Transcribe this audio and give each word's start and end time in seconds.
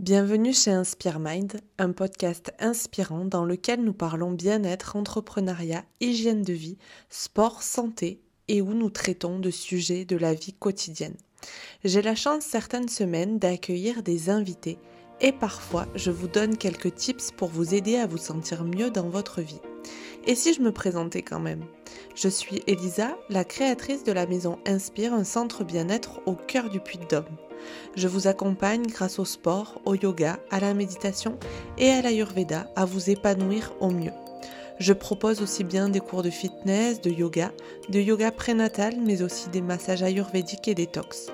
Bienvenue 0.00 0.52
chez 0.52 0.72
Inspire 0.72 1.20
Mind, 1.20 1.60
un 1.78 1.92
podcast 1.92 2.52
inspirant 2.58 3.24
dans 3.24 3.44
lequel 3.44 3.84
nous 3.84 3.92
parlons 3.92 4.32
bien-être, 4.32 4.96
entrepreneuriat, 4.96 5.84
hygiène 6.00 6.42
de 6.42 6.52
vie, 6.52 6.78
sport, 7.10 7.62
santé 7.62 8.20
et 8.48 8.60
où 8.60 8.74
nous 8.74 8.90
traitons 8.90 9.38
de 9.38 9.50
sujets 9.52 10.04
de 10.04 10.16
la 10.16 10.34
vie 10.34 10.52
quotidienne. 10.52 11.14
J'ai 11.84 12.02
la 12.02 12.16
chance 12.16 12.42
certaines 12.42 12.88
semaines 12.88 13.38
d'accueillir 13.38 14.02
des 14.02 14.30
invités 14.30 14.78
et 15.20 15.30
parfois 15.30 15.86
je 15.94 16.10
vous 16.10 16.26
donne 16.26 16.56
quelques 16.56 16.96
tips 16.96 17.30
pour 17.30 17.48
vous 17.48 17.72
aider 17.72 17.94
à 17.94 18.08
vous 18.08 18.18
sentir 18.18 18.64
mieux 18.64 18.90
dans 18.90 19.08
votre 19.08 19.42
vie. 19.42 19.60
Et 20.26 20.34
si 20.34 20.54
je 20.54 20.60
me 20.60 20.72
présentais 20.72 21.22
quand 21.22 21.40
même? 21.40 21.64
Je 22.16 22.28
suis 22.28 22.62
Elisa, 22.66 23.16
la 23.28 23.44
créatrice 23.44 24.02
de 24.02 24.12
la 24.12 24.26
maison 24.26 24.58
Inspire, 24.66 25.14
un 25.14 25.24
centre 25.24 25.62
bien-être 25.62 26.20
au 26.26 26.34
cœur 26.34 26.68
du 26.68 26.80
Puy-de-Dôme. 26.80 27.28
Je 27.96 28.08
vous 28.08 28.26
accompagne 28.26 28.86
grâce 28.86 29.18
au 29.18 29.24
sport, 29.24 29.80
au 29.84 29.94
yoga, 29.94 30.38
à 30.50 30.60
la 30.60 30.74
méditation 30.74 31.38
et 31.78 31.90
à 31.90 32.02
l'ayurveda 32.02 32.66
à 32.76 32.84
vous 32.84 33.10
épanouir 33.10 33.72
au 33.80 33.90
mieux. 33.90 34.12
Je 34.78 34.92
propose 34.92 35.40
aussi 35.40 35.62
bien 35.62 35.88
des 35.88 36.00
cours 36.00 36.22
de 36.22 36.30
fitness, 36.30 37.00
de 37.00 37.10
yoga, 37.10 37.52
de 37.88 38.00
yoga 38.00 38.32
prénatal, 38.32 38.94
mais 39.00 39.22
aussi 39.22 39.48
des 39.50 39.60
massages 39.60 40.02
ayurvédiques 40.02 40.66
et 40.66 40.74
détox. 40.74 41.30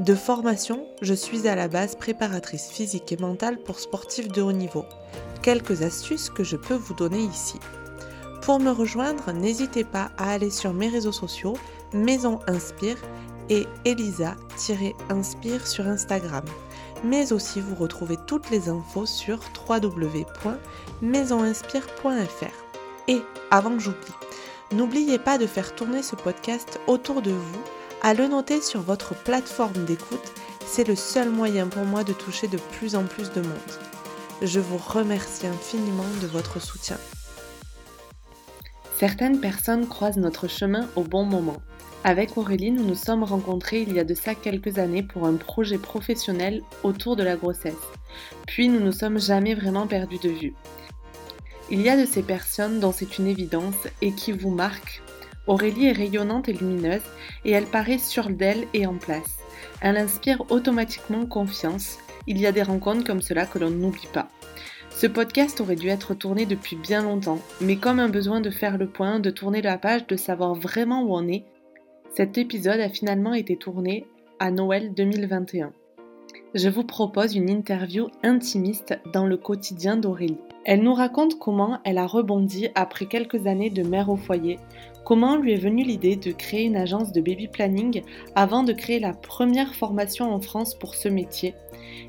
De 0.00 0.14
formation, 0.14 0.86
je 1.02 1.12
suis 1.12 1.46
à 1.46 1.54
la 1.54 1.68
base 1.68 1.96
préparatrice 1.96 2.68
physique 2.70 3.12
et 3.12 3.18
mentale 3.18 3.58
pour 3.58 3.78
sportifs 3.78 4.28
de 4.28 4.40
haut 4.40 4.52
niveau. 4.52 4.86
Quelques 5.42 5.82
astuces 5.82 6.30
que 6.30 6.44
je 6.44 6.56
peux 6.56 6.74
vous 6.74 6.94
donner 6.94 7.20
ici. 7.20 7.58
Pour 8.40 8.58
me 8.58 8.70
rejoindre, 8.70 9.32
n'hésitez 9.32 9.84
pas 9.84 10.10
à 10.16 10.32
aller 10.32 10.50
sur 10.50 10.72
mes 10.72 10.88
réseaux 10.88 11.12
sociaux, 11.12 11.54
Maison 11.92 12.40
Inspire 12.48 12.96
et 13.48 13.66
Elisa-Inspire 13.84 15.66
sur 15.66 15.86
Instagram. 15.86 16.44
Mais 17.04 17.32
aussi 17.32 17.60
vous 17.60 17.74
retrouvez 17.74 18.16
toutes 18.26 18.50
les 18.50 18.68
infos 18.68 19.06
sur 19.06 19.40
www.maisoninspire.fr. 19.68 22.64
Et 23.08 23.22
avant 23.50 23.76
que 23.76 23.80
j'oublie, 23.80 24.12
n'oubliez 24.72 25.18
pas 25.18 25.38
de 25.38 25.46
faire 25.46 25.74
tourner 25.74 26.02
ce 26.02 26.16
podcast 26.16 26.80
autour 26.86 27.22
de 27.22 27.32
vous, 27.32 27.62
à 28.02 28.14
le 28.14 28.28
noter 28.28 28.60
sur 28.60 28.80
votre 28.80 29.14
plateforme 29.14 29.84
d'écoute, 29.84 30.32
c'est 30.66 30.86
le 30.86 30.96
seul 30.96 31.30
moyen 31.30 31.68
pour 31.68 31.84
moi 31.84 32.04
de 32.04 32.12
toucher 32.12 32.48
de 32.48 32.56
plus 32.56 32.96
en 32.96 33.04
plus 33.04 33.30
de 33.32 33.40
monde. 33.40 33.52
Je 34.40 34.58
vous 34.58 34.78
remercie 34.78 35.46
infiniment 35.46 36.08
de 36.20 36.26
votre 36.26 36.60
soutien. 36.60 36.96
Certaines 38.98 39.40
personnes 39.40 39.86
croisent 39.86 40.20
notre 40.20 40.48
chemin 40.48 40.88
au 40.96 41.02
bon 41.02 41.24
moment. 41.24 41.58
Avec 42.04 42.36
Aurélie, 42.36 42.72
nous 42.72 42.84
nous 42.84 42.96
sommes 42.96 43.22
rencontrés 43.22 43.82
il 43.82 43.92
y 43.92 44.00
a 44.00 44.04
de 44.04 44.14
ça 44.14 44.34
quelques 44.34 44.78
années 44.78 45.04
pour 45.04 45.24
un 45.24 45.36
projet 45.36 45.78
professionnel 45.78 46.62
autour 46.82 47.14
de 47.14 47.22
la 47.22 47.36
grossesse. 47.36 47.74
Puis 48.48 48.68
nous 48.68 48.80
ne 48.80 48.86
nous 48.86 48.92
sommes 48.92 49.20
jamais 49.20 49.54
vraiment 49.54 49.86
perdus 49.86 50.18
de 50.18 50.30
vue. 50.30 50.54
Il 51.70 51.80
y 51.80 51.88
a 51.88 51.96
de 51.96 52.04
ces 52.04 52.24
personnes 52.24 52.80
dont 52.80 52.90
c'est 52.90 53.18
une 53.18 53.28
évidence 53.28 53.86
et 54.00 54.12
qui 54.12 54.32
vous 54.32 54.50
marquent. 54.50 55.00
Aurélie 55.46 55.86
est 55.86 55.92
rayonnante 55.92 56.48
et 56.48 56.52
lumineuse 56.52 57.02
et 57.44 57.52
elle 57.52 57.66
paraît 57.66 57.98
sûre 57.98 58.30
d'elle 58.30 58.66
et 58.74 58.84
en 58.84 58.94
place. 58.94 59.38
Elle 59.80 59.96
inspire 59.96 60.42
automatiquement 60.50 61.24
confiance. 61.24 61.98
Il 62.26 62.38
y 62.38 62.46
a 62.46 62.52
des 62.52 62.62
rencontres 62.62 63.04
comme 63.04 63.22
cela 63.22 63.46
que 63.46 63.60
l'on 63.60 63.70
n'oublie 63.70 64.08
pas. 64.12 64.28
Ce 64.90 65.06
podcast 65.06 65.60
aurait 65.60 65.76
dû 65.76 65.88
être 65.88 66.14
tourné 66.14 66.46
depuis 66.46 66.76
bien 66.76 67.02
longtemps, 67.02 67.40
mais 67.60 67.76
comme 67.76 68.00
un 68.00 68.08
besoin 68.08 68.40
de 68.40 68.50
faire 68.50 68.76
le 68.76 68.88
point, 68.88 69.20
de 69.20 69.30
tourner 69.30 69.62
la 69.62 69.78
page, 69.78 70.06
de 70.08 70.16
savoir 70.16 70.54
vraiment 70.54 71.02
où 71.02 71.14
on 71.14 71.26
est, 71.28 71.44
cet 72.14 72.36
épisode 72.36 72.80
a 72.80 72.90
finalement 72.90 73.32
été 73.32 73.56
tourné 73.56 74.04
à 74.38 74.50
Noël 74.50 74.92
2021. 74.92 75.72
Je 76.54 76.68
vous 76.68 76.84
propose 76.84 77.34
une 77.34 77.48
interview 77.48 78.08
intimiste 78.22 78.98
dans 79.14 79.24
le 79.24 79.38
quotidien 79.38 79.96
d'Aurélie. 79.96 80.36
Elle 80.66 80.82
nous 80.82 80.92
raconte 80.92 81.38
comment 81.38 81.78
elle 81.84 81.96
a 81.96 82.06
rebondi 82.06 82.68
après 82.74 83.06
quelques 83.06 83.46
années 83.46 83.70
de 83.70 83.82
mère 83.82 84.10
au 84.10 84.16
foyer, 84.16 84.58
comment 85.06 85.36
lui 85.36 85.54
est 85.54 85.56
venue 85.56 85.84
l'idée 85.84 86.16
de 86.16 86.32
créer 86.32 86.64
une 86.64 86.76
agence 86.76 87.12
de 87.12 87.22
baby 87.22 87.48
planning 87.48 88.02
avant 88.34 88.62
de 88.62 88.74
créer 88.74 89.00
la 89.00 89.14
première 89.14 89.74
formation 89.74 90.30
en 90.30 90.40
France 90.40 90.74
pour 90.74 90.94
ce 90.94 91.08
métier. 91.08 91.54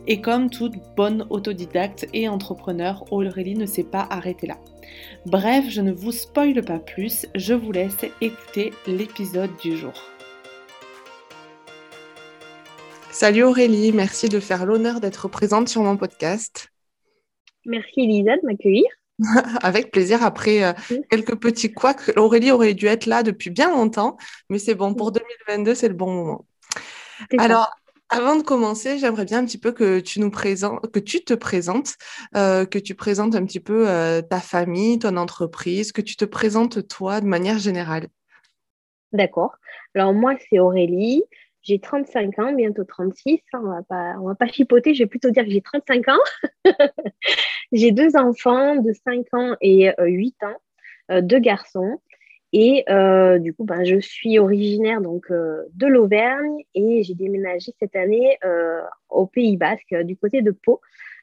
Et 0.07 0.19
comme 0.19 0.50
toute 0.50 0.75
bonne 0.97 1.25
autodidacte 1.29 2.07
et 2.13 2.27
entrepreneur, 2.27 3.06
Aurélie 3.11 3.56
ne 3.56 3.66
s'est 3.66 3.83
pas 3.83 4.06
arrêtée 4.09 4.47
là. 4.47 4.57
Bref, 5.25 5.65
je 5.69 5.81
ne 5.81 5.91
vous 5.91 6.11
spoile 6.11 6.63
pas 6.63 6.79
plus, 6.79 7.25
je 7.35 7.53
vous 7.53 7.71
laisse 7.71 7.97
écouter 8.21 8.73
l'épisode 8.87 9.51
du 9.61 9.77
jour. 9.77 9.93
Salut 13.11 13.43
Aurélie, 13.43 13.91
merci 13.91 14.27
de 14.27 14.39
faire 14.39 14.65
l'honneur 14.65 14.99
d'être 14.99 15.27
présente 15.27 15.69
sur 15.69 15.81
mon 15.83 15.97
podcast. 15.97 16.67
Merci 17.65 18.01
Elisa 18.01 18.35
de 18.37 18.45
m'accueillir. 18.45 18.85
Avec 19.61 19.91
plaisir. 19.91 20.23
Après 20.23 20.63
euh, 20.63 20.73
quelques 21.09 21.35
petits 21.39 21.71
couacs, 21.71 22.17
Aurélie 22.17 22.51
aurait 22.51 22.73
dû 22.73 22.87
être 22.87 23.05
là 23.05 23.23
depuis 23.23 23.49
bien 23.49 23.69
longtemps, 23.69 24.17
mais 24.49 24.59
c'est 24.59 24.75
bon, 24.75 24.93
pour 24.93 25.11
2022, 25.11 25.75
c'est 25.75 25.87
le 25.87 25.93
bon 25.93 26.11
moment. 26.11 26.45
Alors, 27.37 27.71
avant 28.13 28.35
de 28.35 28.44
commencer, 28.44 29.00
j'aimerais 29.00 29.25
bien 29.25 29.40
un 29.40 29.46
petit 29.46 29.57
peu 29.57 29.72
que 29.72 30.00
tu 30.00 30.19
nous 30.19 30.29
présentes, 30.29 30.91
que 30.91 31.00
tu 31.00 31.24
te 31.24 31.34
présentes, 31.34 31.96
euh, 32.35 32.63
que 32.63 32.78
tu 32.78 32.94
présentes 32.94 33.34
un 33.34 33.44
petit 33.44 33.59
peu 33.59 33.90
euh, 33.90 34.22
ta 34.22 34.40
famille, 34.40 35.00
ton 35.00 35.18
entreprise, 35.18 35.91
que 35.91 36.01
tu 36.01 36.16
te 36.16 36.25
présentes 36.25 36.88
toi 36.88 37.22
de 37.22 37.25
manière 37.25 37.57
générale. 37.57 38.07
D'accord. 39.13 39.56
Alors 39.96 40.13
moi, 40.13 40.35
c'est 40.50 40.59
Aurélie. 40.59 41.24
J'ai 41.63 41.79
35 41.79 42.38
ans, 42.40 42.53
bientôt 42.53 42.84
36. 42.84 43.40
On 43.53 43.62
va 43.62 43.81
pas, 43.81 44.16
on 44.22 44.28
va 44.28 44.35
pas 44.35 44.47
chipoter. 44.47 44.94
Je 44.94 45.03
vais 45.03 45.07
plutôt 45.07 45.31
dire 45.31 45.45
que 45.45 45.50
j'ai 45.50 45.62
35 45.62 46.07
ans. 46.09 46.66
j'ai 47.72 47.91
deux 47.91 48.16
enfants 48.16 48.75
de 48.75 48.94
5 48.94 49.25
ans 49.34 49.56
et 49.59 49.91
8 50.00 50.35
euh, 50.44 50.47
ans, 50.47 51.22
deux 51.22 51.40
garçons. 51.40 52.00
Et 52.53 52.85
euh, 52.87 53.39
du 53.39 53.51
coup, 53.53 53.63
ben, 53.63 53.83
je 53.83 53.99
suis 53.99 54.37
originaire 54.37 55.01
donc, 55.01 55.25
euh, 55.31 55.63
de 55.73 55.87
l'Auvergne 55.87 56.63
et 56.75 57.01
j'ai 57.01 57.15
déménagé 57.15 57.73
cette 57.79 57.95
année 57.95 58.37
euh, 58.45 58.79
au 59.09 59.25
Pays 59.25 59.57
Basque, 59.57 59.95
du 60.03 60.15
côté 60.15 60.43
de 60.43 60.51
Pau. 60.51 60.79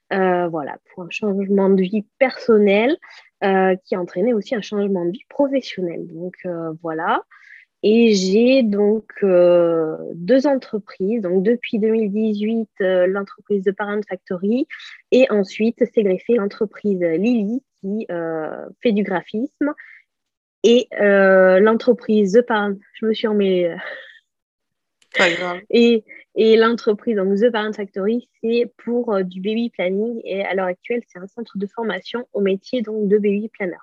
voilà, 0.09 0.77
pour 0.93 1.03
un 1.03 1.09
changement 1.09 1.69
de 1.69 1.81
vie 1.81 2.05
personnel 2.19 2.97
qui 3.41 3.95
a 3.95 3.99
entraîné 3.99 4.33
aussi 4.33 4.55
un 4.55 4.61
changement 4.61 5.05
de 5.05 5.11
vie 5.11 5.25
professionnel. 5.29 6.05
Donc 6.07 6.35
voilà. 6.83 7.23
Et 7.81 8.13
j'ai 8.13 8.61
donc 8.61 9.05
deux 9.23 10.47
entreprises. 10.47 11.21
Donc 11.21 11.43
depuis 11.43 11.79
2018, 11.79 12.69
l'entreprise 13.07 13.63
de 13.63 13.71
Parent 13.71 14.01
Factory 14.07 14.67
et 15.11 15.31
ensuite 15.31 15.83
s'est 15.85 16.03
greffée 16.03 16.35
l'entreprise 16.35 16.99
Lily 16.99 17.63
qui 17.79 18.05
fait 18.81 18.91
du 18.91 19.03
graphisme 19.03 19.73
et 20.63 20.87
euh, 20.99 21.59
l'entreprise 21.59 22.33
The 22.33 22.41
Parent, 22.41 22.75
je 22.93 23.05
me 23.05 23.13
suis 23.13 23.27
emmêlée. 23.27 23.75
Pas 25.17 25.29
grave. 25.31 25.59
Et, 25.69 26.05
et 26.35 26.55
l'entreprise, 26.55 27.17
donc 27.17 27.37
The 27.37 27.51
Parent 27.51 27.73
Factory, 27.73 28.29
c'est 28.41 28.71
pour 28.85 29.13
euh, 29.13 29.23
du 29.23 29.41
baby 29.41 29.69
planning. 29.69 30.21
Et 30.23 30.45
à 30.45 30.53
l'heure 30.53 30.67
actuelle, 30.67 31.01
c'est 31.11 31.19
un 31.19 31.27
centre 31.27 31.57
de 31.57 31.67
formation 31.67 32.25
au 32.31 32.39
métier 32.39 32.81
donc, 32.81 33.09
de 33.09 33.17
baby 33.17 33.49
planner. 33.49 33.75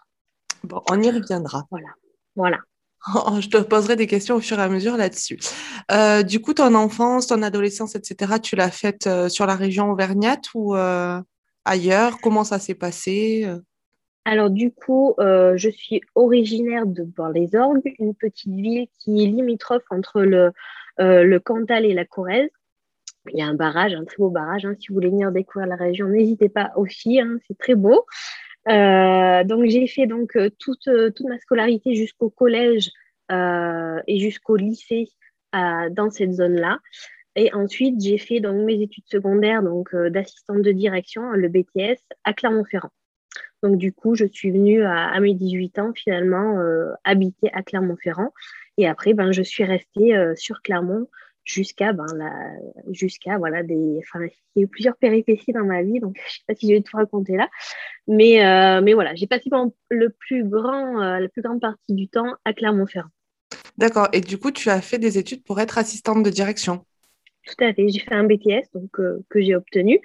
Bon, 0.65 0.81
on 0.91 1.03
y 1.03 1.11
reviendra. 1.11 1.67
Voilà. 1.71 1.89
Voilà. 2.37 2.59
Oh, 3.15 3.41
je 3.41 3.49
te 3.49 3.59
poserai 3.59 3.95
des 3.95 4.09
questions 4.09 4.35
au 4.35 4.41
fur 4.41 4.59
et 4.59 4.63
à 4.63 4.69
mesure 4.69 4.97
là-dessus. 4.97 5.39
Euh, 5.93 6.25
du 6.25 6.41
coup, 6.41 6.53
ton 6.53 6.75
enfance, 6.75 7.29
ton 7.29 7.43
adolescence, 7.43 7.95
etc., 7.95 8.35
tu 8.43 8.57
l'as 8.57 8.73
faite 8.73 9.09
sur 9.29 9.47
la 9.47 9.55
région 9.55 9.93
auvergnate 9.93 10.47
ou 10.53 10.75
ailleurs? 11.65 12.19
Comment 12.21 12.43
ça 12.43 12.59
s'est 12.59 12.75
passé 12.75 13.47
alors 14.25 14.51
du 14.51 14.71
coup, 14.71 15.15
euh, 15.21 15.57
je 15.57 15.71
suis 15.71 16.03
originaire 16.15 16.85
de 16.85 17.03
Bord-les-Orgues, 17.03 17.95
une 17.99 18.15
petite 18.15 18.53
ville 18.53 18.87
qui 18.99 19.25
est 19.25 19.27
limitrophe 19.27 19.85
entre 19.91 20.21
le, 20.21 20.53
euh, 21.01 21.25
le 21.25 21.41
Cantal 21.41 21.87
et 21.87 21.95
la 21.95 22.05
Corrèze. 22.05 22.51
Il 23.33 23.39
y 23.39 23.43
a 23.43 23.47
un 23.47 23.55
barrage, 23.55 23.95
un 23.95 24.05
très 24.05 24.19
beau 24.19 24.29
barrage. 24.29 24.67
Hein. 24.67 24.75
Si 24.79 24.89
vous 24.89 24.95
voulez 24.97 25.09
venir 25.09 25.33
découvrir 25.33 25.67
la 25.67 25.77
région, 25.77 26.09
n'hésitez 26.09 26.51
pas 26.51 26.73
aussi, 26.77 27.19
hein, 27.19 27.39
c'est 27.47 27.57
très 27.57 27.75
beau. 27.75 28.05
Euh, 28.69 29.45
donc 29.45 29.65
j'ai 29.67 29.87
fait 29.87 30.07
donc 30.07 30.37
toute, 30.59 30.87
ma 30.89 31.39
scolarité 31.39 31.95
jusqu'au 31.95 32.29
collège 32.29 32.91
et 33.31 34.19
jusqu'au 34.19 34.57
lycée 34.57 35.09
dans 35.53 36.11
cette 36.11 36.33
zone-là. 36.33 36.81
Et 37.35 37.55
ensuite, 37.55 38.01
j'ai 38.01 38.19
fait 38.19 38.41
donc 38.41 38.65
mes 38.65 38.83
études 38.83 39.07
secondaires 39.07 39.63
d'assistante 40.11 40.61
de 40.63 40.73
direction, 40.73 41.31
le 41.31 41.49
BTS, 41.49 42.01
à 42.25 42.33
Clermont-Ferrand. 42.35 42.91
Donc, 43.63 43.77
du 43.77 43.93
coup, 43.93 44.15
je 44.15 44.25
suis 44.25 44.51
venue 44.51 44.83
à, 44.83 45.19
mes 45.21 45.35
18 45.35 45.79
ans, 45.79 45.93
finalement, 45.95 46.59
euh, 46.59 46.93
habiter 47.05 47.51
à 47.53 47.63
Clermont-Ferrand. 47.63 48.33
Et 48.77 48.87
après, 48.87 49.15
ben, 49.15 49.33
je 49.33 49.43
suis 49.43 49.65
restée 49.65 50.17
euh, 50.17 50.35
sur 50.37 50.63
Clermont 50.63 51.09
jusqu'à 51.45 51.95
ben, 51.95 52.05
voilà 53.39 53.63
des 53.63 54.01
enfin 54.01 54.27
il 54.55 54.61
y 54.61 54.61
a 54.61 54.65
eu 54.65 54.69
plusieurs 54.69 54.99
péripéties 54.99 55.53
dans 55.53 55.65
ma 55.65 55.83
vie 55.83 55.99
donc 55.99 56.19
je 56.29 56.35
sais 56.35 56.45
pas 56.47 56.55
si 56.55 56.69
je 56.69 56.75
vais 56.75 56.83
tout 56.83 56.95
raconter 56.95 57.39
là. 57.39 57.49
Mais 58.07 58.45
euh, 58.45 58.83
mais 58.83 58.93
voilà 58.93 59.15
j'ai 59.15 59.27
passé 59.27 59.49
le 59.89 60.11
plus 60.11 60.45
grand 60.45 60.99
la 60.99 61.27
plus 61.29 61.41
grande 61.41 61.63
partie 61.63 61.95
du 61.95 62.07
temps 62.07 62.35
à 62.45 62.53
Clermont-Ferrand. 62.53 63.09
D'accord. 63.79 64.09
Et 64.13 64.21
du 64.21 64.37
coup 64.37 64.51
tu 64.51 64.69
as 64.69 64.83
fait 64.83 64.99
des 64.99 65.17
études 65.17 65.43
pour 65.43 65.59
être 65.59 65.79
assistante 65.79 66.23
de 66.23 66.29
direction 66.29 66.85
tout 67.49 67.65
à 67.65 67.73
fait. 67.73 67.89
J'ai 67.89 68.01
fait 68.01 68.15
un 68.15 68.25
BTS 68.25 68.71
donc, 68.75 68.91
que 68.93 69.41
j'ai 69.41 69.57
obtenu. 69.57 70.01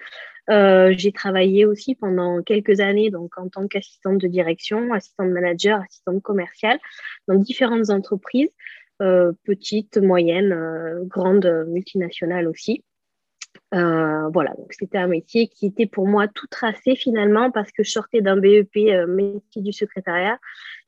j'ai 0.48 1.12
travaillé 1.12 1.66
aussi 1.66 1.96
pendant 1.96 2.42
quelques 2.42 2.80
années 2.80 3.10
donc, 3.12 3.38
en 3.38 3.50
tant 3.50 3.68
qu'assistante 3.68 4.20
de 4.20 4.28
direction, 4.28 4.94
assistante 4.94 5.30
manager, 5.30 5.82
assistante 5.82 6.22
commerciale 6.22 6.80
dans 7.28 7.36
différentes 7.36 7.90
entreprises, 7.90 8.52
petites, 9.00 9.98
moyennes, 9.98 10.56
grandes, 11.08 11.66
multinationales 11.68 12.48
aussi. 12.48 12.84
Euh, 13.74 14.30
voilà, 14.30 14.54
donc 14.56 14.72
c'était 14.72 15.00
un 15.00 15.08
métier 15.08 15.48
qui 15.48 15.66
était 15.66 15.88
pour 15.88 16.08
moi 16.08 16.28
tout 16.28 16.46
tracé 16.48 16.96
finalement 16.96 17.50
parce 17.50 17.72
que 17.72 17.84
je 17.84 17.90
sortais 17.90 18.22
d'un 18.22 18.38
BEP 18.38 18.76
euh, 18.78 19.08
métier 19.08 19.64
du 19.64 19.74
secrétariat 19.74 20.40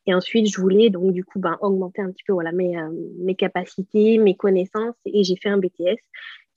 et 0.05 0.13
ensuite 0.13 0.47
je 0.53 0.61
voulais 0.61 0.91
donc 0.91 1.11
du 1.11 1.23
coup 1.23 1.39
ben, 1.39 1.57
augmenter 1.61 2.03
un 2.03 2.11
petit 2.11 2.23
peu 2.27 2.33
voilà, 2.33 2.51
mes, 2.51 2.77
euh, 2.77 2.89
mes 3.19 3.33
capacités, 3.33 4.19
mes 4.19 4.35
connaissances 4.35 4.95
et 5.05 5.23
j'ai 5.23 5.35
fait 5.35 5.49
un 5.49 5.57
BTS 5.57 5.97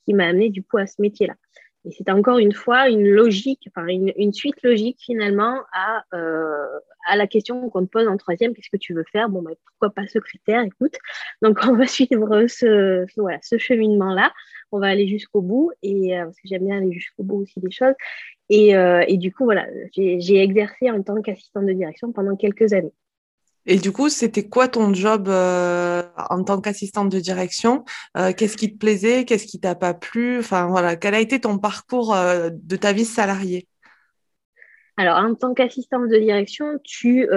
qui 0.05 0.13
m'a 0.13 0.27
amené 0.27 0.49
du 0.49 0.63
coup 0.63 0.77
à 0.77 0.87
ce 0.87 1.01
métier-là. 1.01 1.35
Et 1.85 1.91
c'est 1.91 2.09
encore 2.09 2.39
une 2.39 2.51
fois 2.51 2.89
une 2.89 3.07
logique, 3.07 3.69
enfin 3.69 3.87
une, 3.87 4.33
suite 4.33 4.61
logique 4.63 4.97
finalement 4.99 5.61
à, 5.71 6.03
euh, 6.13 6.67
à 7.07 7.15
la 7.15 7.25
question 7.25 7.69
qu'on 7.69 7.85
te 7.85 7.89
pose 7.89 8.07
en 8.07 8.17
troisième, 8.17 8.53
qu'est-ce 8.53 8.69
que 8.69 8.77
tu 8.77 8.93
veux 8.93 9.05
faire? 9.11 9.29
Bon, 9.29 9.41
bah, 9.41 9.51
pourquoi 9.65 9.89
pas 9.91 10.05
secrétaire? 10.07 10.61
Écoute, 10.63 10.95
donc 11.41 11.59
on 11.65 11.75
va 11.75 11.87
suivre 11.87 12.47
ce, 12.47 13.05
voilà, 13.15 13.39
ce 13.41 13.57
cheminement-là, 13.57 14.33
on 14.73 14.79
va 14.79 14.87
aller 14.87 15.07
jusqu'au 15.07 15.41
bout, 15.41 15.71
et 15.81 16.19
euh, 16.19 16.25
parce 16.25 16.35
que 16.35 16.49
j'aime 16.49 16.65
bien 16.65 16.77
aller 16.77 16.91
jusqu'au 16.91 17.23
bout 17.23 17.43
aussi 17.43 17.59
des 17.61 17.71
choses. 17.71 17.95
Et, 18.49 18.75
euh, 18.75 19.05
et 19.07 19.17
du 19.17 19.33
coup, 19.33 19.45
voilà, 19.45 19.65
j'ai 19.95 20.41
exercé 20.41 20.91
en 20.91 21.01
tant 21.01 21.21
qu'assistante 21.21 21.65
de 21.65 21.73
direction 21.73 22.11
pendant 22.11 22.35
quelques 22.35 22.73
années. 22.73 22.93
Et 23.71 23.77
du 23.77 23.91
coup, 23.91 24.09
c'était 24.09 24.49
quoi 24.49 24.67
ton 24.67 24.95
job 24.95 25.27
euh, 25.27 26.01
en 26.31 26.43
tant 26.43 26.59
qu'assistante 26.59 27.09
de 27.09 27.19
direction? 27.19 27.85
Euh, 28.17 28.33
Qu'est-ce 28.35 28.57
qui 28.57 28.73
te 28.73 28.79
plaisait? 28.79 29.25
Qu'est-ce 29.25 29.45
qui 29.45 29.59
t'a 29.59 29.75
pas 29.75 29.93
plu? 29.93 30.39
Enfin 30.39 30.65
voilà, 30.69 30.95
quel 30.95 31.13
a 31.13 31.19
été 31.19 31.39
ton 31.39 31.59
parcours 31.59 32.15
euh, 32.15 32.49
de 32.51 32.75
ta 32.75 32.93
vie 32.93 33.05
salariée? 33.05 33.67
Alors, 34.97 35.17
en 35.17 35.35
tant 35.35 35.53
qu'assistante 35.53 36.09
de 36.09 36.17
direction, 36.17 36.79
tu 36.83 37.29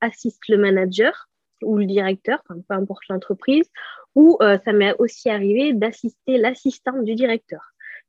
assistes 0.00 0.48
le 0.48 0.56
manager 0.56 1.28
ou 1.62 1.76
le 1.76 1.84
directeur, 1.84 2.42
peu 2.48 2.74
importe 2.74 3.02
l'entreprise, 3.10 3.66
ou 4.14 4.38
ça 4.40 4.72
m'est 4.72 4.94
aussi 4.98 5.28
arrivé 5.28 5.74
d'assister 5.74 6.38
l'assistante 6.38 7.04
du 7.04 7.14
directeur. 7.14 7.60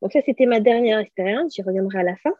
Donc 0.01 0.13
ça, 0.13 0.21
c'était 0.25 0.45
ma 0.45 0.61
dernière 0.61 0.99
expérience, 0.99 1.53
j'y 1.53 1.61
reviendrai 1.61 1.99
à 1.99 2.03
la 2.03 2.15
fin. 2.15 2.33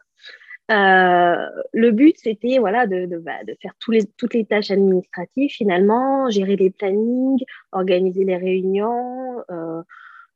Euh, 0.72 1.48
le 1.72 1.90
but, 1.90 2.16
c'était 2.18 2.58
voilà, 2.58 2.86
de, 2.86 3.06
bah, 3.18 3.38
faire 3.60 3.74
toutes 3.78 4.34
les 4.34 4.44
tâches 4.46 4.70
administratives, 4.70 5.50
finalement, 5.50 6.30
gérer 6.30 6.56
les 6.56 6.70
plannings, 6.70 7.42
organiser 7.72 8.24
les 8.24 8.36
réunions, 8.36 9.40
euh, 9.50 9.82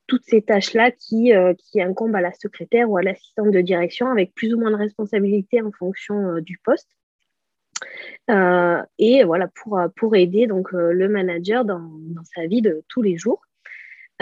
toutes 0.06 0.24
ces 0.24 0.42
tâches-là 0.42 0.90
qui, 0.90 1.34
euh, 1.34 1.54
qui 1.54 1.80
incombent 1.80 2.16
à 2.16 2.20
la 2.20 2.32
secrétaire 2.32 2.90
ou 2.90 2.98
à 2.98 3.02
l'assistante 3.02 3.50
de 3.50 3.60
direction 3.60 4.08
avec 4.08 4.34
plus 4.34 4.52
ou 4.54 4.60
moins 4.60 4.70
de 4.70 4.76
responsabilités 4.76 5.62
en 5.62 5.72
fonction 5.72 6.38
du 6.40 6.58
poste. 6.58 6.90
et 8.98 9.24
voilà, 9.24 9.48
pour, 9.94 10.16
aider 10.16 10.46
donc, 10.46 10.72
le 10.72 11.08
manager 11.08 11.64
dans, 11.64 11.90
sa 12.34 12.46
vie 12.46 12.62
de 12.62 12.84
tous 12.88 13.02
les 13.02 13.16
jours. 13.16 13.40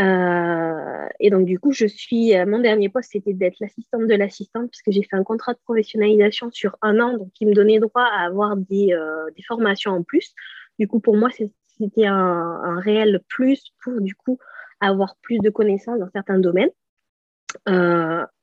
Euh, 0.00 1.08
et 1.20 1.30
donc, 1.30 1.46
du 1.46 1.58
coup, 1.58 1.72
je 1.72 1.86
suis, 1.86 2.36
euh, 2.36 2.46
mon 2.46 2.58
dernier 2.58 2.88
poste, 2.88 3.10
c'était 3.12 3.32
d'être 3.32 3.56
l'assistante 3.60 4.06
de 4.06 4.14
l'assistante, 4.14 4.70
puisque 4.70 4.90
j'ai 4.90 5.02
fait 5.02 5.16
un 5.16 5.22
contrat 5.22 5.54
de 5.54 5.58
professionnalisation 5.64 6.50
sur 6.50 6.76
un 6.82 6.98
an, 7.00 7.16
donc 7.16 7.30
qui 7.32 7.46
me 7.46 7.54
donnait 7.54 7.78
droit 7.78 8.02
à 8.02 8.24
avoir 8.24 8.56
des, 8.56 8.92
euh, 8.92 9.30
des 9.36 9.42
formations 9.42 9.92
en 9.92 10.02
plus. 10.02 10.34
Du 10.78 10.88
coup, 10.88 10.98
pour 10.98 11.16
moi, 11.16 11.30
c'était 11.78 12.06
un, 12.06 12.14
un, 12.14 12.80
réel 12.80 13.20
plus 13.28 13.72
pour, 13.82 14.00
du 14.00 14.14
coup, 14.14 14.38
avoir 14.80 15.16
plus 15.22 15.38
de 15.38 15.50
connaissances 15.50 16.00
dans 16.00 16.10
certains 16.10 16.38
domaines. 16.38 16.70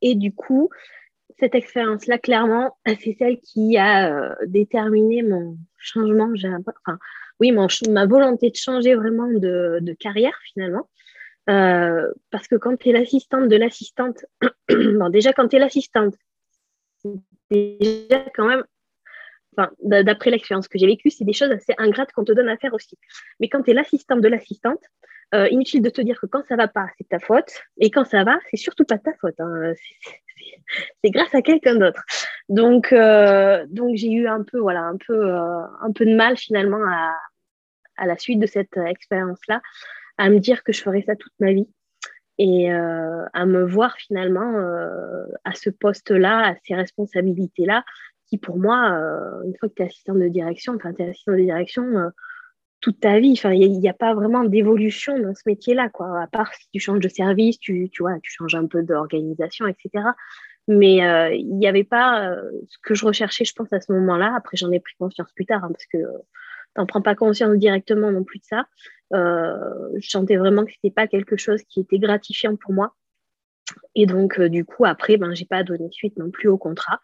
et 0.02 0.16
du 0.16 0.34
coup, 0.34 0.70
cette 1.40 1.56
expérience-là, 1.56 2.18
clairement, 2.18 2.78
c'est 3.04 3.16
celle 3.20 3.40
qui 3.40 3.78
a 3.78 4.36
déterminé 4.46 5.22
mon 5.24 5.58
changement, 5.78 6.32
enfin, 6.86 6.98
oui, 7.42 7.52
mon, 7.52 7.68
ma 7.90 8.06
volonté 8.06 8.52
de 8.52 8.56
changer 8.56 8.96
vraiment 8.96 9.28
de, 9.28 9.80
de 9.82 9.94
carrière, 9.94 10.38
finalement. 10.54 10.88
Euh, 11.52 12.12
parce 12.30 12.48
que 12.48 12.56
quand 12.56 12.78
tu 12.78 12.90
es 12.90 12.92
l'assistante 12.94 13.50
de 13.50 13.56
l'assistante, 13.58 14.26
bon, 14.70 15.10
déjà 15.10 15.34
quand 15.34 15.50
tu 15.50 15.58
es 15.58 15.60
l'assistante, 15.60 16.16
déjà 17.50 18.20
quand 18.34 18.48
même, 18.48 18.64
enfin, 19.58 19.72
d'après 19.82 20.30
l'expérience 20.30 20.68
que 20.68 20.78
j'ai 20.78 20.88
vécue, 20.88 21.10
c'est 21.10 21.26
des 21.26 21.34
choses 21.34 21.52
assez 21.52 21.74
ingrates 21.78 22.14
qu'on 22.14 22.24
te 22.24 22.32
donne 22.32 22.48
à 22.48 22.58
faire 22.58 22.74
aussi. 22.74 22.98
Mais 23.40 23.50
quand 23.50 23.64
tu 23.64 23.72
es 23.72 23.74
l'assistante 23.74 24.22
de 24.22 24.28
l'assistante, 24.30 24.82
euh, 25.34 25.48
inutile 25.50 25.82
de 25.82 25.90
te 25.90 26.02
dire 26.02 26.20
que 26.22 26.26
quand 26.26 26.46
ça 26.48 26.56
va 26.56 26.68
pas, 26.68 26.88
c'est 26.98 27.10
ta 27.10 27.20
faute, 27.20 27.52
et 27.80 27.90
quand 27.90 28.06
ça 28.06 28.24
va, 28.24 28.38
c'est 28.50 28.58
surtout 28.58 28.86
pas 28.86 28.98
ta 28.98 29.14
faute. 29.20 29.40
Hein. 29.40 29.74
C'est 31.04 31.12
grâce 31.12 31.36
à 31.36 31.44
quelqu'un 31.44 31.76
d'autre. 31.76 32.02
Donc, 32.50 32.92
euh, 32.94 33.64
donc 33.70 33.96
j'ai 33.96 34.10
eu 34.10 34.28
un 34.28 34.42
peu, 34.42 34.58
voilà, 34.58 34.82
un 34.82 34.98
peu, 34.98 35.36
un 35.36 35.92
peu 35.94 36.04
de 36.04 36.16
mal 36.16 36.36
finalement 36.36 36.84
à, 36.84 37.14
à 37.98 38.08
la 38.08 38.18
suite 38.18 38.40
de 38.40 38.48
cette 38.48 38.76
expérience-là 38.76 39.62
à 40.22 40.30
me 40.30 40.40
dire 40.40 40.64
que 40.64 40.72
je 40.72 40.82
ferais 40.84 41.02
ça 41.02 41.16
toute 41.16 41.34
ma 41.40 41.52
vie 41.52 41.68
et 42.38 42.72
euh, 42.72 43.26
à 43.34 43.46
me 43.48 43.66
voir 43.66 43.96
finalement 43.98 44.56
euh, 44.56 45.26
à 45.46 45.56
ce 45.56 45.72
poste-là, 45.72 46.52
à 46.52 46.56
ces 46.64 46.76
responsabilités-là, 46.76 47.84
qui 48.28 48.38
pour 48.38 48.60
moi, 48.60 48.92
euh, 48.92 49.44
une 49.46 49.58
fois 49.58 49.68
que 49.68 49.74
tu 49.74 49.82
es 49.82 49.86
assistant 49.88 50.14
de 50.14 50.28
direction, 50.28 50.76
enfin 50.76 50.94
tu 50.94 51.02
es 51.02 51.10
assistant 51.10 51.32
de 51.32 51.38
direction 51.38 52.12
toute 52.82 53.00
ta 53.00 53.20
vie, 53.20 53.34
enfin 53.34 53.52
il 53.52 53.80
n'y 53.80 53.90
a, 53.90 53.94
pas 53.94 54.14
vraiment 54.14 54.44
d'évolution 54.44 55.18
dans 55.18 55.34
ce 55.34 55.42
métier-là, 55.48 55.90
quoi, 55.90 56.22
à 56.22 56.28
part 56.28 56.54
si 56.54 56.68
tu 56.72 56.80
changes 56.80 57.00
de 57.00 57.10
service, 57.10 57.58
tu, 57.58 57.90
tu, 57.92 58.04
vois, 58.04 58.20
tu 58.22 58.32
changes 58.32 58.56
un 58.56 58.68
peu 58.68 58.84
d'organisation, 58.84 59.66
etc. 59.66 60.06
Mais 60.68 60.98
il 61.36 61.58
n'y 61.58 61.68
avait 61.68 61.84
pas 61.84 62.36
ce 62.68 62.78
que 62.84 62.94
je 62.94 63.06
recherchais, 63.06 63.46
je 63.46 63.54
pense, 63.54 63.74
à 63.74 63.82
ce 63.82 63.92
moment-là. 63.92 64.34
Après, 64.36 64.56
j'en 64.56 64.72
ai 64.72 64.80
pris 64.80 64.94
conscience 65.00 65.32
plus 65.36 65.46
tard, 65.46 65.64
hein, 65.64 65.72
parce 65.72 65.86
que 65.86 65.98
tu 65.98 66.80
n'en 66.80 66.86
prends 66.86 67.02
pas 67.02 67.16
conscience 67.16 67.56
directement 67.58 68.12
non 68.12 68.24
plus 68.24 68.40
de 68.40 68.46
ça. 68.46 68.66
Euh, 69.14 69.90
je 70.00 70.10
sentais 70.10 70.38
vraiment 70.38 70.66
que 70.66 70.72
c'était 70.72 70.94
pas 70.94 71.08
quelque 71.08 71.36
chose 71.36 71.62
qui 71.64 71.82
était 71.82 72.00
gratifiant 72.00 72.56
pour 72.56 72.74
moi. 72.74 72.96
Et 73.96 74.06
donc, 74.06 74.40
euh, 74.40 74.50
du 74.50 74.66
coup, 74.66 74.86
après, 74.86 75.18
ben, 75.18 75.34
j'ai 75.34 75.46
pas 75.46 75.64
donné 75.64 75.90
suite 75.92 76.18
non 76.18 76.32
plus 76.32 76.50
au 76.50 76.58
contrat. 76.58 77.00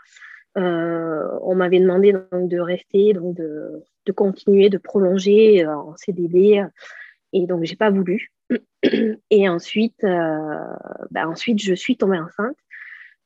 Euh, 0.57 1.27
on 1.41 1.55
m'avait 1.55 1.79
demandé 1.79 2.13
donc, 2.13 2.49
de 2.49 2.59
rester, 2.59 3.13
donc 3.13 3.35
de, 3.35 3.83
de 4.05 4.11
continuer, 4.11 4.69
de 4.69 4.77
prolonger 4.77 5.65
en 5.67 5.95
CDD. 5.95 6.63
Et 7.33 7.45
donc, 7.45 7.63
j'ai 7.63 7.75
pas 7.75 7.91
voulu. 7.91 8.31
Et 9.29 9.49
ensuite, 9.49 10.01
ben, 10.01 11.27
ensuite, 11.27 11.61
je 11.61 11.73
suis 11.73 11.97
tombée 11.97 12.19
enceinte. 12.19 12.57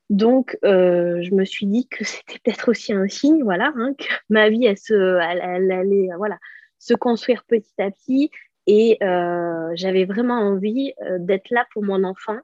Donc, 0.09 0.57
je 0.63 1.33
me 1.33 1.45
suis 1.45 1.67
dit 1.67 1.87
que 1.87 2.03
c'était 2.03 2.39
peut-être 2.43 2.69
aussi 2.69 2.93
un 2.93 3.07
signe, 3.07 3.43
voilà, 3.43 3.71
hein, 3.75 3.93
que 3.97 4.05
ma 4.29 4.49
vie, 4.49 4.65
elle, 4.65 4.77
se, 4.77 4.93
elle 4.93 5.71
allait 5.71 6.09
voilà, 6.17 6.37
se 6.79 6.95
construire 6.95 7.43
petit 7.45 7.73
à 7.79 7.91
petit 7.91 8.31
et 8.67 8.97
euh, 9.01 9.71
j'avais 9.75 10.05
vraiment 10.05 10.39
envie 10.39 10.93
euh, 11.01 11.17
d'être 11.19 11.49
là 11.49 11.65
pour 11.73 11.83
mon 11.83 12.03
enfant. 12.03 12.37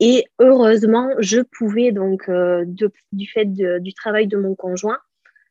Et 0.00 0.24
heureusement, 0.40 1.10
je 1.20 1.40
pouvais 1.40 1.92
donc, 1.92 2.28
euh, 2.28 2.64
du 3.12 3.26
fait 3.28 3.44
du 3.44 3.94
travail 3.94 4.26
de 4.26 4.36
mon 4.36 4.56
conjoint, 4.56 4.98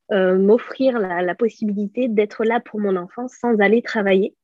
m'offrir 0.09 0.99
la, 0.99 1.35
possibilité 1.35 2.09
d'être 2.09 2.43
là 2.43 2.59
pour 2.59 2.81
mon 2.81 2.97
enfant 2.97 3.29
sans 3.29 3.57
aller 3.59 3.81
travailler. 3.81 4.35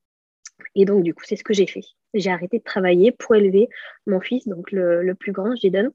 Et 0.76 0.86
donc, 0.86 1.04
du 1.04 1.14
coup, 1.14 1.24
c'est 1.26 1.36
ce 1.36 1.44
que 1.44 1.54
j'ai 1.54 1.68
fait. 1.68 1.84
J'ai 2.14 2.32
arrêté 2.32 2.60
de 2.60 2.64
travailler 2.64 3.12
pour 3.12 3.36
élever 3.36 3.68
mon 4.06 4.22
fils, 4.22 4.48
donc 4.48 4.72
le, 4.72 5.14
plus 5.14 5.34
grand, 5.34 5.58
Jaden, 5.58 5.92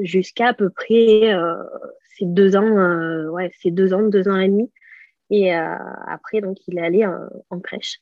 jusqu'à 0.00 0.48
à 0.48 0.54
peu 0.54 0.70
près 0.70 1.32
ces 2.18 2.24
deux 2.24 2.56
ans, 2.56 3.28
ouais, 3.30 3.52
ces 3.60 3.70
deux 3.70 3.94
ans, 3.94 4.02
deux 4.02 4.26
ans 4.26 4.38
et 4.38 4.48
demi. 4.48 4.72
Et 5.30 5.54
euh, 5.54 5.76
après, 6.06 6.40
donc, 6.40 6.56
il 6.68 6.78
est 6.78 6.82
allé 6.82 7.06
en, 7.06 7.60
crèche. 7.60 8.00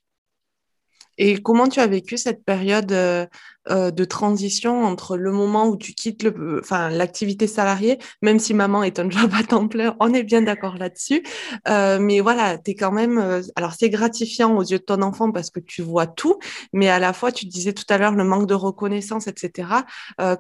Et 1.17 1.41
comment 1.41 1.69
tu 1.69 1.79
as 1.79 1.87
vécu 1.87 2.19
cette 2.19 2.45
période 2.45 2.91
euh, 2.91 3.25
euh, 3.71 3.93
de 3.93 4.05
transition 4.05 4.83
entre 4.83 5.17
le 5.17 5.31
moment 5.31 5.69
où 5.69 5.77
tu 5.77 5.93
quittes 5.93 6.27
l'activité 6.69 7.47
salariée, 7.47 7.99
même 8.21 8.41
si 8.41 8.53
maman 8.53 8.83
est 8.83 8.99
un 8.99 9.09
job 9.11 9.31
à 9.33 9.45
temps 9.45 9.69
plein, 9.69 9.97
on 10.01 10.13
est 10.13 10.25
bien 10.25 10.43
d'accord 10.43 10.77
là-dessus. 10.77 11.23
mais 11.67 12.19
voilà, 12.19 12.59
tu 12.59 12.73
quand 12.75 12.91
même. 12.91 13.43
alors, 13.55 13.75
c'est 13.79 13.91
gratifiant 13.91 14.57
aux 14.57 14.65
yeux 14.65 14.81
de 14.81 14.85
ton 14.85 15.03
enfant 15.03 15.31
parce 15.31 15.51
que 15.51 15.61
tu 15.61 15.83
vois 15.83 16.09
tout, 16.09 16.41
mais 16.73 16.89
à 16.89 16.99
la 16.99 17.13
fois, 17.13 17.31
tu 17.31 17.47
disais 17.47 17.73
tout 17.73 17.87
à 17.91 17.97
l'heure 17.97 18.17
le 18.17 18.25
manque 18.25 18.49
de 18.49 18.55
reconnaissance, 18.55 19.29
etc. 19.29 19.69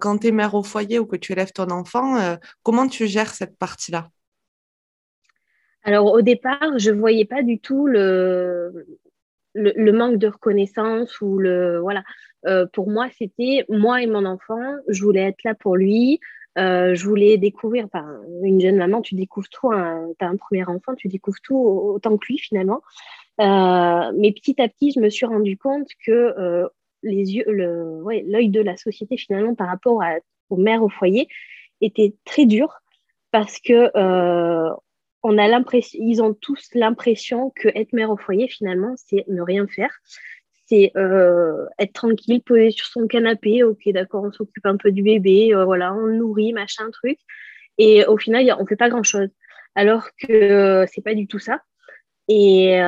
quand 0.00 0.18
tu 0.18 0.26
es 0.26 0.32
mère 0.32 0.54
au 0.56 0.64
foyer 0.64 0.98
ou 0.98 1.06
que 1.06 1.16
tu 1.16 1.32
élèves 1.32 1.52
ton 1.52 1.70
enfant, 1.70 2.36
comment 2.64 2.88
tu 2.88 3.06
gères 3.06 3.32
cette 3.32 3.56
partie-là? 3.58 4.10
Alors 5.84 6.12
au 6.12 6.22
départ, 6.22 6.78
je 6.78 6.90
ne 6.90 6.98
voyais 6.98 7.26
pas 7.26 7.42
du 7.42 7.60
tout 7.60 7.86
le, 7.86 8.86
le, 9.54 9.92
manque 9.92 10.16
de 10.16 10.28
reconnaissance 10.28 11.20
ou 11.20 11.38
le 11.38 11.78
voilà. 11.78 12.02
Euh, 12.46 12.66
pour 12.72 12.90
moi, 12.90 13.08
c'était 13.18 13.64
moi 13.68 14.02
et 14.02 14.06
mon 14.06 14.24
enfant. 14.24 14.60
Je 14.88 15.02
voulais 15.04 15.28
être 15.28 15.42
là 15.44 15.54
pour 15.54 15.76
lui. 15.76 16.20
Euh, 16.58 16.94
je 16.94 17.06
voulais 17.06 17.36
découvrir. 17.36 17.84
Enfin, 17.84 18.20
une 18.42 18.60
jeune 18.60 18.76
maman, 18.76 19.02
tu 19.02 19.14
découvres 19.14 19.48
tout. 19.48 19.72
Hein, 19.72 20.08
tu 20.18 20.24
as 20.24 20.28
un 20.28 20.36
premier 20.36 20.64
enfant, 20.64 20.94
tu 20.94 21.08
découvres 21.08 21.40
tout 21.42 21.56
autant 21.56 22.16
que 22.16 22.26
lui 22.26 22.38
finalement. 22.38 22.82
Euh, 23.40 24.12
mais 24.18 24.32
petit 24.32 24.60
à 24.60 24.68
petit, 24.68 24.92
je 24.92 25.00
me 25.00 25.10
suis 25.10 25.26
rendu 25.26 25.56
compte 25.56 25.88
que 26.04 26.68
les 27.02 27.34
yeux, 27.34 27.44
le, 27.46 28.02
ouais, 28.02 28.24
l'œil 28.26 28.48
de 28.48 28.60
la 28.60 28.76
société 28.76 29.18
finalement 29.18 29.54
par 29.54 29.68
rapport 29.68 30.02
à, 30.02 30.14
aux 30.48 30.56
mères 30.56 30.82
au 30.82 30.88
foyer 30.88 31.28
était 31.82 32.14
très 32.24 32.46
dur 32.46 32.80
parce 33.30 33.58
que 33.58 33.90
on 35.24 35.36
a 35.38 35.48
l'impression, 35.48 35.98
ils 36.00 36.22
ont 36.22 36.34
tous 36.34 36.68
l'impression 36.74 37.52
que 37.56 37.68
être 37.74 37.92
mère 37.92 38.10
au 38.10 38.16
foyer 38.16 38.46
finalement, 38.46 38.94
c'est 38.96 39.24
ne 39.26 39.42
rien 39.42 39.66
faire 39.66 39.90
c'est 40.66 40.92
euh, 40.96 41.66
être 41.78 41.92
tranquille, 41.92 42.42
posé 42.42 42.70
sur 42.70 42.86
son 42.86 43.06
canapé, 43.06 43.62
ok, 43.62 43.80
d'accord, 43.88 44.24
on 44.24 44.32
s'occupe 44.32 44.66
un 44.66 44.76
peu 44.76 44.92
du 44.92 45.02
bébé, 45.02 45.54
euh, 45.54 45.64
voilà, 45.64 45.94
on 45.94 46.06
le 46.06 46.16
nourrit, 46.16 46.52
machin, 46.52 46.90
truc. 46.90 47.18
Et 47.78 48.04
au 48.06 48.16
final, 48.16 48.54
on 48.58 48.62
ne 48.62 48.68
fait 48.68 48.76
pas 48.76 48.88
grand-chose. 48.88 49.28
Alors 49.74 50.08
que 50.16 50.32
euh, 50.32 50.86
c'est 50.90 51.02
pas 51.02 51.14
du 51.14 51.26
tout 51.26 51.38
ça. 51.38 51.60
Et, 52.28 52.80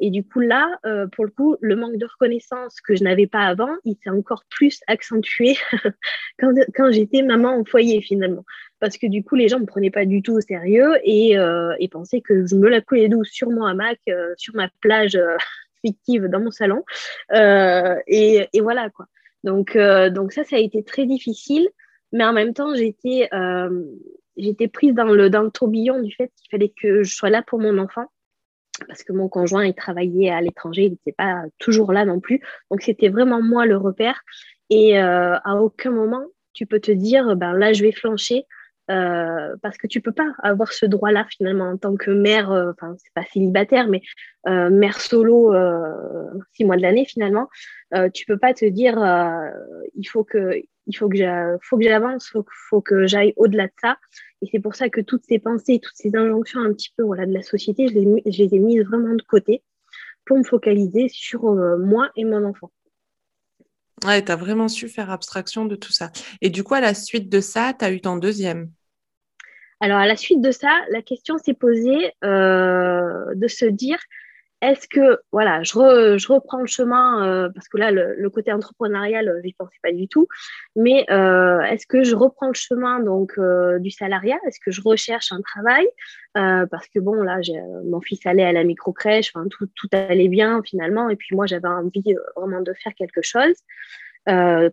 du 0.00 0.24
coup, 0.24 0.40
là, 0.40 0.66
pour 1.12 1.26
le 1.26 1.30
coup, 1.30 1.56
le 1.60 1.76
manque 1.76 1.98
de 1.98 2.06
reconnaissance 2.06 2.80
que 2.80 2.96
je 2.96 3.04
n'avais 3.04 3.26
pas 3.26 3.40
avant, 3.40 3.76
il 3.84 3.96
s'est 4.02 4.08
encore 4.08 4.44
plus 4.48 4.80
accentué 4.86 5.56
quand 6.38 6.90
j'étais 6.90 7.20
maman 7.20 7.58
au 7.58 7.66
foyer, 7.66 8.00
finalement. 8.00 8.44
Parce 8.82 8.98
que 8.98 9.06
du 9.06 9.22
coup, 9.22 9.36
les 9.36 9.46
gens 9.46 9.58
ne 9.58 9.62
me 9.62 9.66
prenaient 9.66 9.90
pas 9.90 10.04
du 10.04 10.22
tout 10.22 10.32
au 10.32 10.40
sérieux 10.40 10.98
et, 11.04 11.36
et 11.78 11.88
pensaient 11.88 12.20
que 12.20 12.44
je 12.46 12.56
me 12.56 12.68
la 12.68 12.80
coulais 12.80 13.08
douce 13.08 13.30
sur 13.30 13.48
mon 13.48 13.64
hamac, 13.64 14.00
sur 14.36 14.56
ma 14.56 14.68
plage 14.80 15.16
fictive 15.84 16.26
dans 16.26 16.40
mon 16.40 16.50
salon. 16.50 16.84
Euh, 17.34 17.96
et, 18.06 18.48
voilà 18.60 18.90
quoi. 18.90 19.06
Donc, 19.44 19.76
euh, 19.76 20.10
ça, 20.30 20.44
ça 20.44 20.56
a 20.56 20.58
été 20.58 20.82
très 20.82 21.06
difficile, 21.06 21.68
mais 22.12 22.24
en 22.24 22.32
même 22.32 22.54
temps, 22.54 22.74
j'étais 22.74 23.28
euh, 23.34 23.84
j'étais 24.36 24.68
prise 24.68 24.94
dans 24.94 25.04
le, 25.04 25.28
dans 25.30 25.42
le 25.42 25.50
tourbillon 25.50 26.00
du 26.00 26.14
fait 26.14 26.30
qu'il 26.36 26.48
fallait 26.50 26.72
que 26.80 27.02
je 27.02 27.14
sois 27.14 27.30
là 27.30 27.42
pour 27.42 27.58
mon 27.58 27.78
enfant 27.78 28.06
parce 28.88 29.02
que 29.02 29.12
mon 29.12 29.28
conjoint 29.28 29.66
il 29.66 29.74
travaillait 29.74 30.30
à 30.30 30.40
l'étranger, 30.40 30.84
il 30.84 30.92
n'était 30.92 31.12
pas 31.12 31.42
toujours 31.58 31.92
là 31.92 32.06
non 32.06 32.20
plus. 32.20 32.40
Donc 32.70 32.80
c'était 32.80 33.10
vraiment 33.10 33.42
moi 33.42 33.66
le 33.66 33.76
repère. 33.76 34.22
Et 34.70 34.98
à 34.98 35.56
aucun 35.56 35.90
moment 35.90 36.24
tu 36.54 36.64
peux 36.64 36.80
te 36.80 36.90
dire 36.90 37.36
ben 37.36 37.52
là 37.52 37.74
je 37.74 37.82
vais 37.82 37.92
flancher 37.92 38.46
euh, 38.90 39.54
parce 39.62 39.78
que 39.78 39.86
tu 39.86 40.00
peux 40.00 40.12
pas 40.12 40.34
avoir 40.42 40.72
ce 40.72 40.86
droit-là 40.86 41.26
finalement 41.30 41.70
en 41.70 41.76
tant 41.76 41.94
que 41.96 42.10
mère, 42.10 42.50
euh, 42.50 42.72
enfin 42.72 42.94
c'est 42.98 43.12
pas 43.14 43.24
célibataire, 43.32 43.86
mais 43.86 44.02
euh, 44.48 44.70
mère 44.70 45.00
solo 45.00 45.54
six 46.52 46.64
mois 46.64 46.76
de 46.76 46.82
l'année 46.82 47.04
finalement, 47.04 47.48
tu 48.12 48.26
peux 48.26 48.38
pas 48.38 48.54
te 48.54 48.64
dire 48.64 48.96
il 49.94 50.04
faut 50.08 50.24
que 50.24 50.60
il 50.88 50.96
faut 50.96 51.08
que 51.08 51.16
j'avance, 51.16 52.28
faut, 52.28 52.44
faut 52.68 52.80
que 52.80 53.06
j'aille 53.06 53.34
au-delà 53.36 53.68
de 53.68 53.72
ça. 53.80 53.98
Et 54.40 54.48
c'est 54.50 54.58
pour 54.58 54.74
ça 54.74 54.88
que 54.88 55.00
toutes 55.00 55.24
ces 55.24 55.38
pensées, 55.38 55.78
toutes 55.80 55.94
ces 55.94 56.16
injonctions 56.16 56.60
un 56.60 56.72
petit 56.72 56.92
peu 56.96 57.04
voilà 57.04 57.24
de 57.24 57.32
la 57.32 57.42
société, 57.42 57.86
je 57.86 57.94
les, 57.94 58.22
je 58.26 58.42
les 58.42 58.54
ai 58.56 58.58
mises 58.58 58.82
vraiment 58.84 59.14
de 59.14 59.22
côté 59.22 59.62
pour 60.24 60.38
me 60.38 60.42
focaliser 60.42 61.08
sur 61.08 61.42
moi 61.78 62.10
et 62.16 62.24
mon 62.24 62.44
enfant. 62.44 62.72
Ouais, 64.04 64.24
tu 64.24 64.32
vraiment 64.32 64.68
su 64.68 64.88
faire 64.88 65.10
abstraction 65.10 65.64
de 65.64 65.76
tout 65.76 65.92
ça. 65.92 66.10
Et 66.40 66.50
du 66.50 66.64
coup, 66.64 66.74
à 66.74 66.80
la 66.80 66.94
suite 66.94 67.28
de 67.28 67.40
ça, 67.40 67.72
tu 67.78 67.84
as 67.84 67.92
eu 67.92 68.00
ton 68.00 68.16
deuxième. 68.16 68.70
Alors, 69.80 69.98
à 69.98 70.06
la 70.06 70.16
suite 70.16 70.40
de 70.40 70.50
ça, 70.50 70.80
la 70.90 71.02
question 71.02 71.38
s'est 71.38 71.54
posée 71.54 72.12
euh, 72.24 73.34
de 73.34 73.48
se 73.48 73.64
dire, 73.64 73.98
est-ce 74.62 74.86
que, 74.86 75.18
voilà, 75.32 75.64
je, 75.64 76.32
reprends 76.32 76.60
le 76.60 76.66
chemin, 76.66 77.26
euh, 77.26 77.50
parce 77.52 77.68
que 77.68 77.78
là, 77.78 77.90
le, 77.90 78.30
côté 78.30 78.52
entrepreneurial, 78.52 79.34
je 79.38 79.46
n'y 79.46 79.52
pensais 79.54 79.76
pas 79.82 79.90
du 79.90 80.06
tout, 80.06 80.28
mais 80.76 81.04
euh, 81.10 81.60
est-ce 81.62 81.84
que 81.84 82.04
je 82.04 82.14
reprends 82.14 82.46
le 82.46 82.54
chemin 82.54 83.00
donc 83.00 83.32
du 83.80 83.90
salariat? 83.90 84.38
Est-ce 84.46 84.60
que 84.64 84.70
je 84.70 84.80
recherche 84.80 85.32
un 85.32 85.40
travail? 85.40 85.86
Parce 86.34 86.86
que, 86.94 87.00
bon, 87.00 87.14
là, 87.14 87.40
mon 87.84 88.00
fils 88.00 88.24
allait 88.24 88.44
à 88.44 88.52
la 88.52 88.62
micro-crèche, 88.62 89.32
tout 89.50 89.88
allait 89.92 90.28
bien 90.28 90.62
finalement, 90.64 91.10
et 91.10 91.16
puis 91.16 91.34
moi, 91.34 91.46
j'avais 91.46 91.68
envie 91.68 92.14
vraiment 92.36 92.60
de 92.60 92.72
faire 92.72 92.94
quelque 92.94 93.20
chose. 93.20 93.56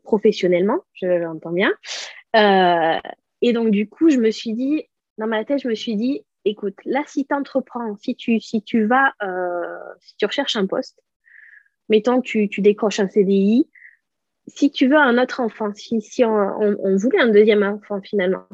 professionnellement, 0.04 0.84
je 0.94 1.08
l'entends 1.08 1.52
bien. 1.52 1.74
et 3.42 3.54
donc, 3.54 3.72
du 3.72 3.90
coup, 3.90 4.12
je 4.12 4.18
me 4.18 4.30
suis 4.30 4.54
dit, 4.54 4.84
dans 5.18 5.28
ma 5.28 5.44
tête, 5.44 5.64
je 5.64 5.68
me 5.68 5.76
suis 5.76 5.96
dit, 5.96 6.24
écoute, 6.46 6.76
là, 6.86 7.04
si 7.08 7.26
tu 7.26 7.34
entreprends, 7.34 7.96
si 7.98 8.16
tu, 8.16 8.40
si 8.40 8.62
tu 8.62 8.86
vas, 8.86 9.14
euh, 9.24 9.78
si 10.00 10.16
tu 10.18 10.26
recherches 10.26 10.56
un 10.56 10.68
poste, 10.68 11.02
mettons, 11.90 12.22
tu, 12.22 12.50
tu 12.50 12.62
décroches 12.62 13.00
un 13.00 13.08
CDI, 13.08 13.70
si 14.48 14.72
tu 14.72 14.88
veux 14.88 14.98
un 14.98 15.22
autre 15.22 15.42
enfant, 15.42 15.74
si, 15.74 16.02
si 16.02 16.24
on, 16.26 16.76
voulait 16.98 17.20
un 17.20 17.30
deuxième 17.30 17.64
enfant 17.64 18.02
finalement, 18.02 18.48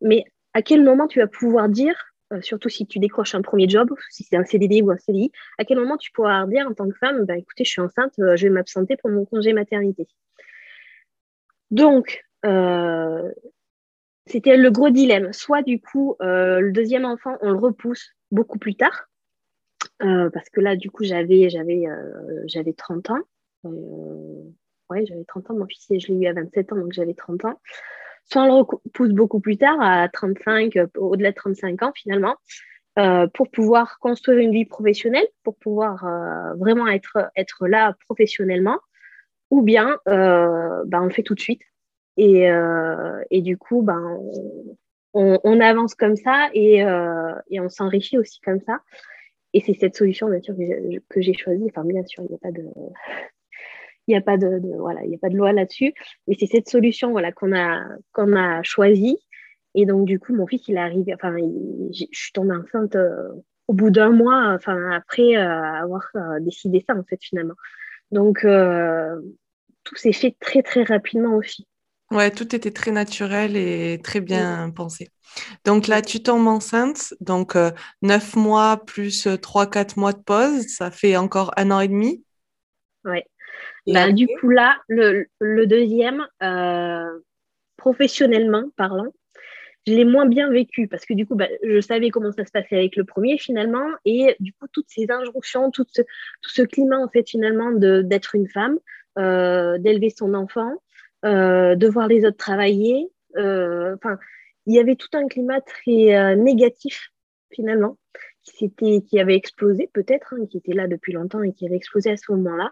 mais 0.00 0.24
à 0.54 0.62
quel 0.62 0.82
moment 0.82 1.06
tu 1.06 1.18
vas 1.18 1.26
pouvoir 1.26 1.68
dire, 1.68 1.96
euh, 2.32 2.40
surtout 2.42 2.68
si 2.68 2.86
tu 2.86 2.98
décroches 2.98 3.34
un 3.34 3.42
premier 3.42 3.68
job, 3.68 3.92
si 4.10 4.24
c'est 4.24 4.36
un 4.36 4.44
CDD 4.44 4.82
ou 4.82 4.90
un 4.90 4.98
CDI, 4.98 5.30
à 5.58 5.64
quel 5.64 5.78
moment 5.78 5.96
tu 5.96 6.10
pourras 6.12 6.46
dire 6.46 6.66
en 6.66 6.74
tant 6.74 6.88
que 6.88 6.96
femme, 6.98 7.24
bah, 7.24 7.36
écoutez, 7.36 7.64
je 7.64 7.70
suis 7.70 7.80
enceinte, 7.80 8.12
euh, 8.18 8.36
je 8.36 8.46
vais 8.46 8.52
m'absenter 8.52 8.96
pour 8.96 9.10
mon 9.10 9.24
congé 9.24 9.52
maternité? 9.52 10.06
Donc, 11.70 12.22
c'était 14.26 14.56
le 14.56 14.70
gros 14.70 14.90
dilemme. 14.90 15.32
Soit 15.32 15.62
du 15.62 15.80
coup, 15.80 16.16
euh, 16.20 16.60
le 16.60 16.72
deuxième 16.72 17.04
enfant, 17.04 17.36
on 17.40 17.50
le 17.50 17.58
repousse 17.58 18.10
beaucoup 18.30 18.58
plus 18.58 18.74
tard, 18.74 19.08
euh, 20.02 20.30
parce 20.30 20.50
que 20.50 20.60
là, 20.60 20.76
du 20.76 20.90
coup, 20.90 21.04
j'avais, 21.04 21.48
j'avais, 21.48 21.86
euh, 21.86 22.42
j'avais 22.46 22.72
30 22.72 23.10
ans. 23.10 23.20
ouais, 24.90 25.06
j'avais 25.06 25.24
30 25.24 25.50
ans, 25.50 25.54
mon 25.54 25.66
fils, 25.66 25.86
je 25.88 26.12
l'ai 26.12 26.24
eu 26.24 26.26
à 26.26 26.32
27 26.32 26.72
ans, 26.72 26.76
donc 26.76 26.92
j'avais 26.92 27.14
30 27.14 27.44
ans. 27.44 27.60
Soit 28.24 28.42
on 28.42 28.46
le 28.46 28.52
repousse 28.52 29.10
beaucoup 29.10 29.40
plus 29.40 29.56
tard, 29.56 29.80
à 29.80 30.08
35, 30.08 30.76
au-delà 30.96 31.30
de 31.30 31.36
35 31.36 31.82
ans 31.82 31.92
finalement, 31.94 32.36
pour 33.34 33.50
pouvoir 33.50 33.98
construire 34.00 34.38
une 34.38 34.50
vie 34.50 34.64
professionnelle, 34.64 35.28
pour 35.44 35.56
pouvoir 35.56 36.04
vraiment 36.56 36.88
être, 36.88 37.30
là 37.60 37.94
professionnellement, 38.06 38.80
ou 39.50 39.62
bien 39.62 39.96
ben, 40.06 40.84
on 40.92 41.04
le 41.04 41.10
fait 41.10 41.22
tout 41.22 41.36
de 41.36 41.40
suite 41.40 41.62
et, 42.16 42.50
euh, 42.50 43.22
et 43.30 43.42
du 43.42 43.56
coup, 43.58 43.82
ben, 43.82 44.18
on, 45.14 45.38
on, 45.44 45.60
avance 45.60 45.94
comme 45.94 46.16
ça 46.16 46.48
et, 46.54 46.82
euh, 46.84 47.34
et 47.50 47.60
on 47.60 47.68
s'enrichit 47.68 48.18
aussi 48.18 48.40
comme 48.40 48.60
ça. 48.60 48.80
Et 49.52 49.60
c'est 49.60 49.74
cette 49.74 49.96
solution, 49.96 50.28
bien 50.28 50.40
sûr, 50.40 50.54
que 51.08 51.20
j'ai 51.20 51.34
choisie. 51.34 51.66
Enfin, 51.68 51.84
bien 51.84 52.04
sûr, 52.04 52.24
il 52.24 52.28
n'y 52.28 52.34
a 52.34 52.38
pas 52.38 52.52
de. 52.52 52.64
Il 54.08 54.12
n'y 54.12 54.16
a 54.16 54.20
pas 54.20 54.36
de, 54.36 54.60
voilà, 54.78 55.04
il 55.04 55.12
a 55.12 55.18
pas 55.18 55.30
de 55.30 55.36
loi 55.36 55.52
là-dessus, 55.52 55.92
mais 56.28 56.36
c'est 56.38 56.46
cette 56.46 56.68
solution 56.68 57.10
voilà 57.10 57.32
qu'on 57.32 57.52
a 57.52 57.82
qu'on 58.12 58.36
a 58.36 58.62
choisie. 58.62 59.18
Et 59.74 59.84
donc 59.84 60.04
du 60.06 60.20
coup, 60.20 60.32
mon 60.32 60.46
fils, 60.46 60.68
il 60.68 60.76
est 60.76 60.80
arrivé. 60.80 61.12
Enfin, 61.12 61.36
je 61.36 62.04
suis 62.12 62.32
tombée 62.32 62.54
enceinte 62.54 62.94
euh, 62.94 63.28
au 63.66 63.72
bout 63.72 63.90
d'un 63.90 64.10
mois, 64.10 64.52
enfin 64.54 64.92
après 64.92 65.34
avoir 65.34 66.08
décidé 66.40 66.84
ça 66.86 66.94
en 66.94 67.02
fait 67.02 67.18
finalement. 67.20 67.56
Donc 68.12 68.46
tout 69.82 69.96
s'est 69.96 70.12
fait 70.12 70.36
très 70.38 70.62
très 70.62 70.84
rapidement 70.84 71.34
aussi. 71.34 71.66
Ouais, 72.12 72.30
tout 72.30 72.54
était 72.54 72.70
très 72.70 72.92
naturel 72.92 73.56
et 73.56 74.00
très 74.02 74.20
bien 74.20 74.70
pensé. 74.70 75.08
Donc 75.64 75.88
là, 75.88 76.02
tu 76.02 76.22
tombes 76.22 76.46
enceinte, 76.46 77.14
donc 77.20 77.56
euh, 77.56 77.70
neuf 78.00 78.36
mois 78.36 78.82
plus 78.86 79.26
euh, 79.26 79.36
trois, 79.36 79.68
quatre 79.68 79.96
mois 79.96 80.12
de 80.12 80.22
pause, 80.22 80.66
ça 80.68 80.92
fait 80.92 81.16
encore 81.16 81.52
un 81.56 81.70
an 81.72 81.80
et 81.80 81.88
demi. 81.88 82.24
Oui. 83.04 83.20
Bah, 83.88 84.12
du 84.12 84.26
coup, 84.26 84.48
là, 84.48 84.76
le, 84.88 85.26
deuxième, 85.66 86.26
euh, 86.42 87.18
professionnellement 87.76 88.64
parlant, 88.76 89.12
je 89.86 89.92
l'ai 89.92 90.04
moins 90.04 90.26
bien 90.26 90.50
vécu 90.50 90.88
parce 90.88 91.06
que 91.06 91.14
du 91.14 91.26
coup, 91.26 91.34
bah, 91.34 91.48
je 91.62 91.80
savais 91.80 92.10
comment 92.10 92.32
ça 92.32 92.44
se 92.44 92.50
passait 92.50 92.76
avec 92.76 92.96
le 92.96 93.04
premier 93.04 93.38
finalement. 93.38 93.86
Et 94.04 94.36
du 94.40 94.52
coup, 94.52 94.66
toutes 94.72 94.88
ces 94.88 95.10
injonctions, 95.10 95.70
tout 95.70 95.86
ce, 95.92 96.02
tout 96.02 96.50
ce 96.50 96.62
climat, 96.62 96.98
en 96.98 97.08
fait, 97.08 97.28
finalement, 97.28 97.72
d'être 97.72 98.34
une 98.34 98.48
femme, 98.48 98.78
d'élever 99.16 100.10
son 100.10 100.34
enfant, 100.34 100.72
euh, 100.72 100.74
de 101.26 101.88
voir 101.88 102.08
les 102.08 102.24
autres 102.24 102.36
travailler. 102.36 103.10
Euh, 103.36 103.94
enfin, 103.96 104.18
il 104.66 104.74
y 104.74 104.78
avait 104.78 104.96
tout 104.96 105.08
un 105.14 105.28
climat 105.28 105.60
très 105.60 106.16
euh, 106.16 106.34
négatif 106.36 107.10
finalement 107.50 107.96
qui, 108.42 108.72
qui 109.02 109.20
avait 109.20 109.34
explosé 109.34 109.90
peut-être, 109.92 110.34
hein, 110.34 110.46
qui 110.50 110.58
était 110.58 110.72
là 110.72 110.86
depuis 110.86 111.12
longtemps 111.12 111.42
et 111.42 111.52
qui 111.52 111.66
avait 111.66 111.76
explosé 111.76 112.10
à 112.10 112.16
ce 112.16 112.30
moment-là. 112.32 112.70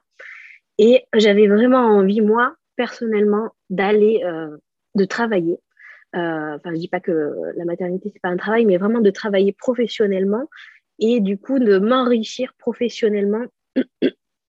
Et 0.78 1.04
j'avais 1.14 1.46
vraiment 1.46 1.86
envie, 1.86 2.20
moi, 2.20 2.54
personnellement, 2.76 3.50
d'aller, 3.70 4.24
de 4.94 5.04
travailler. 5.04 5.58
Enfin, 6.12 6.70
je 6.72 6.78
dis 6.78 6.88
pas 6.88 7.00
que 7.00 7.34
la 7.56 7.64
maternité, 7.64 8.10
c'est 8.12 8.20
pas 8.20 8.28
un 8.28 8.36
travail, 8.36 8.66
mais 8.66 8.76
vraiment 8.76 9.00
de 9.00 9.10
travailler 9.10 9.52
professionnellement 9.52 10.48
et 10.98 11.20
du 11.20 11.38
coup 11.38 11.58
de 11.58 11.78
m'enrichir 11.78 12.52
professionnellement 12.58 13.44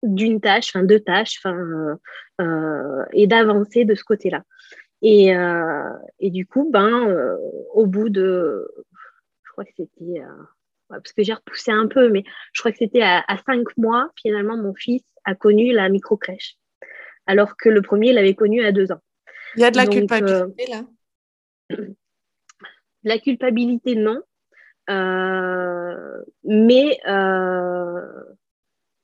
d'une 0.02 0.40
tâche, 0.40 0.70
enfin 0.74 0.84
deux 0.84 1.00
tâches, 1.00 1.38
enfin, 1.42 1.98
euh, 2.40 3.04
et 3.12 3.26
d'avancer 3.26 3.84
de 3.84 3.94
ce 3.94 4.04
côté-là. 4.04 4.42
Et, 5.00 5.36
euh, 5.36 5.92
et, 6.20 6.30
du 6.30 6.46
coup, 6.46 6.70
ben, 6.70 7.08
euh, 7.08 7.36
au 7.72 7.86
bout 7.86 8.08
de, 8.08 8.68
je 9.44 9.50
crois 9.50 9.64
que 9.64 9.72
c'était, 9.76 10.22
parce 10.88 11.12
que 11.12 11.22
j'ai 11.22 11.34
repoussé 11.34 11.72
un 11.72 11.86
peu, 11.88 12.08
mais 12.08 12.24
je 12.52 12.60
crois 12.60 12.72
que 12.72 12.78
c'était 12.78 13.02
à, 13.02 13.24
cinq 13.46 13.76
mois, 13.76 14.10
finalement, 14.20 14.56
mon 14.56 14.74
fils 14.74 15.02
a 15.24 15.34
connu 15.34 15.72
la 15.72 15.88
micro-crèche, 15.88 16.56
alors 17.26 17.56
que 17.56 17.68
le 17.68 17.82
premier 17.82 18.12
l'avait 18.12 18.34
connu 18.34 18.64
à 18.64 18.72
deux 18.72 18.92
ans. 18.92 19.00
Il 19.56 19.62
y 19.62 19.64
a 19.64 19.70
de 19.70 19.76
la 19.76 19.86
culpabilité 19.86 20.66
là 20.68 20.84
La 23.04 23.18
culpabilité, 23.18 23.96
non. 23.96 24.22
mais 26.44 27.00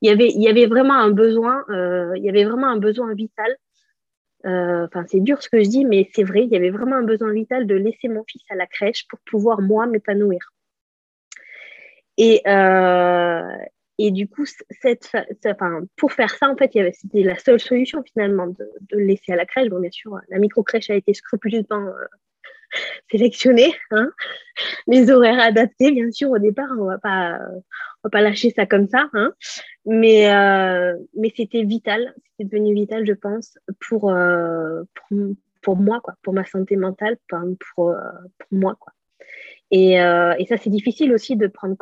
il 0.00 0.08
y 0.08 0.12
avait, 0.12 0.28
il 0.28 0.42
y 0.42 0.48
avait 0.48 0.66
vraiment 0.66 0.94
un 0.94 1.10
besoin, 1.10 1.64
il 1.68 2.22
y 2.22 2.28
avait 2.28 2.44
vraiment 2.44 2.68
un 2.68 2.78
besoin 2.78 3.14
vital. 3.14 3.56
Enfin, 4.44 5.04
c'est 5.08 5.20
dur 5.20 5.42
ce 5.42 5.48
que 5.48 5.62
je 5.62 5.68
dis, 5.68 5.84
mais 5.84 6.08
c'est 6.14 6.22
vrai, 6.22 6.44
il 6.44 6.50
y 6.50 6.56
avait 6.56 6.70
vraiment 6.70 6.96
un 6.96 7.02
besoin 7.02 7.32
vital 7.32 7.66
de 7.66 7.74
laisser 7.74 8.08
mon 8.08 8.24
fils 8.24 8.42
à 8.50 8.54
la 8.54 8.66
crèche 8.66 9.06
pour 9.08 9.18
pouvoir 9.20 9.60
moi 9.60 9.86
m'épanouir. 9.86 10.52
Et, 12.16 12.42
et 13.98 14.10
du 14.12 14.28
coup, 14.28 14.44
cette, 14.80 15.10
enfin, 15.44 15.82
pour 15.96 16.12
faire 16.12 16.30
ça, 16.30 16.48
en 16.48 16.56
fait, 16.56 16.70
c'était 16.92 17.22
la 17.24 17.36
seule 17.36 17.60
solution 17.60 18.02
finalement 18.04 18.46
de, 18.46 18.70
le 18.92 19.04
laisser 19.04 19.32
à 19.32 19.36
la 19.36 19.46
crèche. 19.46 19.68
Bon, 19.68 19.80
bien 19.80 19.90
sûr, 19.90 20.18
la 20.28 20.38
micro-crèche 20.38 20.90
a 20.90 20.94
été 20.94 21.12
scrupuleusement 21.14 21.84
euh, 22.74 22.78
sélectionnée. 23.10 23.74
Hein. 23.90 24.10
Les 24.86 25.10
horaires 25.10 25.40
adaptés, 25.40 25.90
bien 25.90 26.10
sûr, 26.10 26.30
au 26.30 26.38
départ, 26.38 26.70
on 26.78 26.84
va 26.84 26.98
pas, 26.98 27.38
va 28.04 28.10
pas 28.10 28.20
lâcher 28.20 28.50
ça 28.50 28.66
comme 28.66 28.88
ça. 28.88 29.08
Hein. 29.12 29.32
Mais, 29.86 30.32
euh, 30.32 30.96
mais 31.16 31.32
c'était 31.36 31.62
vital, 31.62 32.14
c'était 32.22 32.56
devenu 32.56 32.74
vital, 32.74 33.06
je 33.06 33.12
pense, 33.12 33.58
pour, 33.88 34.10
euh, 34.10 34.82
pour, 35.62 35.76
moi, 35.76 36.00
quoi, 36.00 36.14
pour 36.22 36.34
ma 36.34 36.44
santé 36.44 36.76
mentale, 36.76 37.16
pour, 37.28 37.40
pour, 37.74 37.96
moi. 38.50 38.76
Quoi. 38.78 38.92
Et, 39.70 39.94
et 39.94 40.46
ça, 40.46 40.56
c'est 40.56 40.70
difficile 40.70 41.12
aussi 41.12 41.36
de 41.36 41.46
prendre 41.46 41.76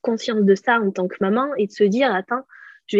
conscience 0.00 0.42
de 0.42 0.54
ça 0.54 0.80
en 0.80 0.90
tant 0.90 1.08
que 1.08 1.16
maman 1.20 1.54
et 1.56 1.66
de 1.66 1.72
se 1.72 1.84
dire 1.84 2.14
attends, 2.14 2.44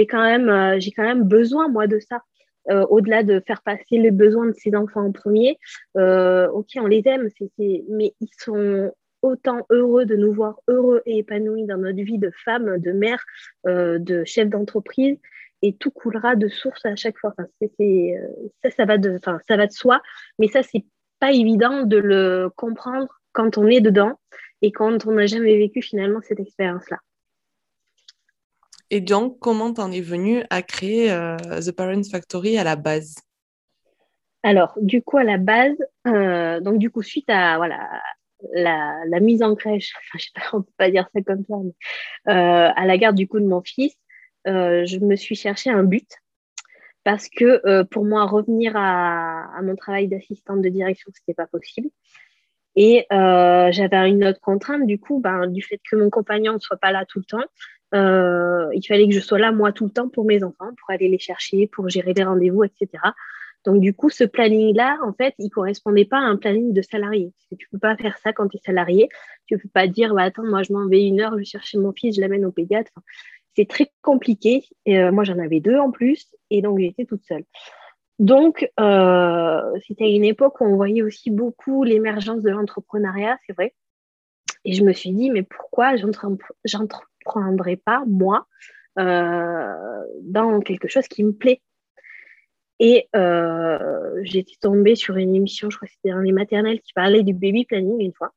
quand 0.09 0.49
euh, 0.49 0.77
j'ai 0.79 0.93
quand 0.93 1.03
même 1.03 1.23
besoin 1.23 1.69
moi 1.69 1.87
de 1.87 1.99
ça. 1.99 2.23
Euh, 2.71 2.85
au-delà 2.91 3.23
de 3.23 3.41
faire 3.47 3.63
passer 3.63 3.99
les 3.99 4.11
besoins 4.11 4.47
de 4.47 4.55
ses 4.55 4.75
enfants 4.75 5.07
en 5.07 5.13
premier, 5.13 5.59
euh, 5.97 6.49
ok, 6.49 6.71
on 6.77 6.87
les 6.87 7.03
aime, 7.07 7.29
mais 7.89 8.13
ils 8.21 8.31
sont 8.39 8.93
autant 9.23 9.67
heureux 9.71 10.05
de 10.05 10.17
nous 10.17 10.33
voir 10.33 10.61
heureux 10.69 11.03
et 11.07 11.19
épanouis 11.19 11.65
dans 11.65 11.79
notre 11.79 12.03
vie 12.03 12.19
de 12.19 12.31
femme, 12.45 12.79
de 12.79 12.93
mère, 12.93 13.25
de 13.65 14.25
chef 14.25 14.49
d'entreprise, 14.49 15.19
et 15.63 15.75
tout 15.75 15.91
coulera 15.91 16.37
de 16.37 16.49
source 16.49 16.85
à 16.85 16.97
chaque 16.97 17.19
fois. 17.19 17.35
Enfin, 17.37 17.49
ça, 18.63 18.71
ça 18.71 18.85
va 18.85 18.99
de, 18.99 19.17
enfin, 19.17 19.39
ça 19.49 19.57
va 19.57 19.67
de 19.67 19.73
soi, 19.73 20.01
mais 20.39 20.49
ça, 20.49 20.63
c'est 20.63 20.85
pas 21.19 21.33
évident 21.33 21.85
de 21.85 21.97
le 21.97 22.51
comprendre 22.57 23.09
quand 23.33 23.59
on 23.59 23.67
est 23.67 23.81
dedans 23.81 24.19
et 24.63 24.73
quand 24.73 25.07
on 25.07 25.13
n'a 25.13 25.27
jamais 25.27 25.57
vécu 25.57 25.83
finalement 25.83 26.21
cette 26.23 26.41
expérience-là. 26.41 26.99
Et 28.91 29.01
donc, 29.01 29.39
comment 29.41 29.73
t'en 29.73 29.91
es 29.91 30.01
venu 30.01 30.45
à 30.51 30.63
créer 30.63 31.11
euh, 31.11 31.37
The 31.37 31.73
Parents 31.73 32.05
Factory 32.11 32.57
à 32.57 32.65
la 32.65 32.77
base? 32.77 33.17
Alors, 34.43 34.75
du 34.81 35.03
coup, 35.03 35.17
à 35.17 35.25
la 35.25 35.39
base, 35.39 35.77
euh, 36.07 36.61
donc 36.61 36.79
du 36.79 36.91
coup, 36.91 37.03
suite 37.03 37.29
à 37.29 37.57
voilà, 37.57 37.89
la, 38.53 39.21
mise 39.21 39.43
en 39.43 39.57
crèche, 39.57 39.93
enfin, 39.99 40.19
je 40.19 40.25
sais 40.27 40.31
pas, 40.35 40.57
on 40.57 40.63
peut 40.63 40.73
pas 40.77 40.91
dire 40.91 41.09
ça 41.13 41.21
comme 41.23 41.45
ça, 41.49 41.57
mais, 41.65 42.33
euh, 42.33 42.71
à 42.75 42.87
la 42.87 42.97
garde 42.97 43.17
du 43.17 43.27
coup 43.27 43.41
de 43.41 43.47
mon 43.47 43.63
fils, 43.63 43.95
je 44.45 45.05
me 45.05 45.17
suis 45.17 45.35
cherché 45.35 45.71
un 45.71 45.83
but 45.83 46.09
parce 47.03 47.29
que 47.29 47.83
pour 47.85 48.05
moi, 48.05 48.27
revenir 48.27 48.75
à, 48.77 49.61
mon 49.63 49.75
travail 49.75 50.07
d'assistante 50.07 50.63
de 50.63 50.69
direction, 50.69 51.11
ce 51.13 51.21
n'était 51.21 51.35
pas 51.35 51.49
possible. 51.49 51.89
Et 52.77 53.07
j'avais 53.11 54.09
une 54.09 54.25
autre 54.25 54.41
contrainte, 54.41 54.87
du 54.87 55.01
coup, 55.01 55.19
ben, 55.19 55.49
du 55.49 55.63
fait 55.63 55.81
que 55.91 55.97
mon 55.97 56.11
compagnon 56.11 56.55
ne 56.55 56.59
soit 56.59 56.77
pas 56.77 56.93
là 56.93 57.05
tout 57.05 57.19
le 57.19 57.25
temps, 57.25 57.45
euh, 57.95 58.69
il 58.75 58.85
fallait 58.87 59.07
que 59.07 59.15
je 59.15 59.21
sois 59.21 59.39
là, 59.39 59.53
moi, 59.53 59.73
tout 59.73 59.85
le 59.85 59.91
temps 59.91 60.09
pour 60.09 60.25
mes 60.25 60.43
enfants, 60.43 60.71
pour 60.79 60.91
aller 60.91 61.09
les 61.09 61.19
chercher, 61.19 61.67
pour 61.67 61.89
gérer 61.89 62.13
les 62.15 62.25
rendez-vous, 62.25 62.65
etc. 62.65 62.89
Donc, 63.65 63.81
du 63.81 63.93
coup, 63.95 64.11
ce 64.11 64.25
planning-là, 64.25 64.99
en 65.03 65.13
fait, 65.13 65.35
il 65.39 65.47
ne 65.47 65.51
correspondait 65.51 66.05
pas 66.05 66.19
à 66.19 66.23
un 66.23 66.37
planning 66.37 66.73
de 66.73 66.83
salarié. 66.83 67.33
Tu 67.51 67.55
ne 67.55 67.71
peux 67.73 67.81
pas 67.81 67.97
faire 67.97 68.17
ça 68.19 68.33
quand 68.33 68.49
tu 68.49 68.59
es 68.59 68.61
salarié. 68.65 69.09
Tu 69.47 69.55
ne 69.55 69.61
peux 69.61 69.69
pas 69.69 69.89
dire, 69.89 70.15
bah, 70.15 70.23
attends, 70.23 70.45
moi, 70.45 70.63
je 70.63 70.73
m'en 70.73 70.87
vais 70.87 71.05
une 71.05 71.21
heure, 71.21 71.33
je 71.33 71.39
vais 71.39 71.45
chercher 71.45 71.79
mon 71.79 71.93
fils, 71.93 72.15
je 72.15 72.21
l'amène 72.21 72.45
au 72.45 72.53
pédiatre. 72.53 72.93
c'est 73.57 73.69
très 73.69 73.91
compliqué. 74.03 74.65
Euh, 74.89 75.11
moi, 75.11 75.25
j'en 75.25 75.39
avais 75.39 75.61
deux 75.61 75.77
en 75.77 75.91
plus, 75.91 76.29
et 76.51 76.63
donc 76.63 76.79
j'étais 76.79 77.07
toute 77.07 77.25
seule. 77.25 77.45
Donc, 78.19 78.71
euh, 78.81 79.61
c'était 79.87 80.13
une 80.15 80.25
époque 80.25 80.61
où 80.61 80.65
on 80.65 80.77
voyait 80.77 81.03
aussi 81.03 81.31
beaucoup 81.31 81.85
l'émergence 81.85 82.43
de 82.43 82.51
l'entrepreneuriat, 82.51 83.39
c'est 83.47 83.53
vrai. 83.53 83.75
Et 84.65 84.73
je 84.73 84.85
me 84.85 84.93
suis 84.93 85.13
dit, 85.13 85.31
mais 85.31 85.43
pourquoi 85.43 85.97
j'entreprendrais 87.27 87.77
pas, 87.77 88.05
moi, 88.07 88.47
euh, 88.99 90.03
dans 90.23 90.61
quelque 90.61 90.89
chose 90.89 91.07
qui 91.09 91.25
me 91.25 91.33
plaît 91.33 91.61
Et 92.79 93.09
euh, 93.15 94.21
j'étais 94.23 94.57
tombée 94.61 94.95
sur 94.95 95.17
une 95.17 95.35
émission, 95.35 95.71
je 95.71 95.77
crois 95.77 95.89
que 95.89 95.95
c'était 95.95 96.15
dans 96.15 96.21
les 96.21 96.33
maternelles, 96.33 96.81
qui 96.81 96.93
parlait 96.93 97.23
du 97.23 97.35
baby 97.35 97.65
planning 97.65 98.01
une 98.01 98.13
fois. 98.13 98.33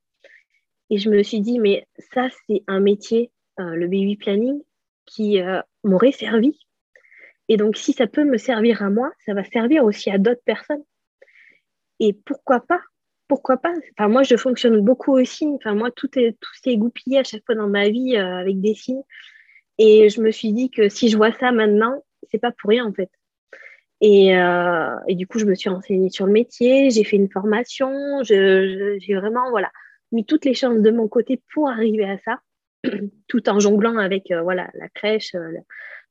Et 0.90 0.98
je 0.98 1.10
me 1.10 1.22
suis 1.24 1.42
dit, 1.42 1.60
mais 1.60 1.88
ça, 2.14 2.28
c'est 2.48 2.64
un 2.68 2.80
métier, 2.80 3.32
le 3.58 3.86
baby 3.88 4.16
planning, 4.16 4.62
qui 5.06 5.42
m'aurait 5.84 6.12
servi 6.12 6.58
et 7.50 7.58
donc, 7.58 7.76
si 7.78 7.94
ça 7.94 8.06
peut 8.06 8.24
me 8.24 8.38
servir 8.38 8.84
à 8.84 8.92
moi, 8.92 9.12
ça 9.26 9.34
va 9.34 9.44
servir 9.44 9.84
aussi 9.84 10.12
à 10.12 10.20
d'autres 10.20 10.44
personnes. 10.46 10.84
Et 12.00 12.14
pourquoi 12.14 12.60
pas 12.62 12.82
Pourquoi 13.30 13.58
pas? 13.58 13.74
Enfin, 13.98 14.10
Moi, 14.10 14.24
je 14.24 14.36
fonctionne 14.36 14.82
beaucoup 14.82 15.24
signes. 15.24 15.56
Enfin, 15.56 15.76
moi, 15.76 15.92
tout 15.92 16.10
est 16.18 16.36
tout 16.42 16.50
s'est 16.62 16.72
égoupillé 16.72 17.20
à 17.20 17.24
chaque 17.24 17.46
fois 17.46 17.54
dans 17.56 17.70
ma 17.70 17.88
vie 17.88 18.18
euh, 18.18 18.40
avec 18.40 18.60
des 18.60 18.74
signes. 18.74 19.04
Et 19.78 20.10
je 20.10 20.20
me 20.20 20.32
suis 20.32 20.52
dit 20.52 20.72
que 20.72 20.90
si 20.90 21.10
je 21.10 21.16
vois 21.16 21.32
ça 21.32 21.52
maintenant, 21.52 22.04
c'est 22.32 22.40
pas 22.40 22.52
pour 22.52 22.72
rien 22.72 22.86
en 22.86 22.92
fait. 22.92 23.10
Et, 24.02 24.36
euh, 24.36 24.96
du 25.10 25.28
coup, 25.28 25.40
je 25.40 25.46
me 25.46 25.54
suis 25.56 25.70
renseignée 25.70 26.10
sur 26.10 26.26
le 26.26 26.32
métier, 26.32 26.90
j'ai 26.90 27.04
fait 27.04 27.18
une 27.18 27.30
formation, 27.30 28.24
j'ai 28.24 29.16
vraiment 29.16 29.50
voilà, 29.52 29.70
mis 30.12 30.26
toutes 30.26 30.46
les 30.46 30.54
chances 30.56 30.80
de 30.80 30.92
mon 30.92 31.08
côté 31.08 31.42
pour 31.54 31.70
arriver 31.70 32.06
à 32.06 32.18
ça, 32.20 32.40
tout 33.28 33.48
en 33.48 33.60
jonglant 33.60 33.98
avec 33.98 34.32
euh, 34.32 34.42
voilà, 34.42 34.70
la 34.74 34.90
crèche, 34.90 35.36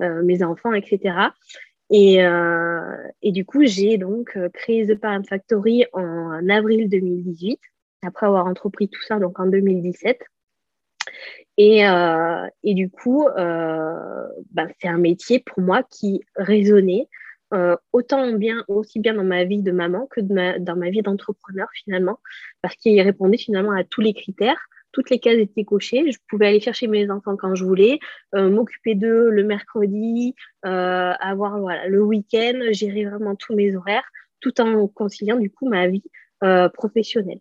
mes 0.01 0.45
enfants, 0.45 0.73
etc. 0.73 1.33
Et, 1.91 2.23
et, 3.23 3.33
du 3.33 3.45
coup, 3.45 3.65
j'ai 3.65 3.99
donc 3.99 4.37
euh, 4.37 4.49
créé 4.51 4.87
The 4.87 4.99
Parent 4.99 5.23
Factory 5.25 5.85
en 5.93 6.49
avril 6.49 6.89
2018, 6.89 7.61
après 8.03 8.27
avoir 8.27 8.47
entrepris 8.47 8.89
tout 8.89 9.03
ça 9.03 9.19
donc 9.19 9.41
en 9.41 9.47
2017. 9.47 10.19
Et, 11.57 11.81
et 11.81 12.75
du 12.75 12.89
coup, 12.89 13.27
ben, 13.35 14.69
c'est 14.79 14.87
un 14.87 14.99
métier 14.99 15.41
pour 15.41 15.61
moi 15.61 15.83
qui 15.83 16.21
résonnait 16.37 17.09
autant 17.93 18.33
bien, 18.35 18.63
aussi 18.69 19.01
bien 19.01 19.15
dans 19.15 19.25
ma 19.25 19.43
vie 19.43 19.63
de 19.63 19.73
maman 19.73 20.07
que 20.07 20.21
dans 20.21 20.77
ma 20.77 20.91
vie 20.91 21.03
d'entrepreneur 21.03 21.67
finalement, 21.75 22.21
parce 22.63 22.77
qu'il 22.77 23.01
répondait 23.01 23.39
finalement 23.39 23.73
à 23.73 23.83
tous 23.83 24.03
les 24.03 24.13
critères 24.13 24.69
toutes 24.99 25.11
les 25.11 25.21
cases 25.21 25.39
étaient 25.39 25.65
cochées. 25.65 26.11
Je 26.11 26.19
pouvais 26.29 26.49
aller 26.49 26.61
chercher 26.61 26.89
mes 26.89 27.09
enfants 27.09 27.37
quand 27.37 27.55
je 27.55 27.65
voulais, 27.65 28.01
euh, 28.35 28.51
m'occuper 28.51 28.97
d'eux 28.97 29.31
le 29.31 29.45
mercredi, 29.45 30.35
euh, 30.67 31.13
avoir 31.21 31.61
voilà, 31.61 31.87
le 31.87 32.03
week-end, 32.03 32.59
gérer 32.73 33.05
vraiment 33.05 33.37
tous 33.37 33.55
mes 33.55 33.77
horaires, 33.77 34.11
tout 34.41 34.61
en 34.61 34.89
conciliant 34.89 35.37
du 35.37 35.51
coup 35.51 35.69
ma 35.69 35.87
vie 35.87 36.03
euh, 36.43 36.69
professionnelle. 36.69 37.39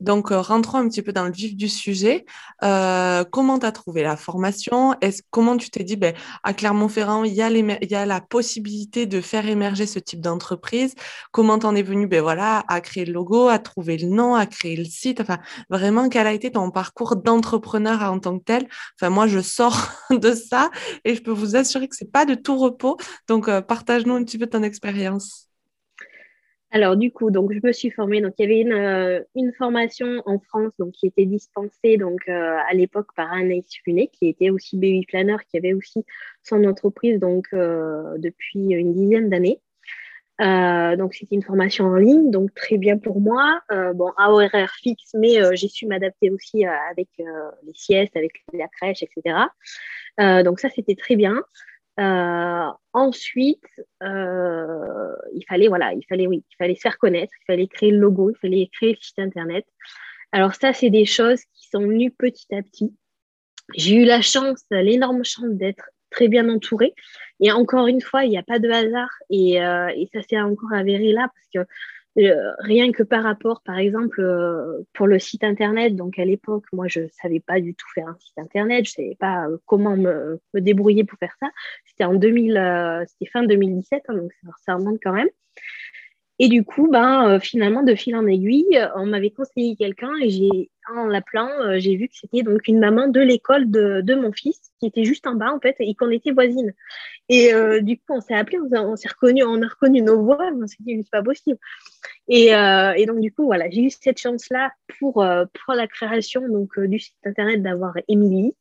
Donc, 0.00 0.32
euh, 0.32 0.40
rentrons 0.40 0.78
un 0.78 0.88
petit 0.88 1.02
peu 1.02 1.12
dans 1.12 1.24
le 1.24 1.32
vif 1.32 1.56
du 1.56 1.68
sujet. 1.68 2.24
Euh, 2.62 3.24
comment 3.24 3.58
tu 3.58 3.66
as 3.66 3.72
trouvé 3.72 4.02
la 4.02 4.16
formation? 4.16 4.94
Comment 5.30 5.56
tu 5.56 5.70
t'es 5.70 5.84
dit, 5.84 5.96
ben, 5.96 6.14
à 6.42 6.54
Clermont-Ferrand, 6.54 7.24
il 7.24 7.32
y, 7.32 7.42
a 7.42 8.06
la 8.06 8.20
possibilité 8.20 9.06
de 9.06 9.20
faire 9.20 9.48
émerger 9.48 9.86
ce 9.86 9.98
type 9.98 10.20
d'entreprise? 10.20 10.94
Comment 11.32 11.58
t'en 11.58 11.74
es 11.74 11.82
venu 11.82 12.06
ben, 12.06 12.22
voilà, 12.22 12.64
à 12.68 12.80
créer 12.80 13.04
le 13.04 13.12
logo, 13.12 13.48
à 13.48 13.58
trouver 13.58 13.96
le 13.96 14.08
nom, 14.08 14.34
à 14.34 14.46
créer 14.46 14.76
le 14.76 14.84
site? 14.84 15.20
Enfin, 15.20 15.38
vraiment, 15.70 16.08
quel 16.08 16.26
a 16.26 16.32
été 16.32 16.50
ton 16.50 16.70
parcours 16.70 17.16
d'entrepreneur 17.16 18.02
en 18.02 18.18
tant 18.18 18.38
que 18.38 18.44
tel? 18.44 18.68
Enfin, 19.00 19.10
moi, 19.10 19.26
je 19.26 19.40
sors 19.40 19.88
de 20.10 20.34
ça 20.34 20.70
et 21.04 21.14
je 21.14 21.22
peux 21.22 21.32
vous 21.32 21.56
assurer 21.56 21.88
que 21.88 21.96
ce 21.96 22.04
n'est 22.04 22.10
pas 22.10 22.24
de 22.24 22.34
tout 22.34 22.58
repos. 22.58 22.96
Donc, 23.28 23.48
euh, 23.48 23.60
partage-nous 23.60 24.14
un 24.14 24.24
petit 24.24 24.38
peu 24.38 24.46
ton 24.46 24.62
expérience. 24.62 25.48
Alors, 26.74 26.96
du 26.96 27.12
coup, 27.12 27.30
donc, 27.30 27.52
je 27.52 27.60
me 27.62 27.70
suis 27.70 27.90
formée. 27.90 28.20
Donc, 28.20 28.34
il 28.36 28.42
y 28.42 28.44
avait 28.46 28.60
une, 28.60 28.72
euh, 28.72 29.52
formation 29.56 30.20
en 30.26 30.40
France 30.40 30.72
donc, 30.76 30.90
qui 30.90 31.06
était 31.06 31.24
dispensée 31.24 31.98
donc, 31.98 32.22
euh, 32.28 32.56
à 32.68 32.74
l'époque 32.74 33.14
par 33.14 33.32
Anaïs 33.32 33.68
Funet, 33.84 34.10
qui 34.12 34.26
était 34.26 34.50
aussi 34.50 34.76
baby 34.76 35.06
planner, 35.06 35.36
qui 35.48 35.56
avait 35.56 35.72
aussi 35.72 36.04
son 36.42 36.64
entreprise 36.64 37.20
donc, 37.20 37.46
euh, 37.52 38.18
depuis 38.18 38.72
une 38.72 38.92
dizaine 38.92 39.30
d'années. 39.30 39.60
donc, 40.40 41.14
c'était 41.14 41.36
une 41.36 41.44
formation 41.44 41.84
en 41.84 41.94
ligne, 41.94 42.32
donc 42.32 42.52
très 42.54 42.76
bien 42.76 42.98
pour 42.98 43.20
moi. 43.20 43.60
bon, 43.94 44.10
à 44.16 44.32
horaire 44.32 44.74
fixe, 44.82 45.14
mais 45.14 45.38
j'ai 45.56 45.68
su 45.68 45.86
m'adapter 45.86 46.30
aussi 46.30 46.64
avec 46.64 47.08
les 47.18 47.74
siestes, 47.74 48.16
avec 48.16 48.42
la 48.52 48.66
crèche, 48.66 49.04
etc. 49.04 49.36
donc, 50.42 50.58
ça, 50.58 50.68
c'était 50.70 50.96
très 50.96 51.14
bien. 51.14 51.40
Euh, 52.00 52.66
ensuite, 52.92 53.64
euh, 54.02 55.14
il 55.32 55.44
fallait 55.48 55.68
voilà, 55.68 55.92
il 55.92 56.04
fallait 56.08 56.26
oui, 56.26 56.44
il 56.50 56.56
fallait 56.56 56.74
se 56.74 56.80
faire 56.80 56.98
connaître, 56.98 57.32
il 57.42 57.44
fallait 57.46 57.68
créer 57.68 57.90
le 57.90 57.98
logo, 57.98 58.30
il 58.30 58.36
fallait 58.36 58.68
créer 58.72 58.92
le 58.92 58.98
site 59.00 59.18
internet. 59.18 59.64
Alors 60.32 60.54
ça, 60.54 60.72
c'est 60.72 60.90
des 60.90 61.04
choses 61.04 61.40
qui 61.54 61.68
sont 61.68 61.82
venues 61.82 62.10
petit 62.10 62.52
à 62.54 62.62
petit. 62.62 62.92
J'ai 63.76 63.94
eu 63.94 64.04
la 64.04 64.20
chance, 64.20 64.64
l'énorme 64.70 65.24
chance 65.24 65.50
d'être 65.50 65.84
très 66.10 66.28
bien 66.28 66.48
entourée. 66.48 66.94
Et 67.40 67.52
encore 67.52 67.86
une 67.86 68.00
fois, 68.00 68.24
il 68.24 68.30
n'y 68.30 68.38
a 68.38 68.42
pas 68.42 68.58
de 68.58 68.70
hasard 68.70 69.10
et, 69.30 69.62
euh, 69.62 69.88
et 69.88 70.08
ça 70.12 70.22
s'est 70.22 70.40
encore 70.40 70.72
avéré 70.72 71.12
là 71.12 71.28
parce 71.34 71.66
que 71.66 71.70
rien 72.16 72.92
que 72.92 73.02
par 73.02 73.22
rapport, 73.22 73.62
par 73.62 73.78
exemple, 73.78 74.22
pour 74.92 75.06
le 75.06 75.18
site 75.18 75.44
internet, 75.44 75.96
donc 75.96 76.18
à 76.18 76.24
l'époque, 76.24 76.64
moi, 76.72 76.86
je 76.88 77.00
ne 77.00 77.08
savais 77.08 77.40
pas 77.40 77.60
du 77.60 77.74
tout 77.74 77.86
faire 77.94 78.08
un 78.08 78.16
site 78.18 78.38
internet, 78.38 78.84
je 78.84 78.90
ne 78.90 79.04
savais 79.04 79.16
pas 79.18 79.46
comment 79.66 79.96
me, 79.96 80.40
débrouiller 80.54 81.04
pour 81.04 81.18
faire 81.18 81.34
ça. 81.40 81.48
C'était 81.86 82.04
en 82.04 82.14
2000, 82.14 83.04
c'était 83.08 83.30
fin 83.30 83.42
2017, 83.42 84.02
hein, 84.08 84.14
donc 84.14 84.32
ça 84.64 84.74
remonte 84.74 84.98
quand 85.02 85.12
même. 85.12 85.28
Et 86.40 86.48
du 86.48 86.64
coup, 86.64 86.88
ben, 86.90 87.28
euh, 87.28 87.40
finalement, 87.40 87.84
de 87.84 87.94
fil 87.94 88.16
en 88.16 88.26
aiguille, 88.26 88.80
on 88.96 89.06
m'avait 89.06 89.30
conseillé 89.30 89.76
quelqu'un 89.76 90.10
et 90.20 90.30
j'ai, 90.30 90.70
en 90.92 91.06
l'appelant, 91.06 91.48
euh, 91.60 91.78
j'ai 91.78 91.94
vu 91.94 92.08
que 92.08 92.16
c'était 92.16 92.42
donc 92.42 92.66
une 92.66 92.80
maman 92.80 93.06
de 93.06 93.20
l'école 93.20 93.70
de, 93.70 94.00
de, 94.00 94.14
mon 94.16 94.32
fils 94.32 94.72
qui 94.80 94.86
était 94.86 95.04
juste 95.04 95.28
en 95.28 95.36
bas, 95.36 95.52
en 95.52 95.60
fait, 95.60 95.76
et 95.78 95.94
qu'on 95.94 96.10
était 96.10 96.32
voisines. 96.32 96.72
Et 97.28 97.54
euh, 97.54 97.80
du 97.80 97.98
coup, 97.98 98.04
on 98.08 98.20
s'est 98.20 98.34
appelé, 98.34 98.58
on, 98.58 98.96
s'est 98.96 99.08
reconnu, 99.08 99.44
on 99.44 99.62
a 99.62 99.68
reconnu 99.68 100.02
nos 100.02 100.22
voix, 100.24 100.50
on 100.52 100.66
s'est 100.66 100.76
dit, 100.80 101.00
c'est 101.04 101.10
pas 101.10 101.22
possible. 101.22 101.58
Et, 102.26 102.48
et, 102.48 103.06
donc, 103.06 103.20
du 103.20 103.32
coup, 103.32 103.44
voilà, 103.44 103.70
j'ai 103.70 103.82
eu 103.82 103.90
cette 103.90 104.18
chance-là 104.18 104.72
pour, 104.98 105.14
pour 105.14 105.74
la 105.74 105.86
création 105.86 106.48
donc, 106.48 106.78
du 106.80 106.98
site 106.98 107.14
internet 107.24 107.62
d'avoir 107.62 107.94
Émilie. 108.08 108.54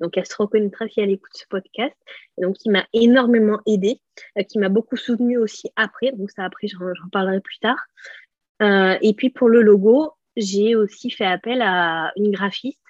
Donc, 0.00 0.16
elle 0.16 0.26
se 0.26 0.34
reconnaîtra 0.36 0.88
si 0.88 1.00
elle 1.00 1.10
écoute 1.10 1.32
ce 1.34 1.44
podcast. 1.48 1.94
Donc, 2.38 2.56
il 2.64 2.72
m'a 2.72 2.86
énormément 2.92 3.60
aidé, 3.66 4.00
euh, 4.38 4.42
qui 4.42 4.58
m'a 4.58 4.68
beaucoup 4.68 4.96
soutenu 4.96 5.36
aussi 5.38 5.70
après. 5.76 6.12
Donc, 6.12 6.30
ça, 6.30 6.44
après, 6.44 6.68
j'en 6.68 7.08
parlerai 7.12 7.40
plus 7.40 7.58
tard. 7.58 7.78
Euh, 8.62 8.96
et 9.02 9.14
puis, 9.14 9.30
pour 9.30 9.48
le 9.48 9.62
logo, 9.62 10.12
j'ai 10.36 10.74
aussi 10.74 11.10
fait 11.10 11.26
appel 11.26 11.62
à 11.62 12.12
une 12.16 12.30
graphiste 12.30 12.82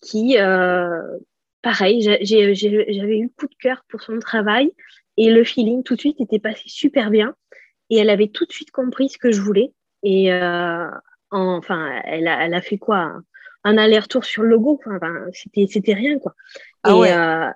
qui, 0.00 0.38
euh, 0.38 1.02
pareil, 1.62 2.02
j'avais 2.02 3.18
eu 3.18 3.30
coup 3.30 3.48
de 3.48 3.54
cœur 3.60 3.84
pour 3.88 4.02
son 4.02 4.18
travail 4.18 4.72
et 5.16 5.30
le 5.30 5.44
feeling 5.44 5.82
tout 5.82 5.94
de 5.94 6.00
suite 6.00 6.20
était 6.20 6.38
passé 6.38 6.64
super 6.66 7.10
bien. 7.10 7.34
Et 7.90 7.98
elle 7.98 8.10
avait 8.10 8.28
tout 8.28 8.46
de 8.46 8.52
suite 8.52 8.70
compris 8.70 9.08
ce 9.08 9.18
que 9.18 9.30
je 9.30 9.40
voulais. 9.40 9.72
Et 10.02 10.32
enfin, 11.30 12.00
elle 12.04 12.28
a, 12.28 12.44
elle 12.44 12.54
a 12.54 12.60
fait 12.60 12.78
quoi 12.78 13.20
un 13.66 13.78
aller-retour 13.78 14.24
sur 14.24 14.42
le 14.44 14.50
logo. 14.50 14.80
Enfin, 14.86 15.26
c'était, 15.32 15.66
c'était 15.68 15.94
rien, 15.94 16.18
quoi. 16.18 16.34
Ah 16.84 16.92
et, 16.92 16.94
ouais. 16.94 17.12
Euh, 17.12 17.50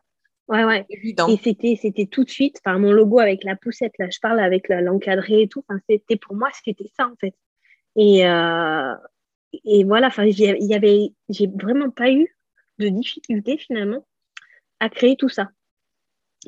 ouais, 0.48 0.64
ouais. 0.64 0.86
Et 0.90 1.36
c'était, 1.42 1.78
c'était 1.80 2.06
tout 2.06 2.24
de 2.24 2.30
suite, 2.30 2.60
enfin, 2.64 2.78
mon 2.78 2.92
logo 2.92 3.20
avec 3.20 3.44
la 3.44 3.56
poussette, 3.56 3.92
là, 3.98 4.10
je 4.10 4.18
parle 4.20 4.40
avec 4.40 4.68
l'encadré 4.68 5.42
et 5.42 5.48
tout. 5.48 5.64
Enfin, 5.68 5.80
c'était, 5.88 6.16
pour 6.16 6.34
moi, 6.34 6.48
c'était 6.64 6.90
ça, 6.96 7.06
en 7.06 7.16
fait. 7.16 7.34
Et, 7.96 8.26
euh, 8.26 8.94
et 9.64 9.84
voilà, 9.84 10.08
enfin, 10.08 10.24
il 10.24 10.36
y 10.38 10.74
avait, 10.74 11.12
j'ai 11.28 11.46
vraiment 11.46 11.90
pas 11.90 12.10
eu 12.10 12.36
de 12.78 12.88
difficulté, 12.88 13.56
finalement, 13.58 14.04
à 14.80 14.88
créer 14.88 15.16
tout 15.16 15.28
ça. 15.28 15.50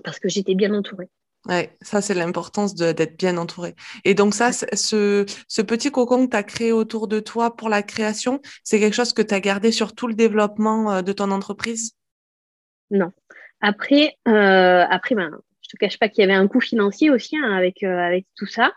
Parce 0.05 0.19
que 0.19 0.29
j'étais 0.29 0.55
bien 0.55 0.75
entourée. 0.75 1.11
Ouais, 1.49 1.77
ça, 1.81 2.01
c'est 2.01 2.15
l'importance 2.15 2.77
d'être 2.77 3.19
bien 3.19 3.37
entouré. 3.37 3.75
Et 4.05 4.15
donc, 4.15 4.33
ça, 4.33 4.53
ce, 4.53 5.27
ce, 5.49 5.63
petit 5.63 5.91
cocon 5.91 6.27
que 6.27 6.31
tu 6.31 6.37
as 6.37 6.45
créé 6.45 6.71
autour 6.71 7.09
de 7.09 7.19
toi 7.19 7.57
pour 7.57 7.69
la 7.69 7.83
création, 7.83 8.41
c'est 8.63 8.79
quelque 8.79 8.95
chose 8.95 9.13
que 9.13 9.23
tu 9.23 9.35
as 9.35 9.41
gardé 9.41 9.73
sur 9.73 9.93
tout 9.93 10.07
le 10.07 10.15
développement 10.15 10.93
euh, 10.93 11.03
de 11.03 11.13
ton 11.13 11.33
entreprise? 11.33 11.97
Non. 12.93 13.11
Après, 13.61 14.17
euh, 14.29 14.85
après 14.89 15.15
ben, 15.17 15.31
je 15.63 15.69
te 15.71 15.77
cache 15.77 15.99
pas 15.99 16.09
qu'il 16.09 16.23
y 16.23 16.25
avait 16.25 16.35
un 16.39 16.47
coût 16.47 16.61
financier 16.61 17.11
aussi 17.11 17.37
hein, 17.37 17.53
avec, 17.53 17.83
euh, 17.83 17.99
avec 17.99 18.27
tout 18.37 18.47
ça. 18.47 18.73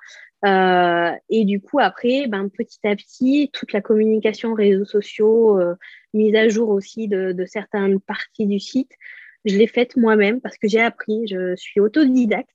Euh, 0.45 1.11
et 1.29 1.45
du 1.45 1.61
coup, 1.61 1.79
après, 1.79 2.27
ben, 2.27 2.49
petit 2.49 2.79
à 2.83 2.95
petit, 2.95 3.51
toute 3.53 3.73
la 3.73 3.81
communication 3.81 4.55
réseaux 4.55 4.85
sociaux, 4.85 5.59
mise 6.13 6.35
à 6.35 6.47
jour 6.49 6.69
aussi 6.69 7.07
de, 7.07 7.31
de 7.31 7.45
certaines 7.45 7.99
parties 7.99 8.47
du 8.47 8.59
site, 8.59 8.91
je 9.43 9.55
l'ai 9.55 9.67
faite 9.67 9.97
moi-même 9.97 10.41
parce 10.41 10.57
que 10.57 10.67
j'ai 10.67 10.81
appris, 10.81 11.27
je 11.27 11.55
suis 11.55 11.79
autodidacte. 11.79 12.54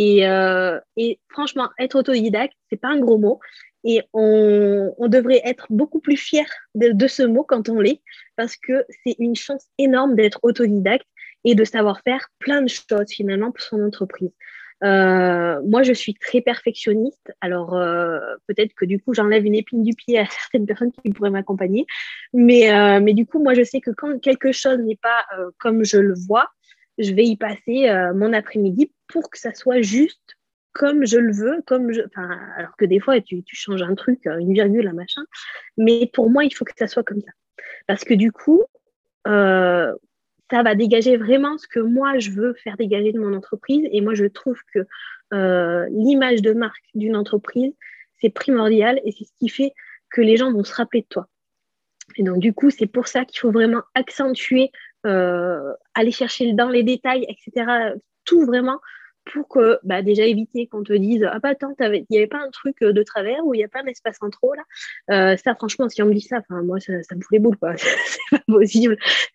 Et, 0.00 0.28
euh, 0.28 0.78
et 0.96 1.18
franchement, 1.28 1.70
être 1.76 1.96
autodidacte, 1.96 2.54
c'est 2.70 2.80
pas 2.80 2.86
un 2.86 3.00
gros 3.00 3.18
mot. 3.18 3.40
Et 3.82 4.02
on, 4.12 4.94
devrait 5.08 5.40
être 5.44 5.66
beaucoup 5.70 5.98
plus 5.98 6.16
fier 6.16 6.46
de, 6.76 7.06
ce 7.08 7.24
mot 7.24 7.42
quand 7.42 7.68
on 7.68 7.80
l'est, 7.80 8.00
parce 8.36 8.56
que 8.56 8.84
c'est 9.04 9.16
une 9.18 9.34
chance 9.34 9.66
énorme 9.76 10.14
d'être 10.14 10.38
autodidacte 10.44 11.06
et 11.42 11.56
de 11.56 11.64
savoir 11.64 12.00
faire 12.02 12.28
plein 12.38 12.62
de 12.62 12.68
choses 12.68 13.10
finalement 13.10 13.50
pour 13.50 13.60
son 13.60 13.82
entreprise. 13.82 14.30
Euh, 14.84 15.60
moi, 15.66 15.82
je 15.82 15.92
suis 15.92 16.14
très 16.14 16.42
perfectionniste. 16.42 17.32
Alors, 17.40 17.74
euh, 17.74 18.20
peut-être 18.46 18.74
que 18.74 18.84
du 18.84 19.00
coup, 19.00 19.14
j'enlève 19.14 19.44
une 19.46 19.56
épine 19.56 19.82
du 19.82 19.94
pied 19.94 20.20
à 20.20 20.26
certaines 20.30 20.66
personnes 20.66 20.92
qui 20.92 21.10
pourraient 21.10 21.30
m'accompagner. 21.30 21.86
Mais, 22.32 23.00
mais 23.00 23.14
du 23.14 23.26
coup, 23.26 23.42
moi, 23.42 23.54
je 23.54 23.64
sais 23.64 23.80
que 23.80 23.90
quand 23.90 24.20
quelque 24.20 24.52
chose 24.52 24.78
n'est 24.78 24.98
pas 25.02 25.26
comme 25.58 25.84
je 25.84 25.98
le 25.98 26.14
vois, 26.14 26.48
je 26.98 27.12
vais 27.12 27.24
y 27.24 27.36
passer 27.36 27.90
mon 28.14 28.32
après-midi 28.32 28.92
pour 29.08 29.30
que 29.30 29.38
ça 29.38 29.54
soit 29.54 29.82
juste 29.82 30.38
comme 30.78 31.04
je 31.04 31.18
le 31.18 31.32
veux, 31.32 31.60
comme 31.66 31.92
je, 31.92 32.02
enfin, 32.02 32.38
alors 32.56 32.76
que 32.76 32.84
des 32.84 33.00
fois 33.00 33.20
tu, 33.20 33.42
changes 33.52 33.82
un 33.82 33.94
truc, 33.94 34.26
euh, 34.26 34.38
une 34.38 34.52
virgule, 34.52 34.86
un 34.86 34.92
machin, 34.92 35.22
mais 35.76 36.08
pour 36.12 36.30
moi 36.30 36.44
il 36.44 36.54
faut 36.54 36.64
que 36.64 36.72
ça 36.76 36.86
soit 36.86 37.02
comme 37.02 37.20
ça, 37.20 37.32
parce 37.86 38.04
que 38.04 38.14
du 38.14 38.30
coup 38.32 38.62
euh, 39.26 39.92
ça 40.50 40.62
va 40.62 40.74
dégager 40.74 41.16
vraiment 41.16 41.58
ce 41.58 41.66
que 41.66 41.80
moi 41.80 42.18
je 42.18 42.30
veux 42.30 42.54
faire 42.54 42.76
dégager 42.76 43.12
de 43.12 43.18
mon 43.18 43.34
entreprise, 43.34 43.86
et 43.90 44.00
moi 44.00 44.14
je 44.14 44.26
trouve 44.26 44.60
que 44.72 44.80
euh, 45.34 45.86
l'image 45.90 46.42
de 46.42 46.52
marque 46.52 46.86
d'une 46.94 47.16
entreprise 47.16 47.72
c'est 48.20 48.30
primordial 48.30 49.00
et 49.04 49.12
c'est 49.12 49.24
ce 49.24 49.32
qui 49.38 49.48
fait 49.48 49.72
que 50.10 50.20
les 50.20 50.36
gens 50.36 50.52
vont 50.52 50.64
se 50.64 50.74
rappeler 50.74 51.02
de 51.02 51.06
toi. 51.08 51.28
Et 52.16 52.22
donc 52.22 52.38
du 52.38 52.52
coup 52.52 52.70
c'est 52.70 52.86
pour 52.86 53.08
ça 53.08 53.24
qu'il 53.24 53.40
faut 53.40 53.52
vraiment 53.52 53.82
accentuer 53.94 54.70
aller 55.04 56.12
chercher 56.12 56.52
dans 56.52 56.68
les 56.68 56.82
détails, 56.82 57.24
etc. 57.28 57.94
Tout 58.28 58.44
vraiment 58.44 58.78
pour 59.32 59.48
que 59.48 59.78
bah, 59.82 60.00
déjà 60.00 60.24
éviter 60.24 60.66
qu'on 60.68 60.82
te 60.82 60.94
dise 60.94 61.22
ah 61.30 61.38
bah 61.38 61.50
attends 61.50 61.74
il 61.78 62.06
n'y 62.08 62.16
avait 62.16 62.26
pas 62.26 62.38
un 62.38 62.50
truc 62.50 62.80
de 62.80 63.02
travers 63.02 63.44
ou 63.44 63.52
il 63.52 63.58
n'y 63.58 63.64
a 63.64 63.68
pas 63.68 63.80
un 63.82 63.86
espace 63.86 64.16
en 64.22 64.30
trop 64.30 64.54
là 64.54 64.62
euh, 65.10 65.36
ça 65.36 65.54
franchement 65.54 65.86
si 65.90 66.02
on 66.02 66.06
me 66.06 66.14
dit 66.14 66.22
ça 66.22 66.40
moi 66.48 66.80
ça, 66.80 66.94
ça 67.02 67.14
me 67.14 67.20
fout 67.20 67.32
les 67.32 67.38
boules 67.38 67.58
quoi 67.58 67.76
c'est 67.76 68.18
pas 68.30 68.40
possible 68.46 68.96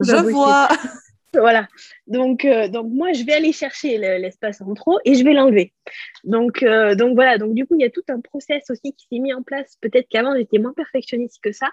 je 0.00 0.10
pas 0.10 0.22
vois 0.22 0.68
voilà. 1.38 1.68
Donc, 2.06 2.44
euh, 2.44 2.68
donc 2.68 2.86
moi, 2.90 3.12
je 3.12 3.24
vais 3.24 3.32
aller 3.32 3.52
chercher 3.52 3.98
l'espace 3.98 4.60
en 4.60 4.74
trop 4.74 4.98
et 5.04 5.14
je 5.14 5.24
vais 5.24 5.32
l'enlever. 5.32 5.72
Donc, 6.24 6.62
euh, 6.62 6.94
donc 6.94 7.14
voilà. 7.14 7.38
Donc 7.38 7.54
du 7.54 7.66
coup, 7.66 7.74
il 7.78 7.82
y 7.82 7.86
a 7.86 7.90
tout 7.90 8.04
un 8.08 8.20
process 8.20 8.62
aussi 8.70 8.94
qui 8.94 9.06
s'est 9.10 9.18
mis 9.18 9.32
en 9.32 9.42
place. 9.42 9.76
Peut-être 9.80 10.06
qu'avant, 10.08 10.34
j'étais 10.36 10.58
moins 10.58 10.72
perfectionniste 10.72 11.38
que 11.42 11.52
ça, 11.52 11.70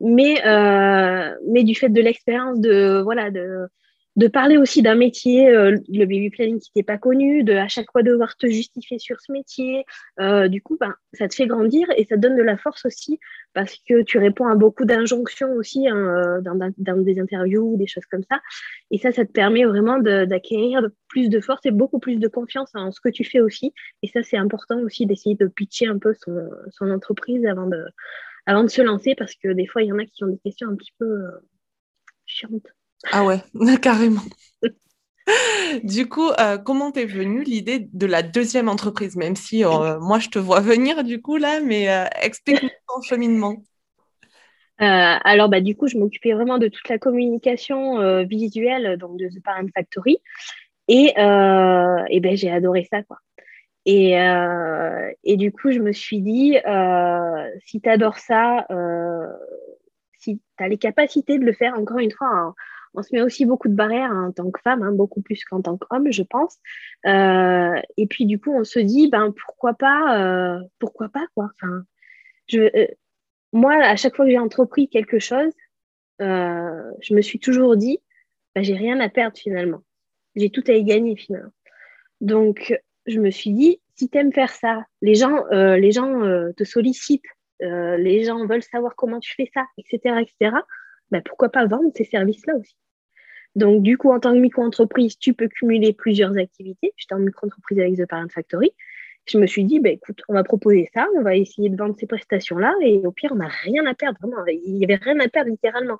mais 0.00 0.44
euh, 0.46 1.34
mais 1.48 1.64
du 1.64 1.74
fait 1.74 1.88
de 1.88 2.00
l'expérience 2.00 2.60
de 2.60 3.00
voilà 3.02 3.30
de 3.30 3.66
de 4.20 4.28
parler 4.28 4.58
aussi 4.58 4.82
d'un 4.82 4.96
métier, 4.96 5.48
euh, 5.48 5.78
le 5.88 6.04
baby 6.04 6.28
planning 6.28 6.60
qui 6.60 6.70
n'était 6.76 6.84
pas 6.84 6.98
connu, 6.98 7.42
de 7.42 7.54
à 7.54 7.68
chaque 7.68 7.90
fois 7.90 8.02
devoir 8.02 8.36
te 8.36 8.46
justifier 8.46 8.98
sur 8.98 9.18
ce 9.18 9.32
métier. 9.32 9.86
Euh, 10.20 10.46
du 10.46 10.60
coup, 10.60 10.76
ben, 10.78 10.94
ça 11.14 11.26
te 11.26 11.34
fait 11.34 11.46
grandir 11.46 11.88
et 11.96 12.04
ça 12.04 12.16
te 12.16 12.20
donne 12.20 12.36
de 12.36 12.42
la 12.42 12.58
force 12.58 12.84
aussi 12.84 13.18
parce 13.54 13.74
que 13.88 14.02
tu 14.02 14.18
réponds 14.18 14.46
à 14.46 14.56
beaucoup 14.56 14.84
d'injonctions 14.84 15.50
aussi 15.54 15.88
hein, 15.88 15.96
euh, 15.96 16.40
dans, 16.42 16.54
dans, 16.76 17.02
des 17.02 17.18
interviews 17.18 17.72
ou 17.72 17.76
des 17.78 17.86
choses 17.86 18.04
comme 18.10 18.22
ça. 18.30 18.40
Et 18.90 18.98
ça, 18.98 19.10
ça 19.10 19.24
te 19.24 19.32
permet 19.32 19.64
vraiment 19.64 19.98
d'acquérir 19.98 20.86
plus 21.08 21.30
de 21.30 21.40
force 21.40 21.64
et 21.64 21.70
beaucoup 21.70 21.98
plus 21.98 22.16
de 22.16 22.28
confiance 22.28 22.70
en 22.74 22.92
ce 22.92 23.00
que 23.00 23.08
tu 23.08 23.24
fais 23.24 23.40
aussi. 23.40 23.72
Et 24.02 24.08
ça, 24.08 24.22
c'est 24.22 24.36
important 24.36 24.80
aussi 24.80 25.06
d'essayer 25.06 25.34
de 25.34 25.46
pitcher 25.46 25.86
un 25.86 25.98
peu 25.98 26.12
son, 26.12 26.50
son, 26.72 26.90
entreprise 26.90 27.46
avant 27.46 27.66
de, 27.66 27.82
avant 28.44 28.64
de 28.64 28.68
se 28.68 28.82
lancer 28.82 29.14
parce 29.14 29.34
que 29.34 29.48
des 29.48 29.66
fois, 29.66 29.82
il 29.82 29.88
y 29.88 29.92
en 29.92 29.98
a 29.98 30.04
qui 30.04 30.24
ont 30.24 30.28
des 30.28 30.38
questions 30.44 30.68
un 30.68 30.76
petit 30.76 30.92
peu 30.98 31.06
euh, 31.06 31.30
chiantes. 32.26 32.70
Ah 33.12 33.24
ouais, 33.24 33.40
carrément. 33.82 34.22
du 35.84 36.08
coup, 36.08 36.28
euh, 36.38 36.58
comment 36.58 36.92
t'es 36.92 37.06
venue 37.06 37.42
l'idée 37.42 37.88
de 37.92 38.06
la 38.06 38.22
deuxième 38.22 38.68
entreprise? 38.68 39.16
Même 39.16 39.36
si 39.36 39.64
euh, 39.64 39.98
moi, 40.00 40.18
je 40.18 40.28
te 40.28 40.38
vois 40.38 40.60
venir 40.60 41.04
du 41.04 41.20
coup 41.20 41.36
là, 41.36 41.60
mais 41.60 41.90
euh, 41.90 42.04
explique-moi 42.22 42.70
ton 42.88 43.02
cheminement. 43.02 43.56
alors, 44.78 45.48
bah, 45.48 45.60
du 45.60 45.76
coup, 45.76 45.88
je 45.88 45.98
m'occupais 45.98 46.32
vraiment 46.32 46.58
de 46.58 46.68
toute 46.68 46.88
la 46.88 46.98
communication 46.98 48.24
visuelle 48.24 48.96
donc 48.98 49.18
de 49.18 49.28
The 49.28 49.42
Parent 49.42 49.66
Factory. 49.74 50.18
Et, 50.88 51.12
et 51.16 52.20
ben, 52.20 52.36
j'ai 52.36 52.50
adoré 52.50 52.86
ça. 52.90 53.02
Quoi. 53.02 53.18
Et, 53.86 54.12
et, 55.24 55.36
du 55.36 55.52
coup, 55.52 55.70
je 55.70 55.78
me 55.78 55.92
suis 55.92 56.20
dit, 56.20 56.56
si 57.66 57.80
tu 57.80 57.88
adores 57.88 58.18
ça, 58.18 58.66
si 60.18 60.40
tu 60.58 60.64
as 60.64 60.68
les 60.68 60.78
capacités 60.78 61.38
de 61.38 61.44
le 61.44 61.52
faire, 61.52 61.74
encore 61.78 61.98
une 61.98 62.10
fois, 62.10 62.28
hein, 62.28 62.54
on 62.94 63.02
se 63.02 63.14
met 63.14 63.22
aussi 63.22 63.44
beaucoup 63.44 63.68
de 63.68 63.74
barrières 63.74 64.10
en 64.10 64.32
tant 64.32 64.50
que 64.50 64.60
femme, 64.60 64.82
hein, 64.82 64.92
beaucoup 64.92 65.22
plus 65.22 65.44
qu'en 65.44 65.62
tant 65.62 65.76
qu'homme, 65.76 66.10
je 66.10 66.22
pense. 66.22 66.58
Euh, 67.06 67.80
et 67.96 68.06
puis 68.06 68.26
du 68.26 68.38
coup, 68.40 68.52
on 68.52 68.64
se 68.64 68.80
dit, 68.80 69.08
ben 69.08 69.32
pourquoi 69.32 69.74
pas, 69.74 70.20
euh, 70.20 70.60
pourquoi 70.78 71.08
pas 71.08 71.26
quoi. 71.34 71.50
Enfin, 71.54 71.84
je, 72.48 72.60
euh, 72.60 72.86
moi, 73.52 73.74
à 73.74 73.96
chaque 73.96 74.16
fois 74.16 74.24
que 74.24 74.30
j'ai 74.30 74.38
entrepris 74.38 74.88
quelque 74.88 75.18
chose, 75.18 75.52
je 76.18 77.14
me 77.14 77.22
suis 77.22 77.38
toujours 77.38 77.76
dit, 77.76 77.98
ben, 78.54 78.62
j'ai 78.62 78.74
rien 78.74 79.00
à 79.00 79.08
perdre 79.08 79.38
finalement. 79.38 79.82
J'ai 80.36 80.50
tout 80.50 80.64
à 80.68 80.72
y 80.72 80.84
gagner 80.84 81.16
finalement. 81.16 81.52
Donc, 82.20 82.78
je 83.06 83.18
me 83.18 83.30
suis 83.30 83.52
dit, 83.52 83.80
si 83.94 84.08
tu 84.10 84.18
aimes 84.18 84.32
faire 84.32 84.52
ça, 84.52 84.84
les 85.00 85.14
gens, 85.14 85.46
les 85.50 85.92
gens 85.92 86.20
te 86.56 86.64
sollicitent, 86.64 87.24
les 87.60 88.24
gens 88.24 88.46
veulent 88.46 88.62
savoir 88.62 88.96
comment 88.96 89.18
tu 89.18 89.34
fais 89.34 89.50
ça, 89.54 89.64
etc., 89.78 90.20
etc. 90.20 90.56
Ben, 91.10 91.22
pourquoi 91.22 91.48
pas 91.48 91.66
vendre 91.66 91.90
ces 91.94 92.04
services-là 92.04 92.54
aussi 92.56 92.76
donc, 93.56 93.82
du 93.82 93.98
coup, 93.98 94.12
en 94.12 94.20
tant 94.20 94.32
que 94.32 94.38
micro-entreprise, 94.38 95.18
tu 95.18 95.34
peux 95.34 95.48
cumuler 95.48 95.92
plusieurs 95.92 96.36
activités. 96.36 96.92
J'étais 96.96 97.14
en 97.14 97.18
micro-entreprise 97.18 97.80
avec 97.80 97.96
The 97.96 98.06
Parent 98.06 98.28
Factory. 98.28 98.70
je 99.26 99.38
me 99.38 99.46
suis 99.46 99.64
dit, 99.64 99.80
bah, 99.80 99.90
écoute, 99.90 100.22
on 100.28 100.34
va 100.34 100.44
proposer 100.44 100.88
ça, 100.94 101.06
on 101.16 101.22
va 101.22 101.36
essayer 101.36 101.68
de 101.68 101.76
vendre 101.76 101.96
ces 101.98 102.06
prestations-là, 102.06 102.72
et 102.82 103.04
au 103.04 103.12
pire, 103.12 103.30
on 103.32 103.36
n'a 103.36 103.48
rien 103.48 103.84
à 103.86 103.94
perdre, 103.94 104.18
vraiment. 104.22 104.44
Il 104.46 104.74
n'y 104.74 104.84
avait 104.84 104.96
rien 104.96 105.18
à 105.18 105.28
perdre, 105.28 105.50
littéralement. 105.50 105.98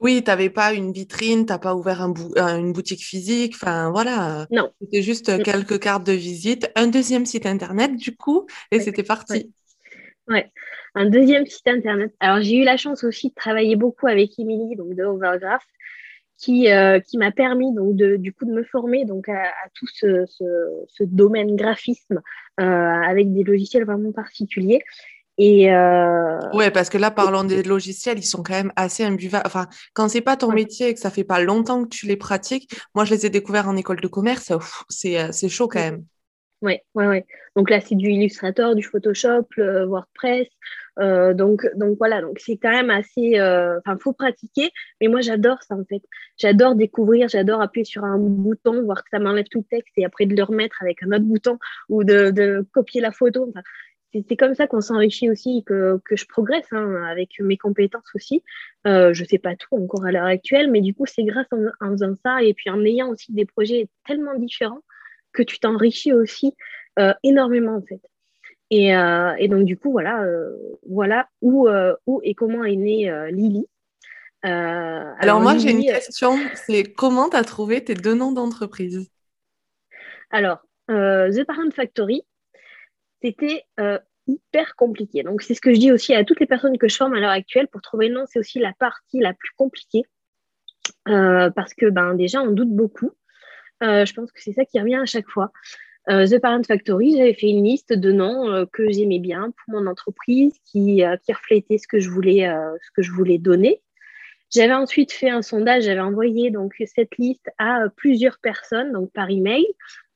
Oui, 0.00 0.22
tu 0.22 0.30
n'avais 0.30 0.48
pas 0.48 0.72
une 0.72 0.92
vitrine, 0.92 1.44
tu 1.44 1.52
n'as 1.52 1.58
pas 1.58 1.74
ouvert 1.74 2.00
un 2.02 2.14
une 2.56 2.72
boutique 2.72 3.02
physique, 3.02 3.54
enfin 3.56 3.90
voilà. 3.90 4.46
Non. 4.50 4.70
C'était 4.80 5.02
juste 5.02 5.28
mm. 5.28 5.42
quelques 5.42 5.80
cartes 5.80 6.06
de 6.06 6.12
visite, 6.12 6.70
un 6.76 6.86
deuxième 6.86 7.26
site 7.26 7.46
internet 7.46 7.96
du 7.96 8.16
coup, 8.16 8.46
et 8.70 8.78
c'était 8.78 9.02
parti. 9.02 9.32
Ouais. 9.32 9.48
Un 10.94 11.06
deuxième 11.06 11.46
site 11.46 11.68
internet. 11.68 12.12
Alors 12.20 12.40
j'ai 12.40 12.56
eu 12.56 12.64
la 12.64 12.76
chance 12.76 13.04
aussi 13.04 13.30
de 13.30 13.34
travailler 13.34 13.76
beaucoup 13.76 14.06
avec 14.06 14.38
Émilie, 14.38 14.76
donc 14.76 14.94
de 14.94 15.04
Overgraph, 15.04 15.64
qui, 16.38 16.70
euh, 16.70 17.00
qui 17.00 17.18
m'a 17.18 17.32
permis 17.32 17.74
donc 17.74 17.96
de, 17.96 18.16
du 18.16 18.32
coup 18.32 18.44
de 18.44 18.52
me 18.52 18.62
former 18.64 19.04
donc 19.04 19.28
à, 19.28 19.52
tout 19.74 19.86
ce, 19.92 20.24
ce, 20.26 21.04
domaine 21.04 21.56
graphisme 21.56 22.20
euh, 22.60 22.64
avec 22.64 23.32
des 23.32 23.42
logiciels 23.42 23.84
vraiment 23.84 24.12
particuliers. 24.12 24.82
Et 25.40 25.72
euh... 25.72 26.40
Ouais, 26.52 26.72
parce 26.72 26.90
que 26.90 26.98
là, 26.98 27.12
parlant 27.12 27.44
des 27.44 27.62
logiciels, 27.62 28.18
ils 28.18 28.24
sont 28.24 28.42
quand 28.42 28.54
même 28.54 28.72
assez 28.74 29.04
imbuvables. 29.04 29.46
Enfin, 29.46 29.68
quand 29.94 30.08
c'est 30.08 30.20
pas 30.20 30.36
ton 30.36 30.50
métier 30.52 30.88
et 30.88 30.94
que 30.94 31.00
ça 31.00 31.10
fait 31.10 31.22
pas 31.22 31.40
longtemps 31.40 31.84
que 31.84 31.88
tu 31.88 32.06
les 32.06 32.16
pratiques, 32.16 32.72
moi, 32.94 33.04
je 33.04 33.14
les 33.14 33.26
ai 33.26 33.30
découverts 33.30 33.68
en 33.68 33.76
école 33.76 34.00
de 34.00 34.08
commerce, 34.08 34.52
c'est 34.88 35.48
chaud 35.48 35.68
quand 35.68 35.78
même. 35.78 36.04
Ouais, 36.60 36.82
ouais, 36.94 37.06
ouais. 37.06 37.26
Donc 37.54 37.70
là, 37.70 37.80
c'est 37.80 37.94
du 37.94 38.10
Illustrator, 38.10 38.74
du 38.74 38.82
Photoshop, 38.82 39.46
le 39.56 39.84
WordPress. 39.84 40.48
Euh, 40.98 41.32
donc, 41.32 41.64
donc 41.76 41.96
voilà, 41.98 42.20
donc 42.20 42.40
c'est 42.40 42.56
quand 42.56 42.70
même 42.70 42.90
assez. 42.90 43.38
Euh, 43.38 43.78
enfin, 43.78 43.96
faut 43.98 44.12
pratiquer. 44.12 44.70
Mais 45.00 45.06
moi, 45.06 45.20
j'adore 45.20 45.62
ça 45.62 45.76
en 45.76 45.84
fait. 45.84 46.02
J'adore 46.36 46.74
découvrir, 46.74 47.28
j'adore 47.28 47.62
appuyer 47.62 47.84
sur 47.84 48.04
un 48.04 48.18
bouton, 48.18 48.82
voir 48.82 49.04
que 49.04 49.10
ça 49.12 49.20
m'enlève 49.20 49.46
tout 49.50 49.58
le 49.58 49.64
texte 49.64 49.94
et 49.96 50.04
après 50.04 50.26
de 50.26 50.34
le 50.34 50.42
remettre 50.42 50.82
avec 50.82 51.02
un 51.04 51.12
autre 51.12 51.24
bouton 51.24 51.58
ou 51.88 52.02
de, 52.02 52.30
de 52.30 52.66
copier 52.72 53.00
la 53.00 53.12
photo. 53.12 53.46
Enfin, 53.50 53.62
c'est 54.12 54.36
comme 54.36 54.54
ça 54.54 54.66
qu'on 54.66 54.80
s'enrichit 54.80 55.30
aussi, 55.30 55.62
que, 55.64 56.00
que 56.04 56.16
je 56.16 56.26
progresse 56.26 56.66
hein, 56.72 57.02
avec 57.08 57.38
mes 57.40 57.58
compétences 57.58 58.10
aussi. 58.14 58.42
Euh, 58.86 59.12
je 59.12 59.22
ne 59.22 59.28
sais 59.28 59.38
pas 59.38 59.54
tout 59.54 59.76
encore 59.76 60.04
à 60.06 60.12
l'heure 60.12 60.24
actuelle, 60.24 60.70
mais 60.70 60.80
du 60.80 60.94
coup, 60.94 61.04
c'est 61.06 61.24
grâce 61.24 61.46
en, 61.52 61.90
faisant 61.90 62.14
ça 62.24 62.42
et 62.42 62.54
puis 62.54 62.70
en 62.70 62.82
ayant 62.84 63.10
aussi 63.10 63.32
des 63.32 63.44
projets 63.44 63.88
tellement 64.06 64.34
différents 64.34 64.82
que 65.32 65.42
tu 65.42 65.58
t'enrichis 65.58 66.12
aussi 66.12 66.54
euh, 66.98 67.14
énormément 67.22 67.76
en 67.76 67.82
fait. 67.82 68.00
Et, 68.70 68.94
euh, 68.94 69.34
et, 69.38 69.48
donc, 69.48 69.64
du 69.64 69.78
coup, 69.78 69.90
voilà, 69.92 70.26
voilà 70.86 71.26
où, 71.40 71.68
où 72.06 72.20
et 72.22 72.34
comment 72.34 72.64
est 72.64 72.76
née 72.76 73.10
Lily. 73.32 73.66
alors, 74.42 75.14
alors, 75.18 75.40
moi, 75.40 75.56
j'ai 75.56 75.70
une 75.70 75.84
question. 75.84 76.36
C'est 76.54 76.84
comment 76.84 77.30
tu 77.30 77.36
as 77.36 77.44
trouvé 77.44 77.82
tes 77.82 77.94
deux 77.94 78.14
noms 78.14 78.32
d'entreprise? 78.32 79.10
Alors, 80.30 80.58
The 80.88 81.44
Parent 81.44 81.70
Factory, 81.74 82.24
c'était 83.22 83.64
euh, 83.80 83.98
hyper 84.26 84.76
compliqué. 84.76 85.22
Donc, 85.22 85.42
c'est 85.42 85.54
ce 85.54 85.60
que 85.60 85.72
je 85.72 85.78
dis 85.78 85.92
aussi 85.92 86.14
à 86.14 86.24
toutes 86.24 86.40
les 86.40 86.46
personnes 86.46 86.78
que 86.78 86.88
je 86.88 86.96
forme 86.96 87.14
à 87.14 87.20
l'heure 87.20 87.30
actuelle. 87.30 87.68
Pour 87.68 87.80
trouver 87.80 88.08
le 88.08 88.14
nom, 88.14 88.24
c'est 88.26 88.38
aussi 88.38 88.58
la 88.58 88.72
partie 88.78 89.20
la 89.20 89.32
plus 89.32 89.50
compliquée. 89.56 90.02
Euh, 91.08 91.50
parce 91.50 91.74
que 91.74 91.86
ben, 91.86 92.14
déjà, 92.14 92.42
on 92.42 92.50
doute 92.50 92.70
beaucoup. 92.70 93.12
Euh, 93.82 94.04
je 94.04 94.12
pense 94.14 94.32
que 94.32 94.42
c'est 94.42 94.52
ça 94.52 94.64
qui 94.64 94.80
revient 94.80 94.96
à 94.96 95.06
chaque 95.06 95.28
fois. 95.28 95.52
The 96.10 96.38
Parent 96.38 96.62
Factory, 96.62 97.14
j'avais 97.18 97.34
fait 97.34 97.50
une 97.50 97.62
liste 97.62 97.92
de 97.92 98.12
noms 98.12 98.64
que 98.72 98.90
j'aimais 98.90 99.18
bien 99.18 99.50
pour 99.50 99.74
mon 99.74 99.86
entreprise, 99.86 100.54
qui, 100.64 101.04
reflétait 101.04 101.76
ce 101.76 101.86
que 101.86 102.00
je 102.00 102.08
voulais, 102.08 102.50
ce 102.80 102.90
que 102.94 103.02
je 103.02 103.12
voulais 103.12 103.36
donner. 103.36 103.82
J'avais 104.50 104.72
ensuite 104.72 105.12
fait 105.12 105.28
un 105.28 105.42
sondage, 105.42 105.84
j'avais 105.84 106.00
envoyé 106.00 106.50
donc 106.50 106.74
cette 106.86 107.18
liste 107.18 107.50
à 107.58 107.88
plusieurs 107.94 108.38
personnes, 108.38 108.92
donc 108.92 109.12
par 109.12 109.28
email. 109.28 109.66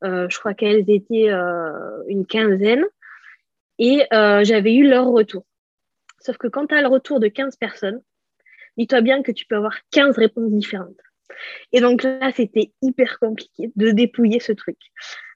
Euh, 0.05 0.27
je 0.31 0.39
crois 0.39 0.55
qu'elles 0.55 0.89
étaient 0.91 1.31
euh, 1.31 2.03
une 2.09 2.27
quinzaine. 2.27 2.85
Et 3.79 4.07
euh, 4.13 4.45
j'avais 4.45 4.75
eu 4.75 4.89
leur 4.89 5.07
retour. 5.07 5.45
Sauf 6.21 6.37
que 6.39 6.47
quand 6.47 6.69
tu 6.69 6.75
as 6.75 6.83
le 6.83 6.89
retour 6.89 7.21
de 7.21 7.29
15 7.29 7.57
personnes, 7.57 8.01
dis-toi 8.77 9.01
bien 9.01 9.23
que 9.23 9.33
tu 9.33 9.45
peux 9.47 9.57
avoir 9.57 9.75
15 9.91 10.17
réponses 10.17 10.53
différentes. 10.53 11.01
Et 11.73 11.81
donc 11.81 12.03
là, 12.03 12.31
c'était 12.35 12.73
hyper 12.83 13.19
compliqué 13.19 13.71
de 13.77 13.91
dépouiller 13.91 14.41
ce 14.41 14.53
truc. 14.53 14.79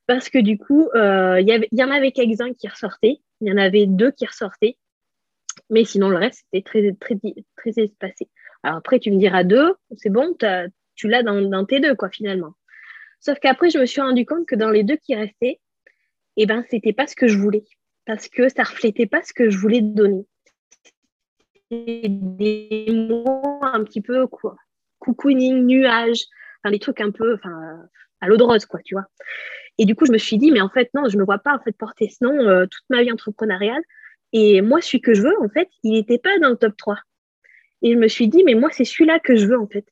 Parce 0.06 0.28
que 0.28 0.38
du 0.38 0.58
coup, 0.58 0.88
il 0.94 1.68
y, 1.72 1.82
en 1.82 1.90
avait 1.90 2.12
quelques-uns 2.12 2.52
qui 2.54 2.68
ressortaient, 2.68 3.18
il 3.40 3.48
y 3.48 3.52
en 3.52 3.56
avait 3.56 3.86
deux 3.86 4.12
qui 4.12 4.24
ressortaient, 4.26 4.76
mais 5.70 5.84
sinon 5.84 6.08
le 6.08 6.16
reste, 6.16 6.44
c'était 6.52 6.94
très, 6.98 7.72
espacé. 7.76 8.28
Alors 8.62 8.78
après, 8.78 9.00
tu 9.00 9.10
me 9.10 9.18
diras 9.18 9.42
deux, 9.42 9.74
c'est 9.96 10.10
bon, 10.10 10.36
tu 10.94 11.08
l'as 11.08 11.22
dans, 11.22 11.40
dans, 11.42 11.64
tes 11.64 11.80
deux, 11.80 11.94
quoi, 11.94 12.08
finalement. 12.08 12.54
Sauf 13.20 13.38
qu'après, 13.40 13.70
je 13.70 13.78
me 13.78 13.86
suis 13.86 14.00
rendu 14.00 14.24
compte 14.24 14.46
que 14.46 14.54
dans 14.54 14.70
les 14.70 14.84
deux 14.84 14.96
qui 14.96 15.14
restaient, 15.14 15.60
eh 16.36 16.46
ben, 16.46 16.64
c'était 16.70 16.92
pas 16.92 17.06
ce 17.06 17.16
que 17.16 17.26
je 17.26 17.38
voulais. 17.38 17.64
Parce 18.04 18.28
que 18.28 18.48
ça 18.48 18.62
reflétait 18.62 19.06
pas 19.06 19.22
ce 19.22 19.32
que 19.32 19.50
je 19.50 19.58
voulais 19.58 19.80
donner. 19.80 20.26
Des 21.70 22.86
mots 22.88 23.58
un 23.62 23.82
petit 23.82 24.00
peu 24.00 24.28
quoi. 24.28 24.56
Cocooning, 25.06 25.64
nuage, 25.64 26.24
enfin, 26.62 26.72
des 26.72 26.78
trucs 26.78 27.00
un 27.00 27.10
peu 27.10 27.34
enfin, 27.34 27.78
à 28.20 28.28
l'eau 28.28 28.36
de 28.36 28.42
rose, 28.42 28.66
quoi, 28.66 28.80
tu 28.84 28.94
vois. 28.94 29.06
Et 29.78 29.84
du 29.84 29.94
coup, 29.94 30.06
je 30.06 30.12
me 30.12 30.18
suis 30.18 30.38
dit, 30.38 30.50
mais 30.50 30.60
en 30.60 30.68
fait, 30.68 30.90
non, 30.94 31.08
je 31.08 31.16
ne 31.16 31.20
me 31.20 31.24
vois 31.24 31.38
pas 31.38 31.54
en 31.54 31.60
fait 31.60 31.72
porter 31.72 32.08
ce 32.08 32.24
nom 32.24 32.38
euh, 32.48 32.66
toute 32.66 32.84
ma 32.90 33.02
vie 33.02 33.12
entrepreneuriale. 33.12 33.82
Et 34.32 34.60
moi, 34.60 34.80
celui 34.80 35.00
que 35.00 35.14
je 35.14 35.22
veux, 35.22 35.40
en 35.40 35.48
fait, 35.48 35.68
il 35.82 35.92
n'était 35.92 36.18
pas 36.18 36.38
dans 36.38 36.50
le 36.50 36.56
top 36.56 36.76
3. 36.76 36.98
Et 37.82 37.92
je 37.92 37.98
me 37.98 38.08
suis 38.08 38.28
dit, 38.28 38.42
mais 38.44 38.54
moi, 38.54 38.70
c'est 38.72 38.84
celui-là 38.84 39.18
que 39.20 39.36
je 39.36 39.46
veux, 39.46 39.58
en 39.58 39.66
fait. 39.66 39.84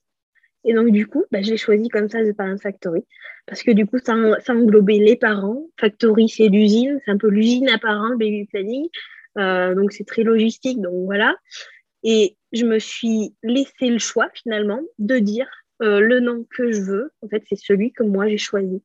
Et 0.65 0.73
donc, 0.73 0.91
du 0.91 1.07
coup, 1.07 1.25
bah, 1.31 1.43
j'ai 1.43 1.57
choisi 1.57 1.89
comme 1.89 2.09
ça 2.09 2.25
The 2.25 2.35
Parent 2.35 2.57
Factory. 2.57 3.05
Parce 3.47 3.63
que 3.63 3.71
du 3.71 3.87
coup, 3.87 3.99
ça, 3.99 4.15
ça 4.41 4.55
englobait 4.55 4.99
les 4.99 5.17
parents. 5.17 5.67
Factory, 5.79 6.29
c'est 6.31 6.49
l'usine. 6.49 6.99
C'est 7.05 7.11
un 7.11 7.19
peu 7.19 7.29
l'usine 7.29 7.69
à 7.69 7.79
parents, 7.79 8.17
baby 8.17 8.47
planning. 8.47 8.89
Euh, 9.39 9.75
donc, 9.75 9.93
c'est 9.93 10.07
très 10.07 10.23
logistique. 10.23 10.81
Donc, 10.81 11.05
voilà. 11.05 11.37
Et 12.05 12.37
je 12.53 12.65
me 12.65 12.79
suis 12.79 13.35
laissé 13.43 13.89
le 13.89 13.99
choix, 13.99 14.29
finalement, 14.35 14.81
de 14.99 15.19
dire 15.19 15.49
euh, 15.83 16.01
le 16.01 16.21
nom 16.21 16.47
que 16.51 16.71
je 16.71 16.81
veux. 16.81 17.13
En 17.23 17.29
fait, 17.29 17.43
c'est 17.49 17.59
celui 17.59 17.93
que 17.93 18.03
moi, 18.03 18.29
j'ai 18.29 18.39
choisi. 18.39 18.83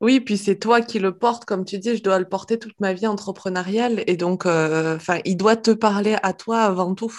Oui, 0.00 0.20
puis 0.20 0.36
c'est 0.36 0.58
toi 0.58 0.82
qui 0.82 0.98
le 0.98 1.16
portes, 1.16 1.44
comme 1.46 1.64
tu 1.64 1.78
dis, 1.78 1.96
je 1.96 2.02
dois 2.02 2.18
le 2.18 2.28
porter 2.28 2.58
toute 2.58 2.78
ma 2.80 2.92
vie 2.92 3.06
entrepreneuriale. 3.06 4.02
Et 4.06 4.16
donc, 4.16 4.44
euh, 4.44 4.98
il 5.24 5.36
doit 5.36 5.56
te 5.56 5.70
parler 5.70 6.16
à 6.22 6.32
toi 6.32 6.62
avant 6.62 6.94
tout. 6.94 7.14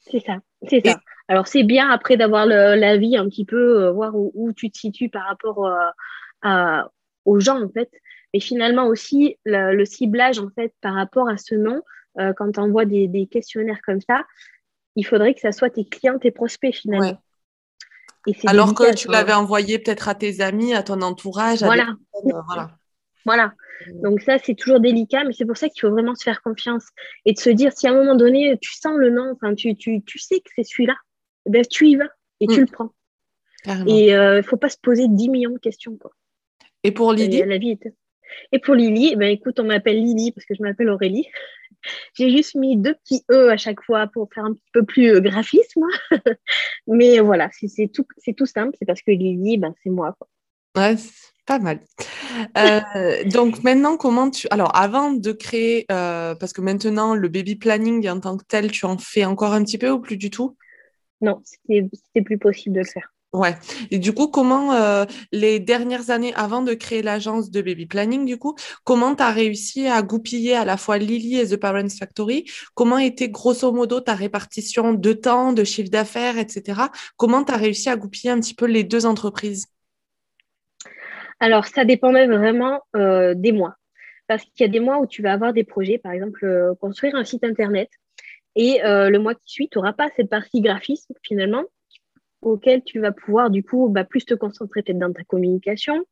C'est 0.00 0.20
ça, 0.20 0.38
c'est 0.68 0.84
ça. 0.84 0.98
Alors, 1.28 1.46
c'est 1.46 1.62
bien 1.62 1.90
après 1.90 2.16
d'avoir 2.16 2.46
la 2.46 2.96
vie 2.96 3.16
un 3.16 3.28
petit 3.28 3.44
peu, 3.44 3.84
euh, 3.84 3.92
voir 3.92 4.12
où, 4.14 4.52
tu 4.54 4.70
te 4.70 4.78
situes 4.78 5.08
par 5.08 5.24
rapport 5.26 5.66
euh, 6.44 6.82
aux 7.24 7.40
gens, 7.40 7.62
en 7.62 7.68
fait. 7.68 7.90
Mais 8.34 8.40
finalement 8.40 8.86
aussi, 8.86 9.36
le, 9.44 9.84
ciblage, 9.84 10.38
en 10.38 10.48
fait, 10.50 10.74
par 10.80 10.94
rapport 10.94 11.28
à 11.28 11.36
ce 11.36 11.54
nom, 11.54 11.82
euh, 12.18 12.32
quand 12.36 12.52
tu 12.52 12.60
envoies 12.60 12.84
des, 12.84 13.28
questionnaires 13.30 13.80
comme 13.84 14.00
ça, 14.00 14.24
il 14.96 15.06
faudrait 15.06 15.34
que 15.34 15.40
ça 15.40 15.52
soit 15.52 15.70
tes 15.70 15.84
clients, 15.84 16.18
tes 16.18 16.30
prospects, 16.30 16.74
finalement. 16.74 17.18
Alors 18.46 18.74
que 18.74 18.94
tu 18.94 19.08
l'avais 19.08 19.32
envoyé 19.32 19.78
peut-être 19.78 20.08
à 20.08 20.14
tes 20.14 20.40
amis, 20.40 20.74
à 20.74 20.82
ton 20.82 21.00
entourage. 21.02 21.62
voilà. 21.62 21.88
voilà. 22.22 22.70
Voilà. 23.24 23.52
Donc 24.02 24.20
ça, 24.20 24.38
c'est 24.38 24.54
toujours 24.54 24.80
délicat, 24.80 25.24
mais 25.24 25.32
c'est 25.32 25.44
pour 25.44 25.56
ça 25.56 25.68
qu'il 25.68 25.80
faut 25.80 25.90
vraiment 25.90 26.14
se 26.16 26.24
faire 26.24 26.42
confiance 26.42 26.86
et 27.24 27.32
de 27.32 27.38
se 27.38 27.50
dire, 27.50 27.72
si 27.72 27.86
à 27.86 27.92
un 27.92 27.94
moment 27.94 28.16
donné, 28.16 28.58
tu 28.60 28.74
sens 28.74 28.96
le 28.96 29.10
nom, 29.10 29.32
enfin, 29.32 29.54
tu, 29.54 29.76
tu, 29.76 30.02
tu 30.02 30.18
sais 30.18 30.40
que 30.40 30.50
c'est 30.54 30.64
celui-là, 30.64 30.96
eh 31.46 31.50
ben, 31.50 31.64
tu 31.64 31.88
y 31.88 31.94
vas 31.96 32.08
et 32.40 32.46
tu 32.46 32.56
mm. 32.56 32.60
le 32.60 32.66
prends. 32.66 32.90
Et 33.86 34.06
il 34.06 34.14
euh, 34.14 34.38
ne 34.38 34.42
faut 34.42 34.56
pas 34.56 34.68
se 34.68 34.78
poser 34.78 35.06
10 35.08 35.28
millions 35.28 35.52
de 35.52 35.58
questions. 35.58 35.96
Quoi. 35.96 36.10
Et 36.82 36.90
pour 36.90 37.12
Lily? 37.12 37.44
La 37.46 37.58
vie 37.58 37.78
Et 38.50 38.58
pour 38.58 38.74
Lily, 38.74 39.10
eh 39.12 39.16
ben, 39.16 39.30
écoute, 39.30 39.60
on 39.60 39.64
m'appelle 39.64 40.02
Lily 40.02 40.32
parce 40.32 40.44
que 40.46 40.54
je 40.54 40.62
m'appelle 40.62 40.88
Aurélie. 40.88 41.28
J'ai 42.14 42.30
juste 42.30 42.54
mis 42.54 42.76
deux 42.76 42.94
petits 42.94 43.24
E 43.30 43.50
à 43.50 43.56
chaque 43.56 43.82
fois 43.82 44.06
pour 44.06 44.28
faire 44.32 44.44
un 44.44 44.54
petit 44.54 44.70
peu 44.72 44.84
plus 44.84 45.14
euh, 45.14 45.20
graphisme. 45.20 45.84
Mais 46.86 47.20
voilà, 47.20 47.48
c'est 47.52 47.88
tout, 47.92 48.06
tout 48.36 48.46
simple. 48.46 48.76
C'est 48.78 48.86
parce 48.86 49.02
que 49.02 49.10
Lily, 49.10 49.58
ben, 49.58 49.74
c'est 49.82 49.90
moi. 49.90 50.16
Quoi. 50.18 50.28
Ouais, 50.76 50.96
pas 51.46 51.58
mal. 51.58 51.80
Euh, 52.56 53.24
donc 53.26 53.62
maintenant, 53.62 53.96
comment 53.96 54.30
tu... 54.30 54.46
Alors 54.50 54.74
avant 54.74 55.12
de 55.12 55.32
créer, 55.32 55.84
parce 55.88 56.52
que 56.52 56.60
maintenant, 56.60 57.14
le 57.14 57.28
baby 57.28 57.56
planning 57.56 58.08
en 58.08 58.20
tant 58.20 58.36
que 58.36 58.44
tel, 58.44 58.70
tu 58.70 58.86
en 58.86 58.98
fais 58.98 59.24
encore 59.24 59.52
un 59.52 59.64
petit 59.64 59.78
peu 59.78 59.90
ou 59.90 60.00
plus 60.00 60.16
du 60.16 60.30
tout? 60.30 60.56
Non, 61.20 61.40
c'était 61.44 62.22
plus 62.22 62.38
possible 62.38 62.74
de 62.74 62.80
le 62.80 62.86
faire. 62.86 63.12
Ouais. 63.32 63.54
Et 63.90 63.98
du 63.98 64.12
coup, 64.12 64.28
comment 64.28 64.74
euh, 64.74 65.06
les 65.32 65.58
dernières 65.58 66.10
années 66.10 66.34
avant 66.34 66.60
de 66.60 66.74
créer 66.74 67.00
l'agence 67.00 67.50
de 67.50 67.62
baby 67.62 67.86
planning, 67.86 68.26
du 68.26 68.36
coup, 68.38 68.54
comment 68.84 69.14
tu 69.14 69.22
as 69.22 69.30
réussi 69.30 69.86
à 69.86 70.02
goupiller 70.02 70.54
à 70.54 70.66
la 70.66 70.76
fois 70.76 70.98
Lily 70.98 71.38
et 71.38 71.46
The 71.46 71.56
Parents 71.56 71.88
Factory? 71.98 72.44
Comment 72.74 72.98
était 72.98 73.30
grosso 73.30 73.72
modo 73.72 74.00
ta 74.00 74.14
répartition 74.14 74.92
de 74.92 75.12
temps, 75.14 75.54
de 75.54 75.64
chiffre 75.64 75.88
d'affaires, 75.88 76.36
etc. 76.36 76.82
Comment 77.16 77.42
tu 77.42 77.54
as 77.54 77.56
réussi 77.56 77.88
à 77.88 77.96
goupiller 77.96 78.30
un 78.30 78.38
petit 78.38 78.54
peu 78.54 78.66
les 78.66 78.84
deux 78.84 79.06
entreprises? 79.06 79.66
Alors, 81.40 81.64
ça 81.64 81.86
dépendait 81.86 82.26
vraiment 82.26 82.80
euh, 82.96 83.32
des 83.34 83.52
mois. 83.52 83.76
Parce 84.26 84.42
qu'il 84.44 84.60
y 84.60 84.64
a 84.64 84.68
des 84.68 84.80
mois 84.80 84.98
où 84.98 85.06
tu 85.06 85.22
vas 85.22 85.32
avoir 85.32 85.54
des 85.54 85.64
projets, 85.64 85.96
par 85.96 86.12
exemple, 86.12 86.44
euh, 86.44 86.74
construire 86.74 87.14
un 87.14 87.24
site 87.24 87.44
internet 87.44 87.88
et 88.56 88.80
le 88.84 89.16
mois 89.16 89.34
qui 89.34 89.46
suit, 89.46 89.68
tu 89.70 89.78
n'auras 89.78 89.94
pas 89.94 90.10
cette 90.14 90.28
partie 90.28 90.60
graphisme 90.60 91.14
finalement 91.22 91.64
auquel 92.42 92.82
tu 92.84 93.00
vas 93.00 93.12
pouvoir 93.12 93.50
du 93.50 93.62
coup 93.62 93.88
bah, 93.88 94.04
plus 94.04 94.24
te 94.26 94.34
concentrer 94.34 94.82
peut-être 94.82 94.98
dans 94.98 95.12
ta 95.12 95.24
communication, 95.24 96.04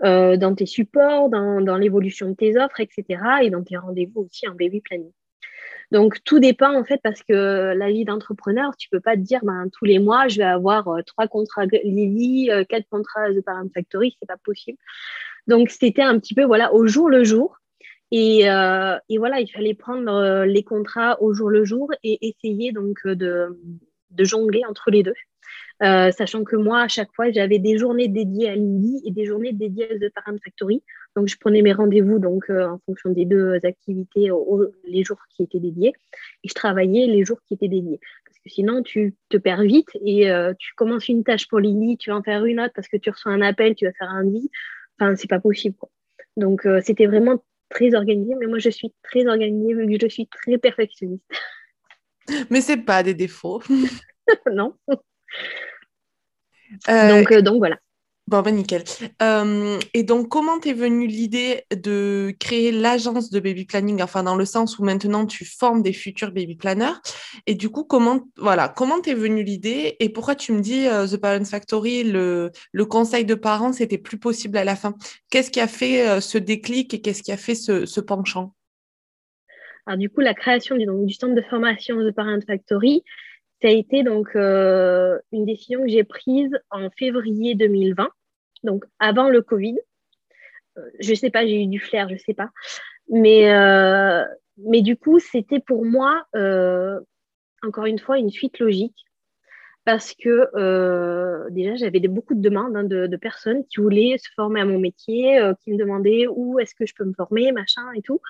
dans 0.00 0.54
tes 0.56 0.66
supports, 0.66 1.28
dans, 1.28 1.76
l'évolution 1.76 2.30
de 2.30 2.34
tes 2.34 2.56
offres, 2.58 2.80
etc. 2.80 3.22
et 3.42 3.50
dans 3.50 3.62
tes 3.62 3.76
rendez-vous 3.76 4.22
aussi 4.22 4.48
en 4.48 4.54
baby 4.54 4.80
planning. 4.80 5.12
Donc, 5.92 6.24
tout 6.24 6.40
dépend 6.40 6.74
en 6.74 6.84
fait 6.84 7.00
parce 7.02 7.22
que 7.22 7.74
la 7.74 7.90
vie 7.90 8.04
d'entrepreneur, 8.04 8.74
tu 8.76 8.88
peux 8.88 9.00
pas 9.00 9.14
te 9.14 9.20
dire 9.20 9.40
ben, 9.42 9.68
tous 9.72 9.84
les 9.84 9.98
mois, 9.98 10.26
je 10.26 10.38
vais 10.38 10.44
avoir 10.44 10.88
trois 11.06 11.28
contrats 11.28 11.66
Lily, 11.66 12.50
quatre 12.68 12.88
contrats 12.90 13.30
The 13.30 13.44
Parent 13.44 13.68
Factory, 13.74 14.16
c'est 14.18 14.26
pas 14.26 14.38
possible. 14.42 14.78
Donc, 15.46 15.70
c'était 15.70 16.02
un 16.02 16.18
petit 16.18 16.34
peu 16.34 16.44
voilà 16.44 16.72
au 16.72 16.86
jour 16.86 17.08
le 17.10 17.24
jour. 17.24 17.58
Et, 18.10 18.40
et 18.40 19.18
voilà, 19.18 19.40
il 19.40 19.50
fallait 19.52 19.74
prendre 19.74 20.44
les 20.44 20.64
contrats 20.64 21.20
au 21.22 21.32
jour 21.32 21.50
le 21.50 21.64
jour 21.64 21.90
et 22.02 22.26
essayer 22.26 22.72
donc 22.72 23.06
de, 23.06 23.58
de 24.12 24.24
jongler 24.24 24.62
entre 24.68 24.90
les 24.90 25.02
deux. 25.02 25.14
Euh, 25.82 26.12
sachant 26.12 26.44
que 26.44 26.54
moi, 26.54 26.82
à 26.82 26.88
chaque 26.88 27.12
fois, 27.12 27.30
j'avais 27.32 27.58
des 27.58 27.76
journées 27.76 28.06
dédiées 28.06 28.50
à 28.50 28.54
Lily 28.54 29.02
et 29.04 29.10
des 29.10 29.24
journées 29.24 29.52
dédiées 29.52 29.90
à 29.90 29.98
The 29.98 30.12
Parent 30.14 30.36
Factory. 30.44 30.82
Donc, 31.16 31.28
je 31.28 31.36
prenais 31.36 31.60
mes 31.62 31.72
rendez-vous 31.72 32.20
donc 32.20 32.50
euh, 32.50 32.68
en 32.68 32.78
fonction 32.86 33.10
des 33.10 33.24
deux 33.24 33.58
activités, 33.64 34.30
les 34.84 35.02
jours 35.02 35.18
qui 35.30 35.42
étaient 35.42 35.58
dédiés, 35.58 35.92
et 36.44 36.48
je 36.48 36.54
travaillais 36.54 37.06
les 37.06 37.24
jours 37.24 37.38
qui 37.46 37.54
étaient 37.54 37.68
dédiés. 37.68 37.98
Parce 38.24 38.38
que 38.38 38.48
sinon, 38.48 38.82
tu 38.82 39.16
te 39.28 39.36
perds 39.36 39.62
vite 39.62 39.88
et 40.04 40.30
euh, 40.30 40.54
tu 40.56 40.72
commences 40.76 41.08
une 41.08 41.24
tâche 41.24 41.48
pour 41.48 41.58
Lily, 41.58 41.96
tu 41.96 42.10
vas 42.10 42.16
en 42.16 42.22
faire 42.22 42.44
une 42.44 42.60
autre 42.60 42.72
parce 42.74 42.88
que 42.88 42.96
tu 42.96 43.10
reçois 43.10 43.32
un 43.32 43.42
appel, 43.42 43.74
tu 43.74 43.86
vas 43.86 43.92
faire 43.92 44.10
un 44.10 44.24
dit. 44.24 44.50
Enfin, 44.98 45.16
c'est 45.16 45.28
pas 45.28 45.40
possible. 45.40 45.76
Donc, 46.36 46.66
c'était 46.82 47.06
vraiment 47.06 47.42
très 47.70 47.94
organisé. 47.94 48.34
Mais 48.38 48.46
moi, 48.46 48.58
je 48.58 48.70
suis 48.70 48.92
très 49.02 49.26
organisée 49.26 49.74
vu 49.74 49.86
que 49.98 50.06
je 50.06 50.12
suis 50.12 50.28
très 50.28 50.58
perfectionniste. 50.58 51.24
Mais 52.50 52.60
c'est 52.60 52.76
pas 52.76 53.02
des 53.02 53.14
défauts. 53.14 53.60
non. 54.52 54.74
Euh, 56.88 57.08
donc, 57.08 57.32
euh, 57.32 57.42
donc 57.42 57.58
voilà. 57.58 57.78
Bon, 58.28 58.40
ben 58.40 58.54
nickel. 58.54 58.84
Euh, 59.20 59.78
et 59.94 60.04
donc, 60.04 60.28
comment 60.28 60.60
t'es 60.60 60.72
venue 60.72 61.08
l'idée 61.08 61.64
de 61.74 62.32
créer 62.38 62.70
l'agence 62.70 63.30
de 63.30 63.40
baby 63.40 63.64
planning, 63.64 64.00
enfin 64.00 64.22
dans 64.22 64.36
le 64.36 64.44
sens 64.44 64.78
où 64.78 64.84
maintenant 64.84 65.26
tu 65.26 65.44
formes 65.44 65.82
des 65.82 65.92
futurs 65.92 66.30
baby 66.30 66.54
planners. 66.54 66.94
Et 67.46 67.56
du 67.56 67.68
coup, 67.68 67.82
comment 67.82 68.20
voilà, 68.36 68.68
comment 68.68 69.00
t'es 69.00 69.14
venue 69.14 69.42
l'idée? 69.42 69.96
Et 69.98 70.08
pourquoi 70.08 70.36
tu 70.36 70.52
me 70.52 70.60
dis 70.60 70.84
The 70.84 71.16
Parents 71.16 71.44
Factory, 71.44 72.04
le, 72.04 72.52
le 72.70 72.84
conseil 72.86 73.24
de 73.24 73.34
parents, 73.34 73.72
c'était 73.72 73.98
plus 73.98 74.18
possible 74.18 74.56
à 74.56 74.64
la 74.64 74.76
fin? 74.76 74.94
Qu'est-ce 75.30 75.50
qui 75.50 75.60
a 75.60 75.66
fait 75.66 76.20
ce 76.20 76.38
déclic 76.38 76.94
et 76.94 77.00
qu'est-ce 77.00 77.24
qui 77.24 77.32
a 77.32 77.36
fait 77.36 77.56
ce, 77.56 77.86
ce 77.86 78.00
penchant? 78.00 78.54
Alors 79.84 79.98
du 79.98 80.08
coup, 80.08 80.20
la 80.20 80.32
création 80.32 80.76
du, 80.76 80.86
donc, 80.86 81.06
du 81.06 81.12
centre 81.12 81.34
de 81.34 81.42
formation 81.42 81.96
The 81.96 82.14
Parent 82.14 82.38
Factory, 82.46 83.02
ça 83.62 83.68
a 83.68 83.70
été 83.70 84.02
donc 84.02 84.34
euh, 84.34 85.18
une 85.30 85.46
décision 85.46 85.82
que 85.82 85.88
j'ai 85.88 86.02
prise 86.02 86.50
en 86.70 86.90
février 86.90 87.54
2020, 87.54 88.08
donc 88.64 88.84
avant 88.98 89.28
le 89.28 89.40
Covid. 89.40 89.76
Euh, 90.76 90.82
je 90.98 91.10
ne 91.10 91.14
sais 91.14 91.30
pas, 91.30 91.46
j'ai 91.46 91.62
eu 91.62 91.66
du 91.68 91.78
flair, 91.78 92.08
je 92.08 92.14
ne 92.14 92.18
sais 92.18 92.34
pas. 92.34 92.50
Mais, 93.08 93.52
euh, 93.52 94.24
mais 94.58 94.82
du 94.82 94.96
coup, 94.96 95.20
c'était 95.20 95.60
pour 95.60 95.84
moi, 95.84 96.24
encore 97.62 97.86
une 97.86 98.00
fois, 98.00 98.18
une 98.18 98.30
suite 98.30 98.58
logique 98.58 98.96
parce 99.84 100.14
que 100.14 100.48
euh, 101.42 101.50
déjà 101.50 101.74
j'avais 101.76 102.00
beaucoup 102.00 102.34
de 102.34 102.40
demandes 102.40 102.76
hein, 102.76 102.84
de, 102.84 103.16
personnes 103.16 103.64
qui 103.66 103.80
voulaient 103.80 104.16
se 104.18 104.28
former 104.34 104.60
à 104.60 104.64
mon 104.64 104.78
métier, 104.78 105.38
euh, 105.38 105.54
qui 105.62 105.72
me 105.72 105.78
demandaient 105.78 106.26
où 106.28 106.58
est-ce 106.58 106.74
que 106.74 106.86
je 106.86 106.94
peux 106.94 107.04
me 107.04 107.12
former, 107.12 107.52
machin 107.52 107.82
et 107.94 108.02
tout. 108.02 108.20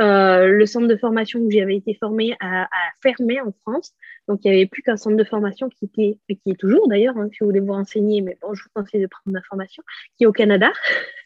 Euh, 0.00 0.46
le 0.46 0.66
centre 0.66 0.86
de 0.86 0.96
formation 0.96 1.40
où 1.40 1.50
j'avais 1.50 1.76
été 1.76 1.94
formée 1.94 2.36
a, 2.40 2.68
fermé 3.02 3.40
en 3.40 3.52
France, 3.62 3.92
donc 4.28 4.40
il 4.44 4.50
n'y 4.50 4.56
avait 4.56 4.66
plus 4.66 4.82
qu'un 4.82 4.96
centre 4.96 5.16
de 5.16 5.24
formation 5.24 5.68
qui 5.68 5.86
était, 5.86 6.18
et 6.28 6.36
qui 6.36 6.50
est 6.50 6.58
toujours 6.58 6.88
d'ailleurs, 6.88 7.16
hein, 7.18 7.28
si 7.32 7.38
vous 7.40 7.46
voulez 7.46 7.60
vous 7.60 7.72
renseigner, 7.72 8.22
mais 8.22 8.38
bon, 8.40 8.54
je 8.54 8.62
vous 8.62 8.70
conseille 8.74 9.02
de 9.02 9.06
prendre 9.06 9.34
la 9.34 9.42
formation, 9.42 9.82
qui 10.16 10.24
est 10.24 10.26
au 10.26 10.32
Canada. 10.32 10.72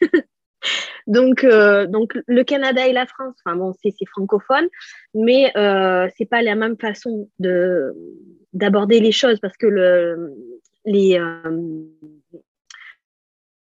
donc, 1.07 1.45
donc 1.45 2.17
le 2.27 2.43
Canada 2.43 2.87
et 2.87 2.93
la 2.93 3.05
France, 3.05 3.35
enfin 3.45 3.55
bon, 3.55 3.73
c'est 3.81 3.93
francophone, 4.07 4.67
mais 5.13 5.51
c'est 6.17 6.29
pas 6.29 6.41
la 6.41 6.55
même 6.55 6.77
façon 6.77 7.29
de 7.39 7.93
d'aborder 8.55 9.01
les 9.01 9.11
choses 9.11 9.39
parce 9.41 9.57
que 9.57 9.67
le, 9.67 10.33
les 10.85 11.19
euh, 11.19 11.83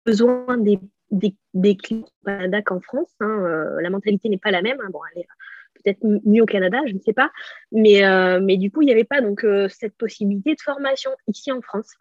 besoins 0.05 0.57
des, 0.57 0.79
des, 1.11 1.77
clients 1.77 2.01
au 2.01 2.25
Canada 2.25 2.61
qu'en 2.61 2.79
France, 2.81 3.13
hein, 3.19 3.45
euh, 3.45 3.81
la 3.81 3.89
mentalité 3.89 4.29
n'est 4.29 4.37
pas 4.37 4.51
la 4.51 4.61
même. 4.61 4.79
Hein. 4.81 4.89
bon, 4.91 4.99
elle 5.13 5.21
est 5.21 5.27
peut-être 5.83 5.99
mieux 6.25 6.43
au 6.43 6.47
Canada, 6.47 6.79
je 6.87 6.93
ne 6.93 6.99
sais 6.99 7.13
pas. 7.13 7.31
Mais, 7.71 8.03
euh, 8.05 8.39
mais 8.41 8.57
du 8.57 8.71
coup, 8.71 8.81
il 8.81 8.85
n'y 8.85 8.91
avait 8.91 9.03
pas 9.03 9.21
donc 9.21 9.45
cette 9.69 9.95
possibilité 9.97 10.55
de 10.55 10.61
formation 10.61 11.11
ici 11.27 11.51
en 11.51 11.61
France. 11.61 11.91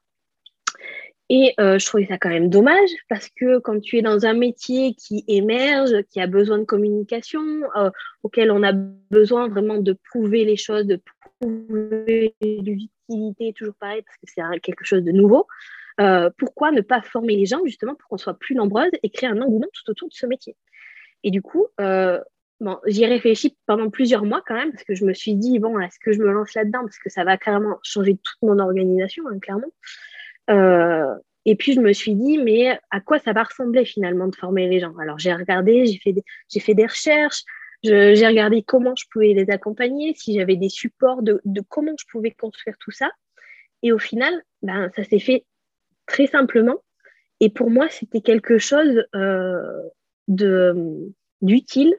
Et 1.32 1.54
je 1.58 1.86
trouvais 1.86 2.06
ça 2.06 2.18
quand 2.18 2.28
même 2.28 2.50
dommage 2.50 2.90
parce 3.08 3.28
que 3.28 3.60
quand 3.60 3.78
tu 3.80 3.96
es 3.98 4.02
dans 4.02 4.26
un 4.26 4.34
métier 4.34 4.94
qui 4.94 5.24
émerge, 5.28 6.02
qui 6.10 6.20
a 6.20 6.26
besoin 6.26 6.58
de 6.58 6.64
communication, 6.64 7.62
auquel 8.24 8.50
on 8.50 8.64
a 8.64 8.72
besoin 8.72 9.48
vraiment 9.48 9.78
de 9.78 9.96
prouver 10.10 10.44
les 10.44 10.56
choses, 10.56 10.86
de 10.86 11.00
trouver 11.40 12.34
de 12.40 12.72
l'utilité, 12.72 13.52
toujours 13.56 13.76
pareil, 13.78 14.02
parce 14.02 14.16
que 14.16 14.26
c'est 14.26 14.60
quelque 14.60 14.84
chose 14.84 15.04
de 15.04 15.12
nouveau. 15.12 15.46
Euh, 16.00 16.30
pourquoi 16.38 16.70
ne 16.70 16.80
pas 16.80 17.02
former 17.02 17.36
les 17.36 17.46
gens 17.46 17.60
justement 17.64 17.94
pour 17.94 18.08
qu'on 18.08 18.18
soit 18.18 18.38
plus 18.38 18.54
nombreuses 18.54 18.90
et 19.02 19.10
créer 19.10 19.28
un 19.28 19.40
engouement 19.40 19.68
tout 19.72 19.90
autour 19.90 20.08
de 20.08 20.14
ce 20.14 20.26
métier? 20.26 20.56
Et 21.24 21.30
du 21.30 21.42
coup, 21.42 21.66
euh, 21.80 22.18
j'y 22.86 23.04
ai 23.04 23.06
réfléchi 23.06 23.56
pendant 23.66 23.90
plusieurs 23.90 24.24
mois 24.24 24.42
quand 24.46 24.54
même, 24.54 24.72
parce 24.72 24.84
que 24.84 24.94
je 24.94 25.04
me 25.04 25.12
suis 25.12 25.34
dit, 25.34 25.58
bon, 25.58 25.78
est-ce 25.78 25.98
que 25.98 26.12
je 26.12 26.20
me 26.20 26.32
lance 26.32 26.54
là-dedans? 26.54 26.80
Parce 26.80 26.98
que 26.98 27.10
ça 27.10 27.24
va 27.24 27.36
carrément 27.36 27.78
changer 27.82 28.16
toute 28.16 28.42
mon 28.42 28.58
organisation, 28.58 29.24
hein, 29.28 29.38
clairement. 29.40 29.70
Euh, 30.50 31.14
et 31.44 31.56
puis, 31.56 31.72
je 31.72 31.80
me 31.80 31.92
suis 31.92 32.14
dit, 32.14 32.38
mais 32.38 32.78
à 32.90 33.00
quoi 33.00 33.18
ça 33.18 33.32
va 33.32 33.44
ressembler 33.44 33.84
finalement 33.84 34.28
de 34.28 34.36
former 34.36 34.68
les 34.68 34.80
gens? 34.80 34.96
Alors, 34.98 35.18
j'ai 35.18 35.32
regardé, 35.32 35.86
j'ai 35.86 35.98
fait, 35.98 36.74
des 36.74 36.86
recherches, 36.86 37.42
j'ai 37.82 38.26
regardé 38.26 38.62
comment 38.62 38.94
je 38.96 39.04
pouvais 39.10 39.32
les 39.32 39.50
accompagner, 39.50 40.14
si 40.14 40.34
j'avais 40.34 40.56
des 40.56 40.68
supports, 40.68 41.22
de, 41.22 41.40
comment 41.68 41.94
je 41.98 42.04
pouvais 42.10 42.32
construire 42.32 42.76
tout 42.78 42.90
ça. 42.90 43.10
Et 43.82 43.92
au 43.92 43.98
final, 43.98 44.42
ben, 44.62 44.90
ça 44.94 45.04
s'est 45.04 45.18
fait 45.18 45.44
très 46.06 46.26
simplement. 46.26 46.82
Et 47.40 47.48
pour 47.48 47.70
moi, 47.70 47.88
c'était 47.88 48.20
quelque 48.20 48.58
chose 48.58 49.02
euh, 49.14 49.82
d'utile 50.28 51.94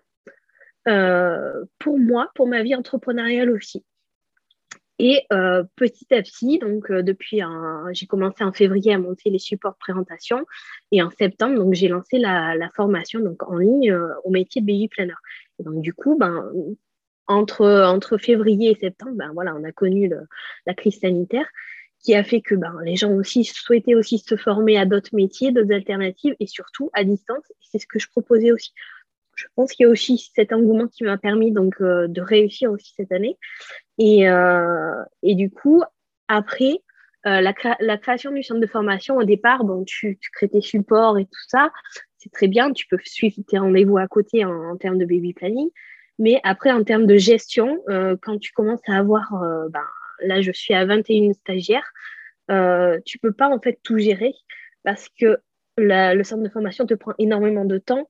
euh, 0.88 1.64
pour 1.80 2.00
moi, 2.00 2.30
pour 2.36 2.48
ma 2.48 2.64
vie 2.64 2.76
entrepreneuriale 2.76 3.52
aussi. 3.52 3.84
Et 5.04 5.26
euh, 5.34 5.64
petit 5.78 6.14
à 6.14 6.22
petit, 6.22 6.60
donc 6.60 6.92
euh, 6.92 7.02
depuis, 7.02 7.42
j'ai 7.92 8.06
commencé 8.06 8.44
en 8.44 8.52
février 8.54 8.94
à 8.94 9.00
monter 9.00 9.32
les 9.32 9.40
supports 9.40 9.72
de 9.72 9.80
présentation 9.80 10.46
et 10.92 11.02
en 11.02 11.10
septembre, 11.10 11.56
donc 11.56 11.74
j'ai 11.74 11.88
lancé 11.88 12.20
la, 12.20 12.70
formation 12.76 13.20
donc 13.20 13.42
en 13.42 13.58
ligne 13.58 13.92
euh, 13.92 14.14
au 14.26 14.30
métier 14.30 14.62
de 14.62 14.68
baby 14.68 14.90
planner. 14.90 15.16
Et 15.58 15.64
donc 15.64 15.82
du 15.82 15.92
coup, 15.92 16.20
ben, 16.20 16.52
entre, 17.26 17.66
entre 17.66 18.20
février 18.20 18.70
et 18.70 18.76
septembre, 18.76 19.14
ben, 19.16 19.32
voilà, 19.34 19.56
on 19.56 19.64
a 19.64 19.72
connu 19.72 20.08
la 20.68 20.74
crise 20.76 21.00
sanitaire 21.00 21.48
qui 22.04 22.14
a 22.14 22.24
fait 22.24 22.42
que 22.42 22.54
ben, 22.54 22.78
les 22.86 22.96
gens 22.96 23.12
aussi 23.12 23.44
souhaitaient 23.44 23.96
aussi 23.96 24.20
se 24.20 24.36
former 24.36 24.78
à 24.78 24.86
d'autres 24.86 25.16
métiers, 25.16 25.52
d'autres 25.52 25.74
alternatives 25.74 26.36
et 26.40 26.46
surtout 26.46 26.92
à 26.94 27.04
distance. 27.04 27.52
C'est 27.60 27.80
ce 27.80 27.88
que 27.88 27.98
je 27.98 28.08
proposais 28.08 28.52
aussi 28.52 28.72
je 29.34 29.48
pense 29.56 29.72
qu'il 29.72 29.86
y 29.86 29.88
a 29.88 29.92
aussi 29.92 30.30
cet 30.36 30.54
engouement 30.54 30.88
qui 30.88 31.04
m'a 31.04 31.18
permis 31.18 31.52
donc 31.52 31.82
de 31.82 32.22
réussir 32.22 32.72
aussi 32.72 32.94
cette 32.96 33.12
année. 33.12 33.38
Et, 33.98 34.28
euh, 34.30 35.04
et 35.24 35.36
du 35.36 35.50
coup, 35.50 35.84
après, 36.28 36.82
euh, 37.28 37.42
la, 37.42 37.98
création 37.98 38.32
du 38.32 38.44
centre 38.44 38.62
de 38.62 38.68
formation, 38.68 39.18
au 39.18 39.24
départ, 39.24 39.64
bon, 39.64 39.84
tu, 39.84 40.20
crées 40.34 40.50
tes 40.50 40.62
supports 40.62 41.20
et 41.20 41.26
tout 41.26 41.44
ça, 41.48 41.72
c'est 42.18 42.32
très 42.32 42.48
bien, 42.48 42.72
tu 42.72 42.88
peux 42.88 42.98
suivre 43.04 43.36
tes 43.48 43.58
rendez-vous 43.58 43.98
à 43.98 44.08
côté 44.08 44.46
en, 44.46 44.76
termes 44.78 44.98
de 44.98 45.06
baby 45.06 45.34
planning. 45.34 45.70
Mais 46.20 46.40
après, 46.44 46.72
en 46.72 46.84
termes 46.84 47.08
de 47.08 47.18
gestion, 47.18 47.84
quand 48.22 48.38
tu 48.40 48.52
commences 48.54 48.82
à 48.88 48.98
avoir, 48.98 49.32
ben, 49.70 49.84
là, 50.20 50.42
je 50.42 50.52
suis 50.52 50.74
à 50.74 50.86
21 50.86 51.34
stagiaires, 51.34 51.92
tu 53.06 53.18
peux 53.20 53.34
pas 53.34 53.50
en 53.50 53.60
fait 53.60 53.80
tout 53.84 53.98
gérer 53.98 54.34
parce 54.84 55.10
que 55.20 55.38
le 55.78 56.24
centre 56.24 56.44
de 56.44 56.50
formation 56.50 56.86
te 56.86 56.94
prend 56.94 57.14
énormément 57.18 57.66
de 57.66 57.80
temps 57.80 58.08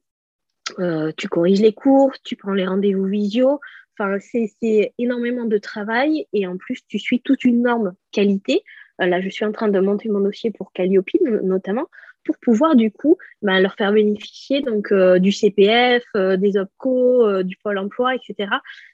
euh, 0.79 1.11
tu 1.17 1.27
corriges 1.27 1.61
les 1.61 1.73
cours, 1.73 2.13
tu 2.23 2.35
prends 2.35 2.53
les 2.53 2.65
rendez-vous 2.65 3.05
visio. 3.05 3.59
Enfin, 3.97 4.17
c'est 4.19 4.93
énormément 4.97 5.45
de 5.45 5.57
travail 5.57 6.25
et 6.33 6.47
en 6.47 6.57
plus, 6.57 6.79
tu 6.87 6.99
suis 6.99 7.21
toute 7.21 7.43
une 7.43 7.61
norme 7.61 7.93
qualité. 8.11 8.63
Euh, 9.01 9.05
là, 9.05 9.21
je 9.21 9.29
suis 9.29 9.45
en 9.45 9.51
train 9.51 9.69
de 9.69 9.79
monter 9.79 10.09
mon 10.09 10.19
dossier 10.19 10.51
pour 10.51 10.71
Calliope 10.73 11.09
notamment 11.43 11.87
pour 12.23 12.37
pouvoir 12.37 12.75
du 12.75 12.91
coup 12.91 13.17
ben, 13.41 13.59
leur 13.59 13.73
faire 13.73 13.91
bénéficier 13.91 14.61
donc 14.61 14.91
euh, 14.91 15.17
du 15.17 15.31
CPF, 15.31 16.03
des 16.13 16.55
OPCO, 16.55 17.41
du 17.41 17.57
Pôle 17.57 17.79
Emploi, 17.79 18.13
etc. 18.13 18.47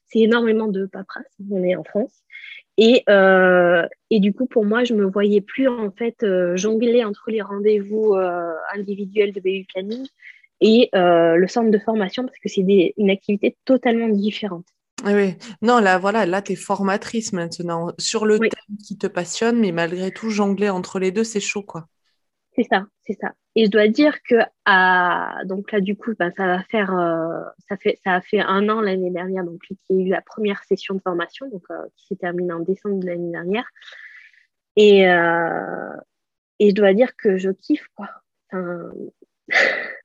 C'est 0.06 0.20
énormément 0.20 0.68
de 0.68 0.86
paperasse. 0.86 1.26
On 1.52 1.62
est 1.62 1.76
en 1.76 1.84
France. 1.84 2.24
Et, 2.78 3.04
et, 3.08 4.20
du 4.20 4.34
coup, 4.34 4.46
pour 4.46 4.64
moi, 4.64 4.84
je 4.84 4.94
me 4.94 5.04
voyais 5.04 5.42
plus 5.42 5.68
en 5.68 5.92
fait 5.92 6.26
jongler 6.56 7.04
entre 7.04 7.32
les 7.32 7.42
rendez-vous 7.42 8.16
individuels 8.74 9.34
de 9.34 9.42
BU 9.42 9.66
et 10.62 10.90
euh, 10.96 11.36
le 11.36 11.48
centre 11.48 11.72
de 11.72 11.80
formation 11.80 12.24
parce 12.24 12.38
que 12.40 12.50
c'est 12.50 12.94
une 12.98 13.10
activité 13.10 13.58
totalement 13.66 14.10
différente. 14.10 14.66
Oui, 15.06 15.36
non, 15.62 15.80
là, 15.80 15.98
voilà, 16.00 16.26
là, 16.26 16.42
tu 16.42 16.54
es 16.54 16.56
formatrice 16.56 17.32
maintenant 17.32 17.94
sur 18.00 18.26
le 18.26 18.40
thème 18.40 18.78
qui 18.86 18.98
te 18.98 19.08
passionne, 19.08 19.60
mais 19.60 19.72
malgré 19.72 20.12
tout, 20.12 20.30
jongler 20.30 20.70
entre 20.70 21.00
les 21.00 21.12
deux, 21.12 21.24
c'est 21.24 21.40
chaud, 21.40 21.64
quoi. 21.64 21.88
C'est 22.56 22.64
ça, 22.64 22.88
c'est 23.06 23.18
ça. 23.22 23.34
Et 23.56 23.66
je 23.66 23.70
dois 23.70 23.88
dire 23.88 24.22
que 24.24 24.36
à, 24.66 25.42
donc 25.46 25.72
là 25.72 25.80
du 25.80 25.96
coup, 25.96 26.12
ben, 26.18 26.32
ça 26.36 26.48
va 26.48 26.64
faire, 26.64 26.92
euh, 26.98 27.44
ça 27.70 27.78
fait, 27.78 28.00
ça 28.04 28.16
a 28.16 28.22
fait 28.22 28.40
un 28.40 28.68
an 28.70 28.82
l'année 28.82 29.12
dernière, 29.12 29.44
donc 29.44 29.62
qui 29.62 29.78
a 29.92 29.94
eu 29.94 30.08
la 30.10 30.22
première 30.22 30.64
session 30.64 30.96
de 30.96 31.02
formation, 31.02 31.48
donc 31.50 31.64
euh, 31.70 31.76
qui 31.96 32.08
s'est 32.08 32.16
terminée 32.16 32.54
en 32.54 32.60
décembre 32.60 33.00
de 33.00 33.06
l'année 33.06 33.32
dernière. 33.32 33.68
Et, 34.76 35.08
euh, 35.08 35.92
et 36.60 36.70
je 36.70 36.76
dois 36.76 36.94
dire 36.94 37.16
que 37.16 37.38
je 37.38 37.52
kiffe 37.52 37.88
quoi. 37.96 38.10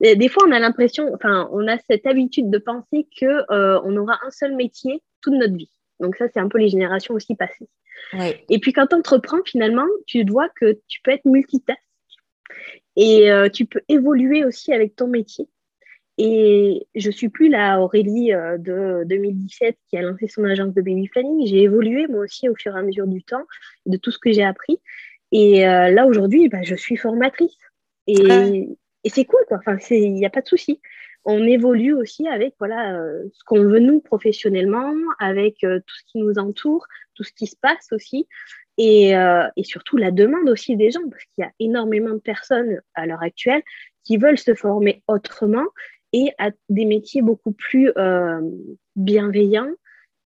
des 0.00 0.28
fois, 0.28 0.44
on 0.46 0.52
a 0.52 0.58
l'impression, 0.58 1.12
enfin, 1.14 1.48
on 1.52 1.66
a 1.66 1.78
cette 1.90 2.06
habitude 2.06 2.50
de 2.50 2.58
penser 2.58 3.06
que 3.18 3.44
on 3.84 3.96
aura 3.96 4.18
un 4.24 4.30
seul 4.30 4.54
métier 4.54 5.02
toute 5.20 5.34
notre 5.34 5.56
vie. 5.56 5.70
Donc 6.00 6.16
ça, 6.16 6.26
c'est 6.32 6.40
un 6.40 6.48
peu 6.48 6.58
les 6.58 6.68
générations 6.68 7.14
aussi 7.14 7.34
passées. 7.34 7.68
Et 8.48 8.58
puis 8.58 8.72
quand 8.72 8.86
tu 8.86 8.94
entreprends, 8.94 9.42
finalement, 9.44 9.86
tu 10.06 10.24
vois 10.24 10.48
que 10.48 10.78
tu 10.86 11.00
peux 11.02 11.10
être 11.10 11.24
multitâche 11.24 11.76
et 12.96 13.30
euh, 13.30 13.48
tu 13.48 13.66
peux 13.66 13.80
évoluer 13.88 14.44
aussi 14.44 14.72
avec 14.72 14.96
ton 14.96 15.06
métier. 15.06 15.48
Et 16.20 16.88
je 16.96 17.10
suis 17.10 17.28
plus 17.28 17.48
la 17.48 17.80
Aurélie 17.80 18.32
euh, 18.32 18.58
de 18.58 19.04
2017 19.06 19.76
qui 19.88 19.96
a 19.96 20.02
lancé 20.02 20.26
son 20.26 20.42
agence 20.44 20.74
de 20.74 20.82
baby 20.82 21.08
planning. 21.08 21.46
J'ai 21.46 21.62
évolué 21.62 22.08
moi 22.08 22.20
aussi 22.20 22.48
au 22.48 22.56
fur 22.56 22.74
et 22.74 22.78
à 22.78 22.82
mesure 22.82 23.06
du 23.06 23.22
temps, 23.22 23.44
de 23.86 23.96
tout 23.96 24.10
ce 24.10 24.18
que 24.18 24.32
j'ai 24.32 24.42
appris. 24.42 24.80
Et 25.30 25.68
euh, 25.68 25.90
là 25.90 26.06
aujourd'hui, 26.06 26.48
bah, 26.48 26.62
je 26.62 26.74
suis 26.74 26.96
formatrice. 26.96 27.56
Et, 28.08 28.68
et 29.08 29.10
c'est 29.10 29.24
cool, 29.24 29.40
quoi. 29.48 29.58
Enfin, 29.58 29.78
il 29.90 30.12
n'y 30.12 30.26
a 30.26 30.30
pas 30.30 30.42
de 30.42 30.48
souci. 30.48 30.80
On 31.24 31.46
évolue 31.46 31.94
aussi 31.94 32.28
avec 32.28 32.54
voilà 32.58 33.00
ce 33.32 33.44
qu'on 33.44 33.62
veut 33.62 33.80
nous 33.80 34.00
professionnellement, 34.00 34.94
avec 35.18 35.56
tout 35.60 35.94
ce 35.96 36.04
qui 36.06 36.18
nous 36.18 36.38
entoure, 36.38 36.86
tout 37.14 37.24
ce 37.24 37.32
qui 37.32 37.46
se 37.46 37.56
passe 37.60 37.88
aussi. 37.92 38.26
Euh, 38.80 39.48
et, 39.56 39.64
surtout 39.64 39.96
la 39.96 40.12
demande 40.12 40.48
aussi 40.48 40.76
des 40.76 40.90
gens, 40.92 41.08
parce 41.10 41.24
qu'il 41.24 41.42
y 41.42 41.44
a 41.44 41.50
énormément 41.58 42.10
de 42.10 42.20
personnes 42.20 42.80
à 42.94 43.06
l'heure 43.06 43.22
actuelle 43.22 43.62
qui 44.04 44.18
veulent 44.18 44.38
se 44.38 44.54
former 44.54 45.02
autrement 45.08 45.66
et 46.12 46.32
à 46.38 46.50
des 46.68 46.84
métiers 46.84 47.20
beaucoup 47.20 47.52
plus 47.52 47.90
euh, 47.98 48.40
bienveillants 48.94 49.72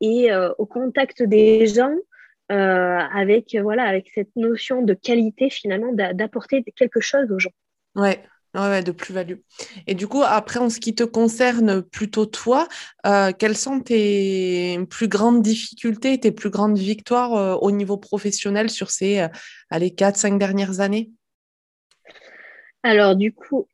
et 0.01 0.31
euh, 0.33 0.51
au 0.57 0.65
contact 0.65 1.23
des 1.23 1.65
gens 1.67 1.95
avec, 2.49 3.55
voilà, 3.61 3.83
avec 3.83 4.11
cette 4.13 4.35
notion 4.35 4.81
de 4.81 4.93
qualité 4.93 5.49
finalement, 5.49 5.93
d'apporter 5.93 6.65
quelque 6.75 6.99
chose 6.99 7.31
aux 7.31 7.39
gens. 7.39 7.53
Ouais, 7.95 8.21
Ouais, 8.53 8.83
de 8.83 8.91
plus-value. 8.91 9.37
Et 9.87 9.95
du 9.95 10.07
coup, 10.07 10.23
après, 10.25 10.59
en 10.59 10.69
ce 10.69 10.81
qui 10.81 10.93
te 10.93 11.03
concerne 11.03 11.81
plutôt 11.81 12.25
toi, 12.25 12.67
euh, 13.05 13.31
quelles 13.31 13.55
sont 13.55 13.79
tes 13.79 14.77
plus 14.89 15.07
grandes 15.07 15.41
difficultés, 15.41 16.19
tes 16.19 16.33
plus 16.33 16.49
grandes 16.49 16.77
victoires 16.77 17.33
euh, 17.33 17.55
au 17.55 17.71
niveau 17.71 17.95
professionnel 17.95 18.69
sur 18.69 18.91
ces 18.91 19.19
euh, 19.19 19.27
allez, 19.69 19.91
4-5 19.91 20.37
dernières 20.37 20.81
années? 20.81 21.11
Alors, 22.83 23.15
du 23.15 23.31
coup, 23.33 23.67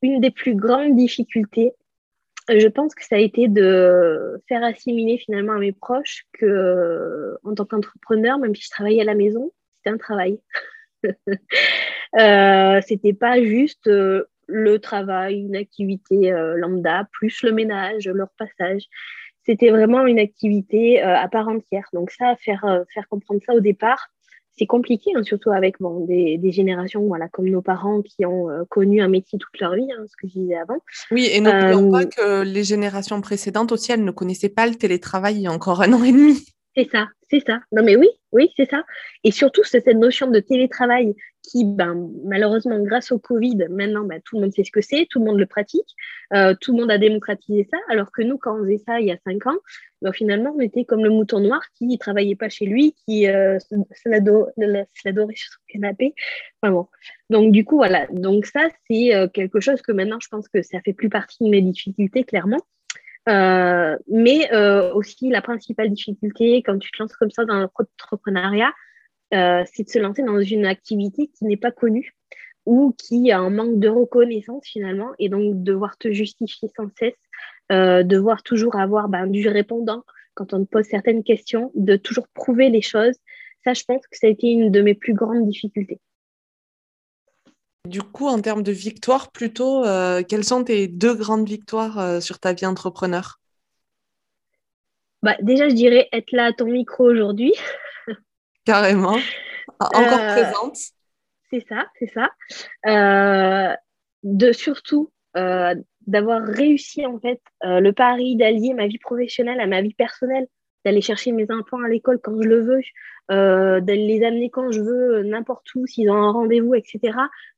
une 0.00 0.20
des 0.22 0.30
plus 0.30 0.54
grandes 0.54 0.96
difficultés, 0.96 1.72
je 2.48 2.68
pense 2.68 2.94
que 2.94 3.04
ça 3.04 3.16
a 3.16 3.18
été 3.18 3.48
de 3.48 4.42
faire 4.48 4.64
assimiler 4.64 5.18
finalement 5.18 5.54
à 5.54 5.58
mes 5.58 5.72
proches 5.72 6.24
que, 6.32 7.36
en 7.44 7.54
tant 7.54 7.66
qu'entrepreneur, 7.66 8.38
même 8.38 8.54
si 8.54 8.62
je 8.62 8.70
travaillais 8.70 9.02
à 9.02 9.04
la 9.04 9.14
maison, 9.14 9.52
c'était 9.74 9.90
un 9.90 9.98
travail. 9.98 10.38
euh, 12.18 12.80
c'était 12.86 13.12
pas 13.12 13.42
juste 13.42 13.86
euh, 13.86 14.24
le 14.46 14.78
travail, 14.78 15.40
une 15.40 15.56
activité 15.56 16.32
euh, 16.32 16.56
lambda, 16.56 17.08
plus 17.12 17.42
le 17.42 17.52
ménage, 17.52 18.08
leur 18.08 18.30
passage. 18.38 18.84
C'était 19.44 19.70
vraiment 19.70 20.06
une 20.06 20.18
activité 20.18 21.00
à 21.00 21.28
part 21.28 21.46
entière. 21.46 21.88
Donc 21.92 22.10
ça, 22.10 22.34
faire, 22.34 22.84
faire 22.92 23.08
comprendre 23.08 23.40
ça 23.46 23.54
au 23.54 23.60
départ, 23.60 24.08
c'est 24.58 24.66
compliqué, 24.66 25.12
hein, 25.14 25.22
surtout 25.22 25.52
avec 25.52 25.76
bon, 25.78 26.04
des, 26.04 26.36
des, 26.36 26.50
générations 26.50 27.06
voilà, 27.06 27.28
comme 27.28 27.48
nos 27.48 27.62
parents 27.62 28.02
qui 28.02 28.26
ont 28.26 28.48
connu 28.70 29.00
un 29.00 29.06
métier 29.06 29.38
toute 29.38 29.60
leur 29.60 29.74
vie, 29.74 29.86
hein, 29.92 30.04
ce 30.08 30.16
que 30.16 30.26
je 30.26 30.40
disais 30.40 30.56
avant. 30.56 30.78
Oui, 31.12 31.28
et 31.30 31.40
n'oublions 31.40 31.92
pas 31.92 32.06
que 32.06 32.42
les 32.42 32.64
générations 32.64 33.20
précédentes 33.20 33.70
aussi, 33.70 33.92
elles 33.92 34.02
ne 34.02 34.10
connaissaient 34.10 34.48
pas 34.48 34.66
le 34.66 34.74
télétravail 34.74 35.36
il 35.36 35.42
y 35.42 35.46
a 35.46 35.52
encore 35.52 35.80
un 35.80 35.92
an 35.92 36.02
et 36.02 36.10
demi. 36.10 36.44
C'est 36.76 36.90
ça, 36.90 37.08
c'est 37.30 37.40
ça. 37.40 37.60
Non 37.72 37.82
mais 37.82 37.96
oui, 37.96 38.08
oui, 38.32 38.52
c'est 38.56 38.68
ça. 38.68 38.84
Et 39.24 39.30
surtout, 39.30 39.64
c'est 39.64 39.80
cette 39.80 39.96
notion 39.96 40.30
de 40.30 40.40
télétravail 40.40 41.14
qui, 41.42 41.64
ben, 41.64 42.10
malheureusement, 42.24 42.78
grâce 42.80 43.12
au 43.12 43.18
Covid, 43.18 43.66
maintenant, 43.70 44.04
ben, 44.04 44.20
tout 44.24 44.36
le 44.36 44.42
monde 44.42 44.52
sait 44.52 44.64
ce 44.64 44.70
que 44.70 44.80
c'est, 44.82 45.06
tout 45.08 45.20
le 45.20 45.24
monde 45.24 45.38
le 45.38 45.46
pratique, 45.46 45.88
euh, 46.34 46.54
tout 46.60 46.72
le 46.72 46.80
monde 46.80 46.90
a 46.90 46.98
démocratisé 46.98 47.66
ça, 47.70 47.78
alors 47.88 48.10
que 48.12 48.20
nous, 48.22 48.36
quand 48.36 48.60
on 48.60 48.64
faisait 48.64 48.82
ça 48.86 49.00
il 49.00 49.06
y 49.06 49.12
a 49.12 49.16
cinq 49.24 49.46
ans, 49.46 49.56
ben, 50.02 50.12
finalement, 50.12 50.52
on 50.54 50.60
était 50.60 50.84
comme 50.84 51.02
le 51.02 51.10
mouton 51.10 51.40
noir 51.40 51.62
qui 51.78 51.86
ne 51.86 51.96
travaillait 51.96 52.36
pas 52.36 52.50
chez 52.50 52.66
lui, 52.66 52.94
qui 53.06 53.26
euh, 53.26 53.58
s'adorait 54.04 55.34
sur 55.34 55.52
son 55.52 55.60
canapé. 55.68 56.14
Enfin 56.60 56.72
bon. 56.72 56.88
Donc, 57.30 57.52
du 57.52 57.64
coup, 57.64 57.76
voilà. 57.76 58.06
Donc 58.10 58.44
ça, 58.44 58.68
c'est 58.90 59.14
euh, 59.14 59.28
quelque 59.28 59.60
chose 59.60 59.80
que 59.80 59.92
maintenant, 59.92 60.18
je 60.20 60.28
pense 60.28 60.48
que 60.48 60.60
ça 60.62 60.80
fait 60.82 60.92
plus 60.92 61.08
partie 61.08 61.42
de 61.42 61.48
mes 61.48 61.62
difficultés, 61.62 62.24
clairement. 62.24 62.60
Euh, 63.28 63.96
mais 64.08 64.52
euh, 64.52 64.92
aussi, 64.94 65.28
la 65.30 65.42
principale 65.42 65.90
difficulté 65.90 66.62
quand 66.62 66.78
tu 66.78 66.90
te 66.90 67.02
lances 67.02 67.16
comme 67.16 67.30
ça 67.30 67.44
dans 67.44 67.58
l'entrepreneuriat, 67.58 68.72
euh, 69.34 69.64
c'est 69.72 69.82
de 69.84 69.88
se 69.88 69.98
lancer 69.98 70.22
dans 70.22 70.40
une 70.40 70.66
activité 70.66 71.28
qui 71.28 71.44
n'est 71.44 71.56
pas 71.56 71.72
connue 71.72 72.14
ou 72.64 72.94
qui 72.96 73.30
a 73.32 73.38
un 73.38 73.50
manque 73.50 73.78
de 73.78 73.88
reconnaissance 73.88 74.66
finalement, 74.66 75.12
et 75.18 75.28
donc 75.28 75.62
devoir 75.62 75.96
te 75.98 76.10
justifier 76.10 76.68
sans 76.76 76.88
cesse, 76.98 77.14
devoir 77.70 78.42
toujours 78.42 78.74
avoir 78.74 79.08
ben, 79.08 79.28
du 79.28 79.48
répondant 79.48 80.02
quand 80.34 80.52
on 80.52 80.64
te 80.64 80.68
pose 80.68 80.84
certaines 80.84 81.22
questions, 81.22 81.70
de 81.74 81.94
toujours 81.96 82.26
prouver 82.28 82.68
les 82.68 82.82
choses. 82.82 83.14
Ça, 83.64 83.72
je 83.72 83.84
pense 83.84 84.04
que 84.08 84.16
ça 84.16 84.26
a 84.26 84.30
été 84.30 84.48
une 84.48 84.72
de 84.72 84.82
mes 84.82 84.94
plus 84.94 85.14
grandes 85.14 85.46
difficultés. 85.46 86.00
Du 87.86 88.02
coup, 88.02 88.26
en 88.26 88.40
termes 88.40 88.64
de 88.64 88.72
victoire, 88.72 89.30
plutôt, 89.30 89.84
euh, 89.84 90.22
quelles 90.28 90.44
sont 90.44 90.64
tes 90.64 90.88
deux 90.88 91.14
grandes 91.14 91.48
victoires 91.48 91.98
euh, 91.98 92.20
sur 92.20 92.40
ta 92.40 92.52
vie 92.52 92.66
entrepreneur? 92.66 93.38
Bah, 95.22 95.36
Déjà, 95.40 95.68
je 95.68 95.74
dirais 95.74 96.08
être 96.12 96.32
là 96.32 96.46
à 96.46 96.52
ton 96.52 96.66
micro 96.66 97.04
aujourd'hui. 97.04 97.54
Carrément. 98.64 99.16
Encore 99.78 100.20
euh, 100.20 100.32
présente. 100.32 100.76
C'est 101.50 101.64
ça, 101.68 101.86
c'est 101.98 102.12
ça. 102.12 103.76
de 104.24 104.52
surtout 104.52 105.12
d'avoir 105.34 106.42
réussi 106.42 107.06
en 107.06 107.20
fait 107.20 107.40
le 107.62 107.90
pari 107.92 108.36
d'allier 108.36 108.74
ma 108.74 108.86
vie 108.86 108.98
professionnelle 108.98 109.60
à 109.60 109.66
ma 109.66 109.80
vie 109.80 109.94
personnelle, 109.94 110.46
d'aller 110.84 111.02
chercher 111.02 111.30
mes 111.32 111.46
enfants 111.52 111.82
à 111.84 111.88
l'école 111.88 112.18
quand 112.20 112.40
je 112.42 112.48
le 112.48 112.62
veux, 112.62 112.80
euh, 113.32 113.80
d'aller 113.80 114.06
les 114.06 114.24
amener 114.24 114.50
quand 114.50 114.70
je 114.70 114.80
veux, 114.80 115.22
n'importe 115.24 115.74
où, 115.74 115.84
s'ils 115.86 116.08
ont 116.10 116.14
un 116.14 116.30
rendez-vous, 116.30 116.74
etc., 116.74 117.00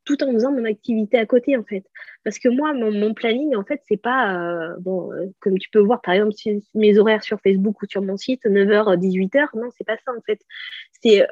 tout 0.06 0.22
en 0.24 0.32
faisant 0.32 0.50
mon 0.50 0.64
activité 0.64 1.18
à 1.18 1.26
côté, 1.26 1.58
en 1.58 1.62
fait. 1.62 1.84
Parce 2.24 2.38
que 2.38 2.48
moi, 2.48 2.72
mon, 2.72 3.12
planning, 3.12 3.54
en 3.54 3.64
fait, 3.64 3.82
c'est 3.86 4.00
pas, 4.00 4.34
euh, 4.34 4.76
bon, 4.80 5.12
euh, 5.12 5.26
comme 5.40 5.58
tu 5.58 5.68
peux 5.68 5.80
voir, 5.80 6.00
par 6.00 6.14
exemple, 6.14 6.34
mes 6.74 6.98
horaires 6.98 7.22
sur 7.22 7.38
Facebook 7.40 7.82
ou 7.82 7.86
sur 7.86 8.00
mon 8.00 8.16
site, 8.16 8.44
9h, 8.46 8.96
18h, 8.96 9.48
non, 9.56 9.68
c'est 9.76 9.86
pas 9.86 9.98
ça, 10.06 10.12
en 10.16 10.22
fait. 10.22 10.40
C'est, 11.02 11.26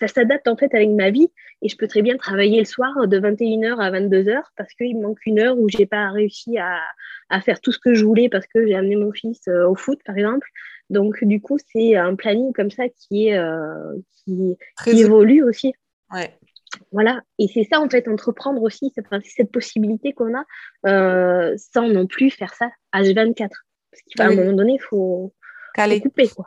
ça 0.00 0.06
s'adapte, 0.06 0.46
en 0.46 0.56
fait, 0.56 0.72
avec 0.72 0.90
ma 0.90 1.10
vie, 1.10 1.28
et 1.60 1.68
je 1.68 1.76
peux 1.76 1.88
très 1.88 2.02
bien 2.02 2.16
travailler 2.16 2.60
le 2.60 2.66
soir 2.66 3.08
de 3.08 3.18
21h 3.18 3.80
à 3.80 3.90
22h, 3.90 4.40
parce 4.56 4.72
qu'il 4.74 4.96
me 4.96 5.02
manque 5.02 5.26
une 5.26 5.40
heure 5.40 5.58
où 5.58 5.68
j'ai 5.68 5.86
pas 5.86 6.10
réussi 6.10 6.58
à, 6.58 6.80
à 7.28 7.40
faire 7.40 7.60
tout 7.60 7.72
ce 7.72 7.80
que 7.80 7.94
je 7.94 8.04
voulais, 8.04 8.28
parce 8.28 8.46
que 8.46 8.64
j'ai 8.64 8.76
amené 8.76 8.94
mon 8.94 9.10
fils 9.10 9.48
au 9.48 9.74
foot, 9.74 9.98
par 10.04 10.16
exemple. 10.16 10.48
Donc, 10.90 11.22
du 11.24 11.40
coup, 11.40 11.58
c'est 11.72 11.96
un 11.96 12.14
planning 12.14 12.52
comme 12.52 12.70
ça 12.70 12.84
qui, 12.88 13.28
est, 13.28 13.38
euh, 13.38 13.96
qui, 14.24 14.56
évolue 14.86 15.42
aussi. 15.42 15.72
Ouais. 16.12 16.36
Voilà, 16.90 17.22
et 17.38 17.46
c'est 17.46 17.64
ça 17.64 17.80
en 17.80 17.88
fait, 17.88 18.08
entreprendre 18.08 18.60
aussi, 18.62 18.92
c'est 18.94 19.04
cette 19.24 19.52
possibilité 19.52 20.12
qu'on 20.12 20.34
a 20.36 20.44
euh, 20.86 21.54
sans 21.56 21.88
non 21.88 22.06
plus 22.06 22.30
faire 22.30 22.52
ça 22.54 22.68
H24. 22.92 23.36
Parce 23.38 24.02
qu'à 24.16 24.26
un 24.26 24.34
moment 24.34 24.52
donné, 24.52 24.74
il 24.74 24.82
faut, 24.82 25.32
faut 25.76 26.00
couper. 26.00 26.28
Quoi. 26.28 26.46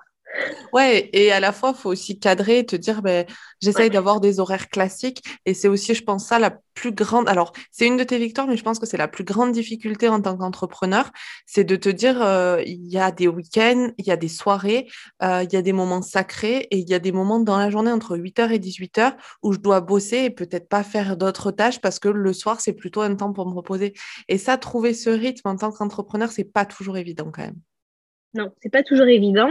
Ouais, 0.73 1.09
et 1.13 1.31
à 1.31 1.39
la 1.39 1.51
fois, 1.51 1.73
il 1.75 1.79
faut 1.79 1.89
aussi 1.89 2.19
cadrer 2.19 2.59
et 2.59 2.65
te 2.65 2.75
dire, 2.75 3.01
ben, 3.01 3.25
j'essaye 3.61 3.89
d'avoir 3.89 4.19
des 4.19 4.39
horaires 4.39 4.69
classiques. 4.69 5.23
Et 5.45 5.53
c'est 5.53 5.67
aussi, 5.67 5.93
je 5.95 6.03
pense, 6.03 6.27
ça 6.27 6.39
la 6.39 6.59
plus 6.73 6.91
grande. 6.91 7.27
Alors, 7.29 7.53
c'est 7.71 7.87
une 7.87 7.97
de 7.97 8.03
tes 8.03 8.17
victoires, 8.17 8.47
mais 8.47 8.57
je 8.57 8.63
pense 8.63 8.77
que 8.77 8.85
c'est 8.85 8.97
la 8.97 9.07
plus 9.07 9.23
grande 9.23 9.51
difficulté 9.51 10.09
en 10.09 10.21
tant 10.21 10.37
qu'entrepreneur. 10.37 11.09
C'est 11.45 11.63
de 11.63 11.75
te 11.75 11.89
dire, 11.89 12.21
euh, 12.21 12.61
il 12.65 12.87
y 12.87 12.99
a 12.99 13.11
des 13.11 13.27
week-ends, 13.27 13.91
il 13.97 14.05
y 14.05 14.11
a 14.11 14.17
des 14.17 14.27
soirées, 14.27 14.87
euh, 15.23 15.43
il 15.43 15.51
y 15.53 15.55
a 15.55 15.61
des 15.61 15.73
moments 15.73 16.01
sacrés 16.01 16.67
et 16.69 16.77
il 16.77 16.89
y 16.89 16.93
a 16.93 16.99
des 16.99 17.11
moments 17.11 17.39
dans 17.39 17.57
la 17.57 17.69
journée 17.69 17.91
entre 17.91 18.17
8h 18.17 18.51
et 18.51 18.59
18h 18.59 19.15
où 19.43 19.53
je 19.53 19.59
dois 19.59 19.81
bosser 19.81 20.17
et 20.25 20.29
peut-être 20.29 20.69
pas 20.69 20.83
faire 20.83 21.17
d'autres 21.17 21.51
tâches 21.51 21.79
parce 21.81 21.99
que 21.99 22.09
le 22.09 22.33
soir, 22.33 22.61
c'est 22.61 22.73
plutôt 22.73 23.01
un 23.01 23.15
temps 23.15 23.33
pour 23.33 23.47
me 23.47 23.55
reposer. 23.55 23.93
Et 24.27 24.37
ça, 24.37 24.57
trouver 24.57 24.93
ce 24.93 25.09
rythme 25.09 25.47
en 25.47 25.55
tant 25.55 25.71
qu'entrepreneur, 25.71 26.31
c'est 26.31 26.43
pas 26.43 26.65
toujours 26.65 26.97
évident 26.97 27.31
quand 27.31 27.43
même. 27.43 27.59
Non, 28.33 28.51
c'est 28.61 28.69
pas 28.69 28.83
toujours 28.83 29.07
évident. 29.07 29.49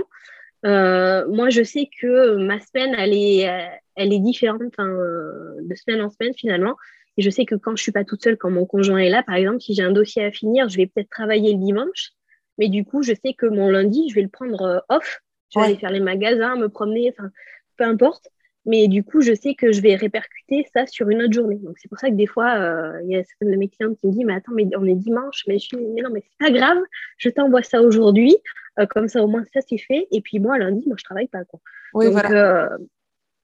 Euh, 0.67 1.27
moi, 1.29 1.49
je 1.49 1.63
sais 1.63 1.89
que 2.01 2.37
ma 2.37 2.61
semaine, 2.61 2.95
elle 2.99 3.15
est, 3.15 3.49
elle 3.95 4.13
est 4.13 4.19
différente 4.19 4.61
de 4.61 5.75
semaine 5.75 6.03
en 6.03 6.11
semaine 6.11 6.35
finalement. 6.37 6.75
Et 7.17 7.23
je 7.23 7.31
sais 7.31 7.47
que 7.47 7.55
quand 7.55 7.77
je 7.77 7.83
suis 7.83 7.93
pas 7.93 8.05
toute 8.05 8.23
seule, 8.23 8.37
quand 8.37 8.51
mon 8.51 8.67
conjoint 8.67 8.99
est 8.99 9.09
là, 9.09 9.23
par 9.23 9.37
exemple, 9.37 9.61
si 9.61 9.75
j'ai 9.75 9.83
un 9.83 9.93
dossier 9.93 10.25
à 10.25 10.31
finir, 10.31 10.69
je 10.69 10.77
vais 10.77 10.87
peut-être 10.87 11.09
travailler 11.09 11.53
le 11.53 11.59
dimanche. 11.59 12.11
Mais 12.59 12.69
du 12.69 12.85
coup, 12.85 13.03
je 13.03 13.13
sais 13.13 13.35
que 13.35 13.47
mon 13.47 13.71
lundi, 13.71 14.09
je 14.09 14.15
vais 14.15 14.23
le 14.23 14.29
prendre 14.29 14.63
euh, 14.63 14.79
off. 14.89 15.21
Je 15.55 15.61
vais 15.61 15.67
aller 15.67 15.77
faire 15.77 15.91
les 15.91 16.01
magasins, 16.01 16.57
me 16.57 16.69
promener, 16.69 17.15
enfin, 17.17 17.31
peu 17.77 17.85
importe. 17.85 18.29
mais 18.65 18.89
du 18.89 19.05
coup, 19.05 19.21
je 19.21 19.33
sais 19.33 19.55
que 19.55 19.71
je 19.73 19.81
vais 19.81 19.95
répercuter 19.95 20.67
ça 20.75 20.87
sur 20.87 21.09
une 21.09 21.23
autre 21.23 21.33
journée. 21.33 21.57
Donc, 21.57 21.79
c'est 21.79 21.89
pour 21.89 21.99
ça 21.99 22.11
que 22.11 22.17
des 22.17 22.27
fois, 22.27 22.57
euh, 22.57 23.01
il 23.05 23.13
y 23.13 23.17
a 23.17 23.23
certaines 23.23 23.53
de 23.53 23.57
mes 23.57 23.69
clientes 23.69 23.97
qui 23.99 24.09
me 24.09 24.13
disent 24.13 24.25
Mais 24.25 24.35
attends, 24.35 24.53
mais 24.53 24.67
on 24.77 24.85
est 24.85 24.95
dimanche. 24.95 25.45
Mais 25.47 25.59
je 25.59 25.69
dis 25.69 25.87
Mais 25.95 26.03
non, 26.03 26.11
mais 26.13 26.23
c'est 26.23 26.47
pas 26.47 26.51
grave, 26.51 26.79
je 27.19 27.29
t'envoie 27.31 27.63
ça 27.63 27.81
aujourd'hui. 27.81 28.37
Euh, 28.79 28.87
comme 28.87 29.09
ça, 29.09 29.23
au 29.23 29.27
moins, 29.27 29.45
ça, 29.53 29.61
c'est 29.67 29.79
fait. 29.79 30.07
Et 30.11 30.21
puis, 30.21 30.39
moi, 30.39 30.59
lundi, 30.59 30.85
moi, 30.87 30.97
je 30.99 31.05
travaille 31.05 31.29
pas. 31.29 31.45
Quoi. 31.45 31.61
Donc, 31.95 32.13
voilà. 32.13 32.31
Euh, 32.73 32.79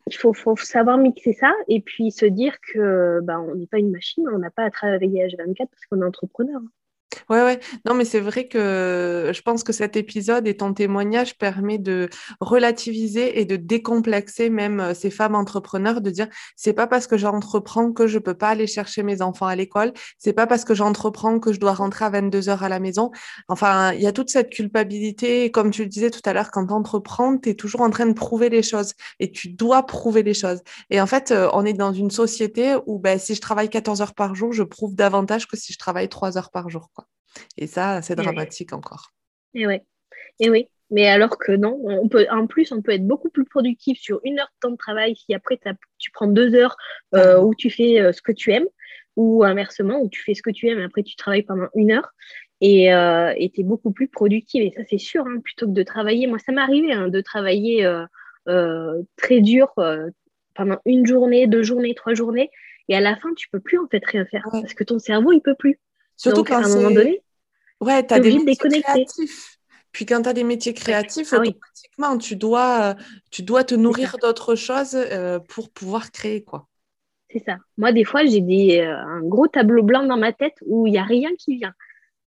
il 0.09 0.17
faut, 0.17 0.33
faut, 0.33 0.57
savoir 0.57 0.99
mixer 0.99 1.33
ça 1.33 1.53
et 1.69 1.81
puis 1.81 2.11
se 2.11 2.27
dire 2.27 2.57
que 2.73 3.21
bah, 3.23 3.41
on 3.41 3.55
n'est 3.55 3.69
pas 3.69 3.79
une 3.79 3.93
machine, 3.93 4.25
on 4.29 4.39
n'a 4.39 4.51
pas 4.51 4.65
à 4.65 4.71
travailler 4.71 5.25
H24 5.27 5.57
parce 5.57 5.87
qu'on 5.89 6.03
est 6.03 6.05
entrepreneur. 6.05 6.61
Ouais, 7.29 7.43
ouais. 7.43 7.61
Non, 7.87 7.95
mais 7.95 8.05
c'est 8.05 8.21
vrai 8.21 8.49
que 8.49 9.31
je 9.35 9.43
pense 9.43 9.65
que 9.65 9.73
cet 9.73 9.97
épisode 9.97 10.47
et 10.47 10.57
ton 10.57 10.73
témoignage 10.75 11.37
permet 11.39 11.79
de 11.79 12.09
relativiser 12.41 13.41
et 13.41 13.45
de 13.45 13.57
décomplexer 13.57 14.51
même 14.51 14.81
euh, 14.81 14.95
ces 14.95 15.11
femmes 15.11 15.35
entrepreneurs, 15.35 16.01
de 16.01 16.11
dire 16.11 16.29
c'est 16.57 16.73
pas 16.73 16.87
parce 16.87 17.07
que 17.07 17.17
j'entreprends 17.17 17.93
que 17.93 18.07
je 18.07 18.19
peux 18.19 18.35
pas 18.35 18.51
aller 18.51 18.67
chercher 18.67 19.03
mes 19.03 19.23
enfants 19.23 19.47
à 19.47 19.57
l'école, 19.57 19.93
c'est 20.19 20.33
pas 20.33 20.47
parce 20.47 20.65
que 20.65 20.75
j'entreprends 20.75 21.39
que 21.39 21.53
je 21.53 21.61
dois 21.61 21.75
rentrer 21.75 22.05
à 22.05 22.11
22 22.11 22.49
heures 22.49 22.63
à 22.63 22.69
la 22.69 22.81
maison. 22.81 23.11
Enfin, 23.49 23.93
il 23.93 24.01
y 24.01 24.07
a 24.07 24.13
toute 24.13 24.31
cette 24.31 24.51
culpabilité. 24.51 25.51
comme 25.51 25.71
tu 25.71 25.83
le 25.83 25.89
disais 25.89 26.11
tout 26.11 26.21
à 26.25 26.33
l'heure, 26.33 26.51
quand 26.51 26.67
tu 26.67 26.73
entreprends, 26.73 27.39
tu 27.39 27.51
es 27.51 27.55
toujours 27.55 27.83
en 27.83 27.91
train 27.91 28.07
de 28.07 28.13
prouver 28.15 28.49
les 28.49 28.63
choses 28.63 28.95
et 29.21 29.31
tu 29.33 29.49
dois 29.49 29.85
prouver 29.87 30.23
les 30.23 30.35
choses. 30.35 30.61
Et 30.91 31.01
en 31.01 31.07
fait, 31.07 31.31
euh, 31.31 31.49
on 31.53 31.65
est 31.65 31.73
dans 31.73 31.93
une 31.93 32.11
société 32.11 32.77
où 32.87 32.99
ben, 32.99 33.19
si 33.19 33.35
je 33.35 33.41
travaille 33.41 33.69
14 33.71 34.01
heures 34.03 34.15
par 34.15 34.35
jour, 34.35 34.53
je 34.53 34.63
prouve 34.63 34.95
davantage 34.95 35.47
que 35.47 35.57
si 35.57 35.73
je 35.73 35.79
travaille 35.79 36.09
3 36.09 36.39
heures 36.39 36.51
par 36.51 36.69
jour. 36.71 36.91
Quoi. 36.95 37.02
Et 37.57 37.67
ça, 37.67 38.03
c'est 38.03 38.17
dramatique 38.17 38.73
encore. 38.73 39.13
Et 39.55 39.67
oui. 39.67 39.81
Et 40.41 40.51
oui. 40.51 40.69
Mais 40.93 41.09
alors 41.09 41.39
que 41.39 41.53
non, 41.53 41.81
on 41.83 42.07
peut, 42.07 42.27
en 42.31 42.47
plus, 42.47 42.71
on 42.71 42.83
peut 42.83 42.93
être 42.93 43.07
beaucoup 43.07 43.31
plus 43.31 43.47
productif 43.47 43.99
sur 43.99 44.21
une 44.25 44.39
heure 44.39 44.51
de 44.57 44.69
temps 44.69 44.73
de 44.73 44.77
travail 44.77 45.17
si 45.17 45.35
après 45.35 45.59
tu 45.99 46.11
prends 46.11 46.27
deux 46.27 46.55
heures 46.55 46.77
euh, 47.15 47.41
où 47.41 47.55
tu 47.55 47.71
fais 47.71 47.99
euh, 47.99 48.13
ce 48.13 48.21
que 48.21 48.31
tu 48.31 48.53
aimes, 48.53 48.67
ou 49.17 49.43
inversement, 49.43 50.03
où 50.03 50.11
tu 50.11 50.23
fais 50.23 50.35
ce 50.35 50.43
que 50.43 50.51
tu 50.51 50.69
aimes 50.69 50.81
et 50.81 50.85
après 50.85 51.03
tu 51.03 51.17
travailles 51.17 51.45
pendant 51.45 51.69
une 51.75 51.93
heure 51.93 52.11
et 52.61 52.93
euh, 52.93 53.33
tu 53.55 53.63
es 53.63 53.65
beaucoup 53.65 53.91
plus 53.91 54.07
productive. 54.07 54.63
Et 54.63 54.71
ça, 54.77 54.83
c'est 54.89 54.99
sûr, 54.99 55.25
hein, 55.27 55.41
plutôt 55.43 55.67
que 55.67 55.73
de 55.73 55.83
travailler. 55.83 56.27
Moi, 56.27 56.39
ça 56.39 56.53
m'est 56.53 56.61
arrivé 56.61 56.93
hein, 56.93 57.09
de 57.09 57.21
travailler 57.23 57.91
très 59.17 59.41
dur 59.41 59.73
pendant 60.55 60.79
une 60.85 61.07
journée, 61.07 61.47
deux 61.47 61.63
journées, 61.63 61.95
trois 61.95 62.13
journées. 62.13 62.51
Et 62.89 62.97
à 62.97 63.01
la 63.01 63.17
fin, 63.17 63.33
tu 63.35 63.49
peux 63.49 63.61
plus 63.61 63.79
en 63.79 63.89
fait 63.89 64.05
rien 64.05 64.27
faire 64.27 64.47
parce 64.53 64.75
que 64.75 64.85
ton 64.85 64.99
cerveau, 64.99 65.33
il 65.33 65.41
peut 65.41 65.57
plus. 65.59 65.81
Surtout 66.17 66.45
quand 66.45 66.63
à 66.63 66.67
un 66.67 66.75
moment 66.75 66.91
donné, 66.91 67.23
ouais, 67.81 68.07
tu 68.07 68.15
as 68.15 68.21
des 68.21 68.39
métiers 68.39 68.83
créatifs. 68.83 69.59
Puis 69.93 70.07
quand 70.07 70.23
tu 70.23 70.29
as 70.29 70.33
des 70.33 70.45
métiers 70.45 70.73
créatifs, 70.73 71.33
ah 71.33 71.41
automatiquement, 71.41 72.19
tu, 72.19 72.35
dois, 72.37 72.97
tu 73.31 73.43
dois 73.43 73.63
te 73.63 73.75
nourrir 73.75 74.17
d'autres 74.21 74.55
choses 74.55 74.95
euh, 74.95 75.39
pour 75.39 75.71
pouvoir 75.71 76.11
créer. 76.11 76.43
quoi. 76.43 76.67
C'est 77.29 77.45
ça. 77.45 77.59
Moi, 77.77 77.93
des 77.93 78.05
fois, 78.05 78.25
j'ai 78.25 78.41
des, 78.41 78.81
euh, 78.81 78.97
un 78.97 79.21
gros 79.21 79.49
tableau 79.49 79.83
blanc 79.83 80.05
dans 80.07 80.17
ma 80.17 80.33
tête 80.33 80.55
où 80.65 80.87
il 80.87 80.93
n'y 80.93 80.99
a 80.99 81.05
rien 81.05 81.31
qui 81.39 81.57
vient. 81.57 81.75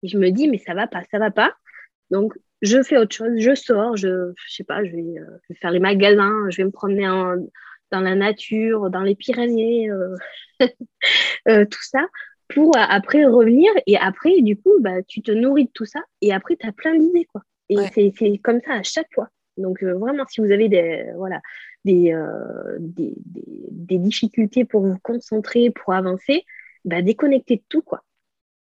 Et 0.03 0.09
je 0.09 0.18
me 0.18 0.31
dis, 0.31 0.49
mais 0.49 0.59
ça 0.59 0.74
va 0.74 0.87
pas, 0.87 1.03
ça 1.11 1.18
va 1.18 1.31
pas. 1.31 1.55
Donc, 2.11 2.35
je 2.61 2.83
fais 2.83 2.99
autre 2.99 3.14
chose, 3.14 3.33
je 3.39 3.55
sors, 3.55 3.97
je, 3.97 4.33
je 4.37 4.55
sais 4.55 4.64
pas, 4.64 4.85
je 4.85 4.91
vais, 4.91 5.18
euh, 5.18 5.55
faire 5.61 5.70
les 5.70 5.81
magasins, 5.81 6.49
je 6.51 6.59
vais 6.59 6.64
me 6.64 6.70
promener 6.70 7.07
dans 7.91 8.01
la 8.01 8.14
nature, 8.14 8.91
dans 8.91 9.03
les 9.03 9.14
Pyrénées, 9.14 9.91
tout 10.61 11.83
ça 11.83 12.07
pour 12.49 12.72
après 12.76 13.24
revenir 13.24 13.70
et 13.86 13.97
après, 13.97 14.40
du 14.40 14.57
coup, 14.57 14.72
bah, 14.80 15.03
tu 15.03 15.22
te 15.22 15.32
nourris 15.32 15.66
de 15.66 15.70
tout 15.72 15.84
ça 15.84 16.01
et 16.20 16.32
après, 16.32 16.57
tu 16.57 16.66
as 16.66 16.72
plein 16.72 16.97
d'idées. 16.97 17.26
quoi. 17.26 17.42
Et 17.68 17.76
c'est 17.92 18.38
comme 18.38 18.61
ça 18.64 18.74
à 18.74 18.82
chaque 18.82 19.12
fois. 19.14 19.28
Donc, 19.57 19.82
euh, 19.82 19.94
vraiment, 19.94 20.24
si 20.28 20.40
vous 20.40 20.53
avez 20.53 20.68
des, 20.68 21.07
voilà, 21.16 21.40
des, 21.84 22.12
euh, 22.12 22.76
des, 22.78 23.14
des, 23.16 23.99
difficultés 23.99 24.64
pour 24.64 24.82
vous 24.82 24.99
concentrer, 24.99 25.70
pour 25.70 25.94
avancer, 25.94 26.44
bah, 26.84 27.03
déconnectez 27.03 27.57
de 27.57 27.62
tout. 27.68 27.82
quoi. 27.82 28.05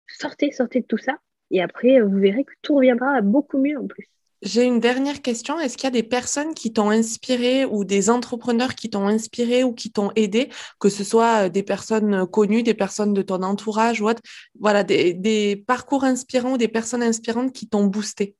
Sortez, 0.08 0.52
sortez 0.52 0.82
de 0.82 0.86
tout 0.86 0.98
ça. 0.98 1.18
Et 1.52 1.62
après, 1.62 2.02
vous 2.02 2.18
verrez 2.18 2.44
que 2.44 2.54
tout 2.62 2.76
reviendra 2.76 3.22
beaucoup 3.22 3.58
mieux 3.60 3.78
en 3.78 3.88
plus. 3.88 4.08
J'ai 4.46 4.64
une 4.64 4.80
dernière 4.80 5.24
question. 5.24 5.60
Est-ce 5.60 5.76
qu'il 5.76 5.86
y 5.86 5.88
a 5.88 5.90
des 5.92 6.04
personnes 6.04 6.54
qui 6.54 6.72
t'ont 6.72 6.92
inspiré 6.92 7.66
ou 7.66 7.84
des 7.84 8.12
entrepreneurs 8.12 8.76
qui 8.76 8.92
t'ont 8.92 9.08
inspiré 9.08 9.64
ou 9.64 9.74
qui 9.74 9.92
t'ont 9.92 10.12
aidé, 10.16 10.50
que 10.80 10.88
ce 10.88 11.04
soit 11.04 11.46
euh, 11.46 11.50
des 11.50 11.64
personnes 11.64 12.28
connues, 12.28 12.62
des 12.62 12.76
personnes 12.76 13.16
de 13.16 13.24
ton 13.24 13.42
entourage 13.42 14.02
ou 14.02 14.08
autre, 14.08 14.22
voilà, 14.60 14.84
des, 14.84 15.64
parcours 15.66 16.04
inspirants 16.04 16.54
ou 16.54 16.58
des 16.60 16.68
personnes 16.68 17.02
inspirantes 17.02 17.54
qui 17.54 17.68
t'ont 17.68 17.86
boosté 17.86 18.36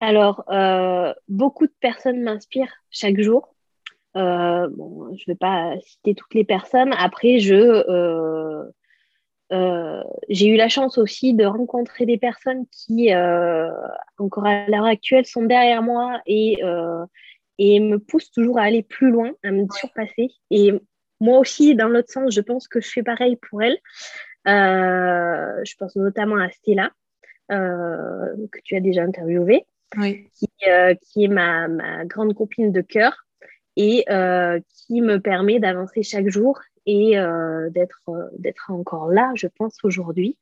Alors, 0.00 0.44
euh, 0.50 1.14
beaucoup 1.28 1.66
de 1.66 1.74
personnes 1.80 2.20
m'inspirent 2.20 2.74
chaque 2.90 3.22
jour. 3.22 3.54
Euh, 4.18 4.68
bon, 4.68 5.16
je 5.16 5.22
ne 5.22 5.32
vais 5.32 5.38
pas 5.38 5.80
citer 5.80 6.14
toutes 6.14 6.34
les 6.34 6.44
personnes. 6.44 6.92
Après, 6.98 7.38
je 7.38 7.54
euh, 7.54 8.64
j'ai 10.28 10.48
eu 10.48 10.56
la 10.56 10.68
chance 10.68 10.98
aussi 10.98 11.34
de 11.34 11.44
rencontrer 11.44 12.06
des 12.06 12.18
personnes 12.18 12.64
qui, 12.70 13.12
euh, 13.14 13.70
encore 14.18 14.46
à 14.46 14.66
l'heure 14.68 14.86
actuelle, 14.86 15.26
sont 15.26 15.44
derrière 15.44 15.82
moi 15.82 16.20
et, 16.26 16.64
euh, 16.64 17.04
et 17.58 17.80
me 17.80 17.98
poussent 17.98 18.30
toujours 18.30 18.58
à 18.58 18.62
aller 18.62 18.82
plus 18.82 19.10
loin, 19.10 19.32
à 19.42 19.50
me 19.50 19.66
surpasser. 19.70 20.30
Et 20.50 20.72
moi 21.20 21.38
aussi, 21.38 21.74
dans 21.74 21.88
l'autre 21.88 22.10
sens, 22.10 22.34
je 22.34 22.40
pense 22.40 22.66
que 22.66 22.80
je 22.80 22.88
fais 22.88 23.02
pareil 23.02 23.36
pour 23.36 23.62
elles. 23.62 23.78
je 24.46 25.74
pense 25.78 25.96
notamment 25.96 26.36
à 26.36 26.50
Stella, 26.50 26.90
que 27.48 28.60
tu 28.64 28.76
as 28.76 28.80
déjà 28.80 29.02
interviewée, 29.02 29.66
qui, 29.92 30.48
qui, 30.58 31.24
est 31.24 31.28
ma, 31.28 31.68
ma, 31.68 32.04
grande 32.06 32.34
copine 32.34 32.72
de 32.72 32.80
cœur 32.80 33.26
et 33.76 34.04
qui 34.06 35.02
me 35.02 35.18
permet 35.18 35.60
d'avancer 35.60 36.02
chaque 36.02 36.28
jour 36.28 36.58
et 36.86 37.18
euh, 37.18 37.70
d'être 37.70 38.08
euh, 38.08 38.28
d'être 38.38 38.70
encore 38.70 39.08
là, 39.10 39.32
je 39.34 39.46
pense, 39.46 39.78
aujourd'hui. 39.84 40.36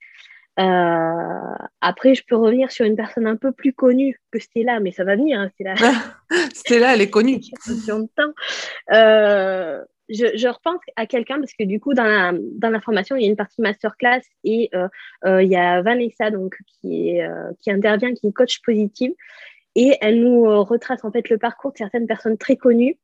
Euh, 0.59 1.55
après, 1.81 2.15
je 2.15 2.25
peux 2.27 2.37
revenir 2.37 2.71
sur 2.71 2.85
une 2.85 2.97
personne 2.97 3.27
un 3.27 3.37
peu 3.37 3.53
plus 3.53 3.73
connue 3.73 4.21
que 4.31 4.39
Stella, 4.39 4.81
mais 4.81 4.93
ça 4.93 5.05
va 5.05 5.17
venir, 5.17 5.39
hein, 5.39 5.49
Stella. 5.55 5.75
Stella, 6.53 6.95
elle 6.95 7.01
est 7.01 7.11
connue. 7.11 7.41
Euh, 8.93 9.85
je, 10.09 10.37
je, 10.37 10.49
repense 10.49 10.81
à 10.97 11.07
quelqu'un 11.07 11.39
parce 11.39 11.53
que 11.53 11.63
du 11.63 11.79
coup, 11.79 11.95
dans 11.95 12.05
la, 12.05 12.33
dans 12.33 12.71
la, 12.71 12.81
formation, 12.81 13.15
il 13.15 13.23
y 13.23 13.27
a 13.27 13.29
une 13.29 13.37
partie 13.37 13.63
masterclass 13.63 14.23
et 14.43 14.69
euh, 14.75 15.43
il 15.43 15.49
y 15.49 15.55
a 15.55 15.81
Vanessa 15.83 16.33
donc, 16.33 16.57
qui, 16.67 17.11
est, 17.11 17.25
qui 17.61 17.71
intervient, 17.71 18.13
qui 18.13 18.27
est 18.27 18.33
coach 18.33 18.61
positive. 18.63 19.13
Et 19.77 19.97
elle 20.01 20.21
nous 20.21 20.65
retrace 20.65 21.05
en 21.05 21.13
fait 21.13 21.29
le 21.31 21.39
parcours 21.39 21.73
de 21.73 21.79
certaines 21.79 22.09
personnes 22.09 22.37
très 22.37 22.57
connues, 22.57 22.99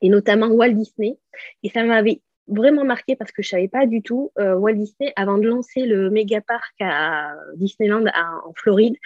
et 0.00 0.08
notamment 0.08 0.46
Walt 0.46 0.72
Disney. 0.72 1.18
Et 1.62 1.68
ça 1.68 1.82
m'avait 1.82 2.22
vraiment 2.50 2.84
marqué 2.84 3.16
parce 3.16 3.32
que 3.32 3.42
je 3.42 3.48
savais 3.48 3.68
pas 3.68 3.86
du 3.86 4.02
tout. 4.02 4.32
Euh, 4.38 4.54
Walt 4.54 4.74
Disney, 4.74 5.12
avant 5.16 5.38
de 5.38 5.46
lancer 5.46 5.86
le 5.86 6.10
méga 6.10 6.40
parc 6.40 6.74
à 6.80 7.34
Disneyland 7.56 8.04
en 8.06 8.52
Floride, 8.54 8.96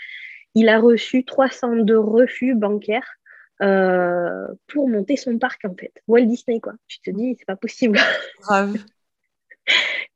il 0.54 0.68
a 0.68 0.80
reçu 0.80 1.24
302 1.24 1.98
refus 1.98 2.54
bancaires 2.54 3.08
euh, 3.62 4.46
pour 4.66 4.88
monter 4.88 5.16
son 5.16 5.38
parc 5.38 5.64
en 5.64 5.74
fait. 5.74 5.92
Walt 6.08 6.26
Disney 6.26 6.60
quoi. 6.60 6.74
Tu 6.88 7.00
te 7.00 7.10
dis 7.10 7.36
c'est 7.38 7.46
pas 7.46 7.56
possible. 7.56 7.98
Grave. 8.42 8.76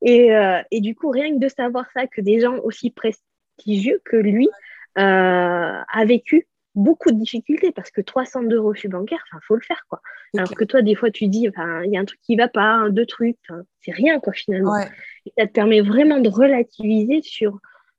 et, 0.03 0.35
euh, 0.35 0.61
et, 0.71 0.81
du 0.81 0.95
coup 0.95 1.11
rien 1.11 1.33
que 1.35 1.39
de 1.39 1.49
savoir 1.49 1.87
ça 1.93 2.07
que 2.07 2.21
des 2.21 2.41
gens 2.41 2.59
aussi 2.59 2.91
prestigieux 2.91 4.01
que 4.05 4.17
lui 4.17 4.49
a 4.97 6.05
vécu 6.05 6.49
beaucoup 6.79 7.11
de 7.11 7.19
difficultés 7.19 7.73
parce 7.73 7.91
que 7.91 8.01
302 8.01 8.59
refus 8.61 8.89
bancaires, 8.89 9.25
il 9.33 9.39
faut 9.47 9.57
le 9.57 9.61
faire. 9.61 9.85
quoi. 9.89 10.01
Alors 10.37 10.55
que 10.55 10.65
toi, 10.65 10.83
des 10.83 10.95
fois, 10.95 11.11
tu 11.11 11.27
dis, 11.27 11.49
il 11.49 11.91
y 11.93 11.97
a 11.97 12.01
un 12.01 12.05
truc 12.05 12.21
qui 12.23 12.37
va 12.37 12.49
pas, 12.49 12.89
deux 12.91 13.07
trucs, 13.07 13.37
c'est 13.81 13.93
rien 13.93 14.21
quoi 14.21 14.33
finalement. 14.33 14.79
Et 15.27 15.33
ça 15.37 15.47
te 15.47 15.53
permet 15.53 15.81
vraiment 15.81 16.21
de 16.21 16.29
relativiser 16.29 17.21
sur, 17.23 17.59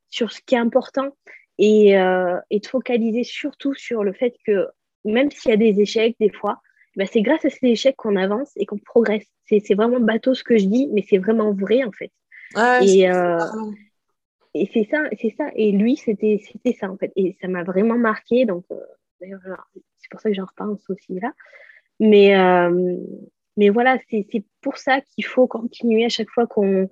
sur 0.09 0.31
ce 0.31 0.39
qui 0.45 0.55
est 0.55 0.59
important 0.59 1.09
et, 1.57 1.97
euh, 1.97 2.39
et 2.49 2.59
de 2.59 2.65
focaliser 2.65 3.23
surtout 3.23 3.73
sur 3.73 4.03
le 4.03 4.13
fait 4.13 4.33
que 4.45 4.67
même 5.05 5.29
s'il 5.31 5.51
y 5.51 5.53
a 5.53 5.57
des 5.57 5.79
échecs 5.81 6.15
des 6.19 6.31
fois, 6.31 6.61
bah, 6.95 7.05
c'est 7.05 7.21
grâce 7.21 7.45
à 7.45 7.49
ces 7.49 7.67
échecs 7.67 7.95
qu'on 7.97 8.15
avance 8.15 8.51
et 8.55 8.65
qu'on 8.65 8.77
progresse. 8.77 9.25
C'est 9.45 9.73
vraiment 9.73 9.99
bateau 9.99 10.33
ce 10.33 10.43
que 10.43 10.57
je 10.57 10.65
dis, 10.65 10.87
mais 10.93 11.03
c'est 11.07 11.17
vraiment 11.17 11.53
vrai 11.53 11.83
en 11.83 11.91
fait. 11.91 12.11
et, 12.81 13.09
et 14.53 14.69
c'est 14.73 14.87
ça, 14.89 15.03
c'est 15.19 15.33
ça. 15.37 15.49
Et 15.55 15.71
lui, 15.71 15.95
c'était, 15.95 16.41
c'était 16.43 16.73
ça 16.73 16.89
en 16.89 16.97
fait. 16.97 17.11
Et 17.15 17.37
ça 17.41 17.47
m'a 17.47 17.63
vraiment 17.63 17.97
marqué. 17.97 18.45
Donc, 18.45 18.65
euh, 18.71 18.79
d'ailleurs, 19.21 19.41
c'est 19.97 20.09
pour 20.09 20.19
ça 20.19 20.29
que 20.29 20.35
j'en 20.35 20.45
repense 20.45 20.89
aussi 20.89 21.19
là. 21.19 21.33
Mais, 21.99 22.37
euh, 22.37 22.97
mais 23.57 23.69
voilà, 23.69 23.97
c'est, 24.09 24.25
pour 24.61 24.77
ça 24.77 25.01
qu'il 25.01 25.25
faut 25.25 25.47
continuer 25.47 26.05
à 26.05 26.09
chaque 26.09 26.29
fois 26.29 26.47
qu'on 26.47 26.87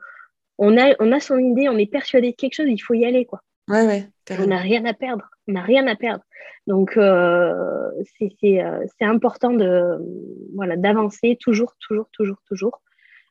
on 0.59 0.77
a, 0.77 0.95
on 0.99 1.11
a 1.11 1.19
son 1.19 1.37
idée, 1.37 1.69
on 1.69 1.77
est 1.77 1.91
persuadé 1.91 2.31
de 2.31 2.35
quelque 2.35 2.55
chose, 2.55 2.67
il 2.67 2.79
faut 2.79 2.93
y 2.93 3.05
aller 3.05 3.25
quoi. 3.25 3.41
Ouais, 3.69 3.85
ouais. 3.85 4.07
On 4.39 4.47
n'a 4.47 4.57
rien 4.57 4.85
à 4.85 4.93
perdre. 4.93 5.29
On 5.47 5.53
n'a 5.53 5.61
rien 5.61 5.87
à 5.87 5.95
perdre. 5.95 6.23
Donc, 6.67 6.95
euh, 6.97 7.91
c'est, 8.17 8.29
c'est 8.41 9.05
important 9.05 9.51
de, 9.51 9.97
voilà, 10.55 10.77
d'avancer 10.77 11.37
toujours, 11.39 11.75
toujours, 11.79 12.09
toujours, 12.11 12.37
toujours. 12.47 12.81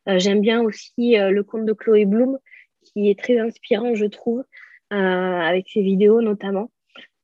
j'aime 0.06 0.40
bien 0.40 0.62
aussi 0.62 1.16
le 1.16 1.42
conte 1.42 1.64
de 1.64 1.72
Chloé 1.72 2.06
Bloom 2.06 2.38
qui 2.86 3.10
est 3.10 3.18
très 3.18 3.38
inspirant, 3.38 3.94
je 3.94 4.06
trouve, 4.06 4.44
euh, 4.92 4.96
avec 4.96 5.68
ses 5.68 5.82
vidéos 5.82 6.20
notamment. 6.22 6.70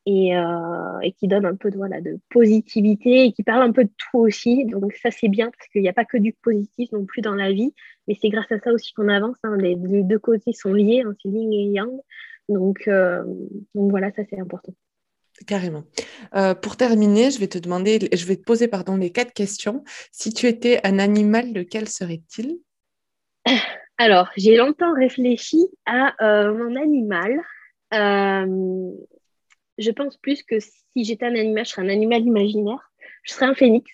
et, 0.05 0.37
euh, 0.37 0.99
et, 1.03 1.13
qui 1.13 1.29
donne 1.29 1.47
un 1.47 1.55
peu 1.55 1.71
de, 1.71 1.77
voilà, 1.77 2.01
de 2.01 2.19
positivité 2.31 3.27
et 3.27 3.33
qui 3.33 3.45
parle 3.45 3.63
un 3.63 3.73
peu 3.73 3.85
de 3.85 3.91
tout 3.97 4.19
aussi. 4.19 4.65
Donc 4.67 4.95
ça, 4.95 5.11
c'est 5.13 5.29
bien 5.29 5.51
parce 5.51 5.69
qu'il 5.69 5.83
n'y 5.83 5.89
a 5.89 5.93
pas 5.93 6.05
que 6.05 6.19
du 6.19 6.33
positif 6.33 6.91
non 6.93 7.05
plus 7.05 7.23
dans 7.23 7.37
la 7.37 7.53
vie, 7.53 7.73
mais 8.09 8.17
c'est 8.21 8.29
grâce 8.29 8.51
à 8.51 8.59
ça 8.59 8.73
aussi 8.73 8.93
qu'on 8.95 9.09
avance. 9.09 9.37
Hein. 9.45 9.57
Les, 9.59 9.77
deux 9.77 10.19
côtés 10.19 10.53
sont 10.53 10.75
liés, 10.75 11.03
hein, 11.07 11.15
c'est 11.23 11.29
yin 11.29 11.53
et 11.53 11.67
yang. 11.67 11.93
Donc, 12.49 12.89
euh, 12.89 13.23
donc 13.75 13.91
voilà, 13.91 14.11
ça 14.13 14.23
c'est 14.29 14.41
important. 14.41 14.75
Carrément. 15.47 15.85
Euh, 16.35 16.55
pour 16.55 16.77
terminer, 16.77 17.31
je 17.31 17.39
vais 17.39 17.49
te 17.49 17.59
demander, 17.59 18.09
je 18.13 18.27
vais 18.27 18.37
te 18.37 18.43
poser 18.43 18.69
pardon 18.69 18.97
les 18.97 19.11
quatre 19.11 19.33
questions. 19.33 19.83
Si 20.11 20.33
tu 20.33 20.47
étais 20.47 20.81
un 20.85 20.99
animal, 20.99 21.53
lequel 21.53 21.89
serait-il? 21.89 22.59
Alors, 23.99 24.31
j'ai 24.37 24.57
longtemps 24.57 24.95
réfléchi 24.95 25.65
à 25.87 26.15
mon 26.21 26.77
animal. 26.77 27.41
Euh, 27.95 28.91
je 29.79 29.91
pense 29.91 30.17
plus 30.17 30.43
que 30.43 30.59
si 30.61 31.05
j'étais 31.05 31.27
un 31.27 31.35
animal, 31.35 31.65
je 31.65 31.71
serais 31.71 31.83
un 31.83 31.89
animal 31.89 32.23
imaginaire. 32.23 32.93
Je 33.25 33.33
serais 33.33 33.47
un 33.47 33.55
phénix. 33.55 33.91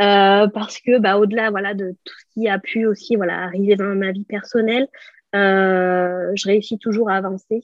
Euh, 0.00 0.46
parce 0.48 0.78
que 0.78 0.98
bah, 0.98 1.18
au-delà 1.18 1.50
voilà, 1.50 1.74
de 1.74 1.96
tout 2.04 2.14
ce 2.18 2.24
qui 2.32 2.48
a 2.48 2.58
pu 2.58 2.86
aussi 2.86 3.16
voilà, 3.16 3.42
arriver 3.42 3.74
dans 3.74 3.94
ma 3.96 4.12
vie 4.12 4.24
personnelle, 4.24 4.86
euh, 5.34 6.30
je 6.34 6.46
réussis 6.46 6.78
toujours 6.78 7.10
à 7.10 7.16
avancer. 7.16 7.62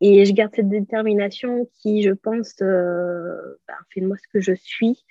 Et 0.00 0.24
je 0.24 0.32
garde 0.32 0.52
cette 0.54 0.68
détermination 0.68 1.68
qui, 1.80 2.02
je 2.02 2.10
pense, 2.10 2.54
euh, 2.60 3.36
bah, 3.68 3.74
fait 3.92 4.00
de 4.00 4.06
moi 4.06 4.16
ce 4.16 4.28
que 4.32 4.40
je 4.40 4.54
suis 4.54 5.04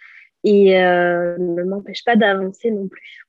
et 0.44 0.74
ne 0.74 1.64
m'empêche 1.64 2.04
pas 2.04 2.16
d'avancer 2.16 2.72
non 2.72 2.88
plus. 2.88 3.26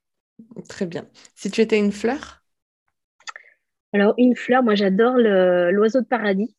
Très 0.68 0.86
bien. 0.86 1.06
Si 1.34 1.50
tu 1.50 1.60
étais 1.60 1.78
une 1.78 1.92
fleur? 1.92 2.41
Alors, 3.92 4.14
une 4.18 4.36
fleur, 4.36 4.62
moi 4.62 4.74
j'adore 4.74 5.16
l'oiseau 5.16 6.00
de 6.00 6.06
paradis. 6.06 6.54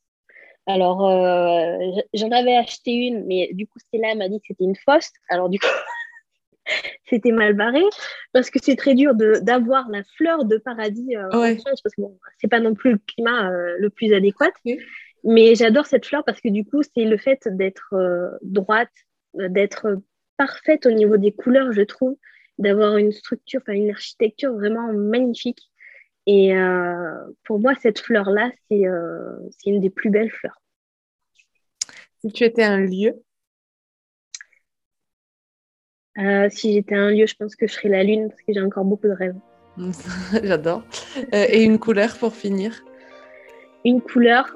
Alors, 0.65 1.09
euh, 1.09 1.77
j'en 2.13 2.31
avais 2.31 2.55
acheté 2.55 2.91
une, 2.91 3.25
mais 3.25 3.49
du 3.53 3.67
coup, 3.67 3.79
Stella 3.79 4.15
m'a 4.15 4.29
dit 4.29 4.39
que 4.39 4.47
c'était 4.47 4.63
une 4.63 4.75
fausse. 4.75 5.11
Alors, 5.29 5.49
du 5.49 5.59
coup, 5.59 5.67
c'était 7.09 7.31
mal 7.31 7.53
barré 7.53 7.83
parce 8.31 8.49
que 8.49 8.59
c'est 8.61 8.75
très 8.75 8.95
dur 8.95 9.13
d'avoir 9.15 9.89
la 9.89 10.03
fleur 10.15 10.45
de 10.45 10.57
paradis 10.57 11.15
euh, 11.15 11.27
en 11.31 11.55
France 11.57 11.81
parce 11.81 11.95
que 11.95 12.01
bon, 12.01 12.17
c'est 12.39 12.47
pas 12.47 12.61
non 12.61 12.75
plus 12.75 12.93
le 12.93 12.99
climat 13.05 13.51
euh, 13.51 13.75
le 13.77 13.89
plus 13.89 14.13
adéquat. 14.13 14.51
Mais 15.25 15.55
j'adore 15.55 15.85
cette 15.85 16.05
fleur 16.05 16.23
parce 16.25 16.39
que 16.39 16.49
du 16.49 16.65
coup, 16.65 16.81
c'est 16.83 17.05
le 17.05 17.17
fait 17.17 17.39
d'être 17.45 17.93
droite, 18.41 18.91
d'être 19.33 20.01
parfaite 20.37 20.85
au 20.85 20.91
niveau 20.91 21.15
des 21.15 21.31
couleurs, 21.31 21.71
je 21.71 21.81
trouve, 21.81 22.17
d'avoir 22.57 22.97
une 22.97 23.13
structure, 23.13 23.61
enfin 23.63 23.73
une 23.73 23.91
architecture 23.91 24.53
vraiment 24.53 24.91
magnifique. 24.91 25.71
Et 26.25 26.55
euh, 26.55 27.15
pour 27.43 27.59
moi, 27.59 27.73
cette 27.81 27.99
fleur-là, 27.99 28.51
euh, 28.71 29.37
c'est 29.51 29.69
une 29.69 29.81
des 29.81 29.89
plus 29.89 30.09
belles 30.09 30.31
fleurs. 30.31 30.59
Si 32.21 32.31
tu 32.31 32.43
étais 32.43 32.63
un 32.63 32.79
lieu? 32.79 33.13
Euh, 36.17 36.47
Si 36.49 36.73
j'étais 36.73 36.95
un 36.95 37.11
lieu, 37.11 37.25
je 37.25 37.35
pense 37.35 37.55
que 37.55 37.67
je 37.67 37.73
serais 37.73 37.89
la 37.89 38.03
lune 38.03 38.29
parce 38.29 38.41
que 38.41 38.53
j'ai 38.53 38.61
encore 38.61 38.85
beaucoup 38.85 39.07
de 39.07 39.13
rêves. 39.13 39.35
J'adore. 40.43 40.83
et 41.33 41.63
une 41.63 41.79
couleur 41.79 42.17
pour 42.17 42.33
finir? 42.33 42.83
Une 43.83 44.01
couleur, 44.01 44.55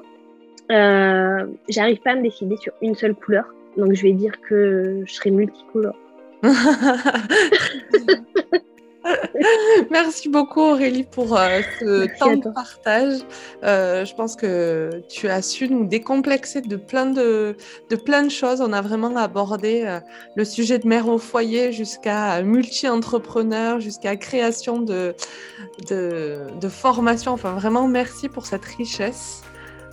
j'arrive 0.70 2.00
pas 2.02 2.12
à 2.12 2.16
me 2.16 2.22
décider 2.22 2.56
sur 2.56 2.72
une 2.80 2.94
seule 2.94 3.14
couleur. 3.14 3.44
Donc 3.76 3.92
je 3.92 4.02
vais 4.02 4.12
dire 4.12 4.40
que 4.40 5.02
je 5.04 5.12
serai 5.12 5.30
multicolore. 5.30 5.98
Merci 9.90 10.28
beaucoup 10.28 10.60
Aurélie 10.60 11.04
pour 11.04 11.36
euh, 11.36 11.60
ce 11.80 12.18
temps 12.18 12.36
de 12.36 12.52
partage. 12.52 13.20
Euh, 13.64 14.04
je 14.04 14.14
pense 14.14 14.36
que 14.36 15.02
tu 15.08 15.28
as 15.28 15.42
su 15.42 15.68
nous 15.68 15.86
décomplexer 15.86 16.60
de 16.60 16.76
plein 16.76 17.06
de, 17.06 17.56
de 17.90 17.96
plein 17.96 18.22
de 18.22 18.30
choses. 18.30 18.60
On 18.60 18.72
a 18.72 18.80
vraiment 18.80 19.16
abordé 19.16 19.84
euh, 19.84 20.00
le 20.36 20.44
sujet 20.44 20.78
de 20.78 20.86
mère 20.86 21.08
au 21.08 21.18
foyer 21.18 21.72
jusqu'à 21.72 22.42
multi-entrepreneur, 22.42 23.80
jusqu'à 23.80 24.16
création 24.16 24.80
de, 24.80 25.14
de, 25.88 26.38
de, 26.60 26.68
formation. 26.68 27.32
Enfin 27.32 27.52
vraiment 27.54 27.88
merci 27.88 28.28
pour 28.28 28.46
cette 28.46 28.64
richesse. 28.64 29.42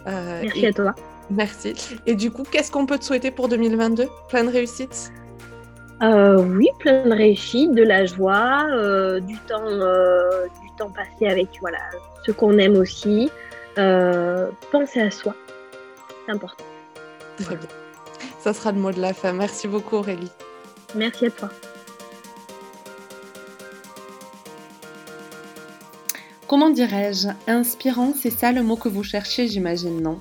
merci 0.05 0.65
à 0.65 0.73
toi. 0.73 0.95
Merci. 1.31 1.73
Et 2.05 2.13
du 2.13 2.29
coup, 2.29 2.43
qu'est-ce 2.43 2.71
qu'on 2.71 2.85
peut 2.85 2.99
te 2.99 3.03
souhaiter 3.03 3.31
pour 3.31 3.47
2022 3.47 4.07
Plein 4.29 4.43
de 4.43 4.49
réussite 4.49 5.11
euh, 6.01 6.43
oui, 6.43 6.67
plein 6.79 7.05
de 7.05 7.13
réussite, 7.13 7.73
de 7.73 7.83
la 7.83 8.05
joie, 8.05 8.65
euh, 8.71 9.19
du, 9.21 9.37
temps, 9.47 9.65
euh, 9.65 10.47
du 10.61 10.69
temps 10.77 10.89
passé 10.89 11.27
avec 11.27 11.47
voilà, 11.61 11.79
ce 12.25 12.31
qu'on 12.31 12.57
aime 12.57 12.75
aussi. 12.77 13.31
penser 13.75 15.01
à 15.01 15.11
soi, 15.11 15.33
c'est 16.25 16.33
important. 16.33 16.63
Très 17.37 17.55
bien. 17.55 17.67
Ça 18.39 18.53
sera 18.53 18.71
le 18.71 18.79
mot 18.79 18.91
de 18.91 19.01
la 19.01 19.13
fin. 19.13 19.33
Merci 19.33 19.67
beaucoup 19.67 19.95
Aurélie. 19.95 20.31
Merci 20.95 21.27
à 21.27 21.31
toi. 21.31 21.49
Comment 26.47 26.69
dirais-je? 26.69 27.29
Inspirant, 27.47 28.13
c'est 28.15 28.29
ça 28.29 28.51
le 28.51 28.61
mot 28.61 28.75
que 28.75 28.87
vous 28.87 29.03
cherchez, 29.03 29.47
j'imagine, 29.47 30.01
non? 30.01 30.19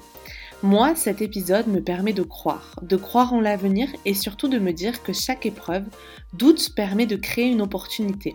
Moi, 0.65 0.97
cet 0.97 1.21
épisode 1.21 1.67
me 1.67 1.83
permet 1.83 2.15
de 2.15 2.23
croire, 2.23 2.75
de 2.81 2.97
croire 2.97 3.35
en 3.35 3.41
l'avenir 3.43 3.87
et 4.07 4.15
surtout 4.15 4.49
de 4.49 4.59
me 4.59 4.73
dire 4.73 5.03
que 5.03 5.13
chaque 5.13 5.45
épreuve, 5.45 5.85
doute 6.33 6.75
permet 6.75 7.05
de 7.05 7.17
créer 7.17 7.49
une 7.49 7.61
opportunité. 7.61 8.35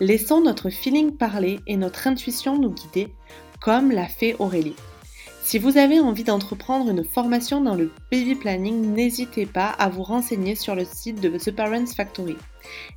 Laissons 0.00 0.40
notre 0.40 0.70
feeling 0.70 1.16
parler 1.16 1.60
et 1.68 1.76
notre 1.76 2.08
intuition 2.08 2.58
nous 2.58 2.72
guider, 2.72 3.14
comme 3.60 3.92
l'a 3.92 4.08
fait 4.08 4.34
Aurélie. 4.40 4.74
Si 5.44 5.60
vous 5.60 5.78
avez 5.78 6.00
envie 6.00 6.24
d'entreprendre 6.24 6.90
une 6.90 7.04
formation 7.04 7.60
dans 7.60 7.76
le 7.76 7.92
baby 8.10 8.34
planning, 8.34 8.92
n'hésitez 8.92 9.46
pas 9.46 9.68
à 9.68 9.88
vous 9.88 10.02
renseigner 10.02 10.56
sur 10.56 10.74
le 10.74 10.84
site 10.84 11.20
de 11.20 11.38
The 11.38 11.52
Parents 11.52 11.86
Factory. 11.86 12.36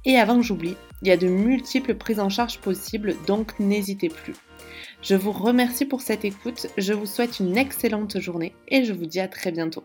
Et 0.05 0.17
avant 0.17 0.37
que 0.37 0.43
j'oublie, 0.43 0.75
il 1.03 1.07
y 1.07 1.11
a 1.11 1.17
de 1.17 1.27
multiples 1.27 1.93
prises 1.93 2.19
en 2.19 2.29
charge 2.29 2.57
possibles, 2.57 3.15
donc 3.27 3.59
n'hésitez 3.59 4.09
plus. 4.09 4.33
Je 5.05 5.13
vous 5.13 5.31
remercie 5.31 5.85
pour 5.85 6.01
cette 6.01 6.25
écoute, 6.25 6.65
je 6.79 6.91
vous 6.91 7.05
souhaite 7.05 7.39
une 7.39 7.57
excellente 7.57 8.19
journée 8.19 8.55
et 8.69 8.85
je 8.85 8.91
vous 8.91 9.05
dis 9.05 9.19
à 9.19 9.27
très 9.27 9.51
bientôt. 9.51 9.83